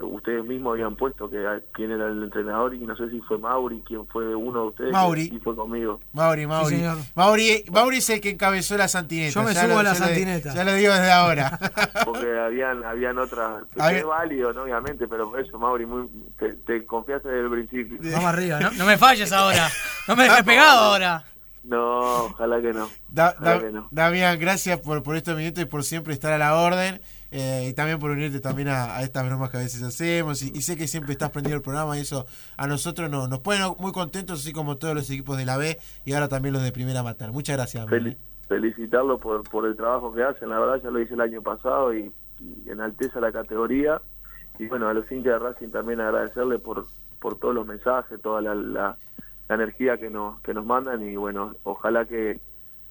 ustedes 0.00 0.44
mismos 0.44 0.72
habían 0.74 0.96
puesto 0.96 1.28
que 1.28 1.38
a- 1.46 1.60
quién 1.72 1.90
era 1.90 2.08
el 2.08 2.22
entrenador 2.22 2.74
y 2.74 2.78
no 2.80 2.96
sé 2.96 3.08
si 3.10 3.20
fue 3.20 3.38
Mauri, 3.38 3.82
quién 3.86 4.06
fue 4.06 4.34
uno 4.34 4.62
de 4.62 4.66
ustedes 4.68 4.92
Mauri. 4.92 5.30
y 5.34 5.38
fue 5.40 5.54
conmigo. 5.56 6.00
Mauri, 6.12 6.46
Mauri. 6.46 6.82
Mauri, 7.14 7.64
Mauri 7.70 7.96
es 7.98 8.10
el 8.10 8.20
que 8.20 8.30
encabezó 8.30 8.76
la 8.76 8.88
Santineta. 8.88 9.32
Yo 9.34 9.42
me 9.42 9.54
Ya 9.54 9.62
subo 9.62 9.72
lo- 9.74 9.78
a 9.78 9.82
la 9.82 9.94
Santineta. 9.94 10.54
Ya 10.54 10.64
lo 10.64 10.74
digo 10.74 10.92
desde 10.92 11.10
ahora. 11.12 11.58
porque 12.04 12.38
habían 12.38 12.84
habían 12.84 13.18
otras 13.18 13.62
Había- 13.78 13.98
es 13.98 14.04
válido 14.06 14.52
¿no? 14.52 14.62
obviamente 14.62 15.06
pero 15.08 15.30
por 15.30 15.40
eso 15.40 15.58
Mauri 15.58 15.86
muy 15.86 16.08
te, 16.38 16.52
te 16.54 16.84
confiaste 16.86 17.28
desde 17.28 17.44
el 17.44 17.50
principio 17.50 17.98
Vamos 18.12 18.24
arriba, 18.32 18.60
¿no? 18.60 18.70
No 18.72 18.84
me 18.86 18.96
falles 18.98 19.32
ahora. 19.32 19.68
No 20.08 20.16
me 20.16 20.24
dejes 20.24 20.42
pegado 20.44 20.78
ahora. 20.80 21.24
no 21.64 22.24
ojalá 22.24 22.60
que 22.60 22.72
no 22.72 22.88
Da- 23.08 23.34
ojalá 23.38 23.54
Da- 23.54 23.60
que 23.60 23.70
no 23.70 23.88
Damián, 23.90 24.38
gracias 24.38 24.80
por, 24.80 25.02
por 25.02 25.16
estos 25.16 25.36
minutos 25.36 25.62
y 25.62 25.66
por 25.66 25.84
siempre 25.84 26.12
estar 26.12 26.32
a 26.32 26.38
la 26.38 26.56
orden. 26.56 27.00
Eh, 27.32 27.68
y 27.70 27.74
también 27.74 27.98
por 27.98 28.10
unirte 28.10 28.38
también 28.40 28.68
a, 28.68 29.00
estas 29.02 29.26
bromas 29.26 29.50
que 29.50 29.56
a 29.56 29.60
veces 29.60 29.82
hacemos. 29.82 30.42
Y, 30.42 30.62
sé 30.62 30.76
que 30.76 30.86
siempre 30.86 31.12
estás 31.12 31.30
prendido 31.30 31.56
el 31.56 31.62
programa 31.62 31.96
y 31.98 32.02
eso 32.02 32.26
a 32.56 32.66
nosotros 32.66 33.10
nos, 33.10 33.28
nos 33.28 33.40
pone 33.40 33.58
muy 33.78 33.90
contentos, 33.90 34.40
así 34.40 34.52
como 34.52 34.76
todos 34.76 34.94
los 34.94 35.10
equipos 35.10 35.36
de 35.38 35.46
la 35.46 35.56
B 35.56 35.78
y 36.04 36.12
ahora 36.12 36.28
también 36.28 36.52
los 36.52 36.62
de 36.62 36.70
Primera 36.70 37.02
Matar. 37.02 37.32
Muchas 37.32 37.56
gracias. 37.56 37.86
Fel- 37.88 38.16
felicitarlo 38.48 39.18
por, 39.18 39.42
por 39.44 39.66
el 39.66 39.76
trabajo 39.76 40.12
que 40.12 40.22
hacen 40.22 40.50
la 40.50 40.58
verdad 40.60 40.82
ya 40.82 40.90
lo 40.90 41.00
hice 41.00 41.14
el 41.14 41.22
año 41.22 41.40
pasado 41.40 41.94
y, 41.94 42.12
y 42.38 42.70
enalteza 42.70 43.18
la 43.18 43.32
categoría 43.32 44.02
y 44.58 44.66
bueno 44.66 44.88
a 44.88 44.92
los 44.94 45.10
hinchas 45.10 45.32
de 45.32 45.38
Racing 45.38 45.68
también 45.68 46.00
agradecerle 46.02 46.58
por 46.58 46.84
por 47.18 47.38
todos 47.38 47.54
los 47.54 47.66
mensajes 47.66 48.20
toda 48.20 48.42
la, 48.42 48.54
la, 48.54 48.98
la 49.48 49.54
energía 49.54 49.96
que 49.96 50.10
nos 50.10 50.38
que 50.42 50.52
nos 50.52 50.66
mandan 50.66 51.00
y 51.08 51.16
bueno 51.16 51.54
ojalá 51.62 52.04
que 52.04 52.40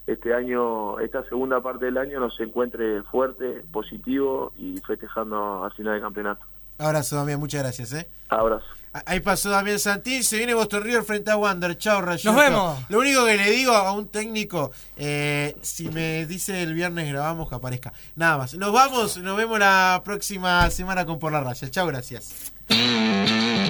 este 0.08 0.34
año 0.34 0.99
esta 0.99 1.24
segunda 1.26 1.62
parte 1.62 1.86
del 1.86 1.97
año 1.97 2.20
nos 2.20 2.39
encuentre 2.39 3.04
fuerte 3.04 3.64
positivo 3.72 4.52
y 4.58 4.80
festejando 4.80 5.64
al 5.64 5.72
final 5.74 5.93
del 5.93 6.02
campeonato 6.02 6.45
Abrazo, 6.82 7.16
Damián, 7.16 7.39
muchas 7.39 7.62
gracias. 7.62 7.93
¿eh? 7.93 8.10
abrazo 8.30 8.66
Ahí 9.06 9.22
pasó 9.22 9.49
Damián 9.49 9.80
Santín, 9.80 10.22
se 10.22 10.36
viene 10.36 10.54
Boston 10.54 10.84
River 10.84 11.04
frente 11.04 11.32
a 11.32 11.38
Wander. 11.38 11.78
Chao, 11.78 12.02
Rayito. 12.02 12.34
Nos 12.34 12.41
vemos. 12.41 12.80
Lo 12.89 12.99
único 12.99 13.26
que 13.26 13.38
le 13.38 13.49
digo 13.52 13.72
a 13.72 13.93
un 13.93 14.10
técnico, 14.10 14.72
eh, 14.97 15.56
si 15.62 15.88
me 15.89 16.26
dice 16.26 16.62
el 16.64 16.74
viernes 16.74 17.08
grabamos, 17.08 17.47
que 17.47 17.56
aparezca. 17.56 17.93
Nada 18.16 18.38
más. 18.38 18.54
Nos 18.56 18.74
vamos, 18.74 19.18
nos 19.18 19.38
vemos 19.38 19.60
la 19.60 20.02
próxima 20.04 20.70
semana 20.72 21.06
con 21.06 21.20
Por 21.20 21.32
la 21.32 21.39
Raya. 21.39 21.70
Chao, 21.70 21.88
gracias. 21.88 22.52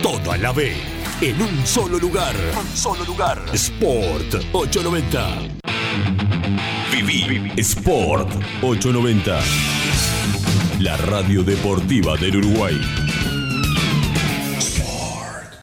Todo 0.01 0.31
a 0.31 0.37
la 0.37 0.51
B, 0.51 0.73
en 1.21 1.41
un 1.41 1.65
solo 1.65 1.99
lugar. 1.99 2.35
Un 2.59 2.75
solo 2.75 3.03
lugar. 3.05 3.41
Sport 3.53 4.45
890. 4.51 5.61
Viví 6.91 7.51
Sport 7.57 8.29
890. 8.61 9.39
La 10.79 10.97
radio 10.97 11.43
deportiva 11.43 12.17
del 12.17 12.37
Uruguay. 12.37 13.10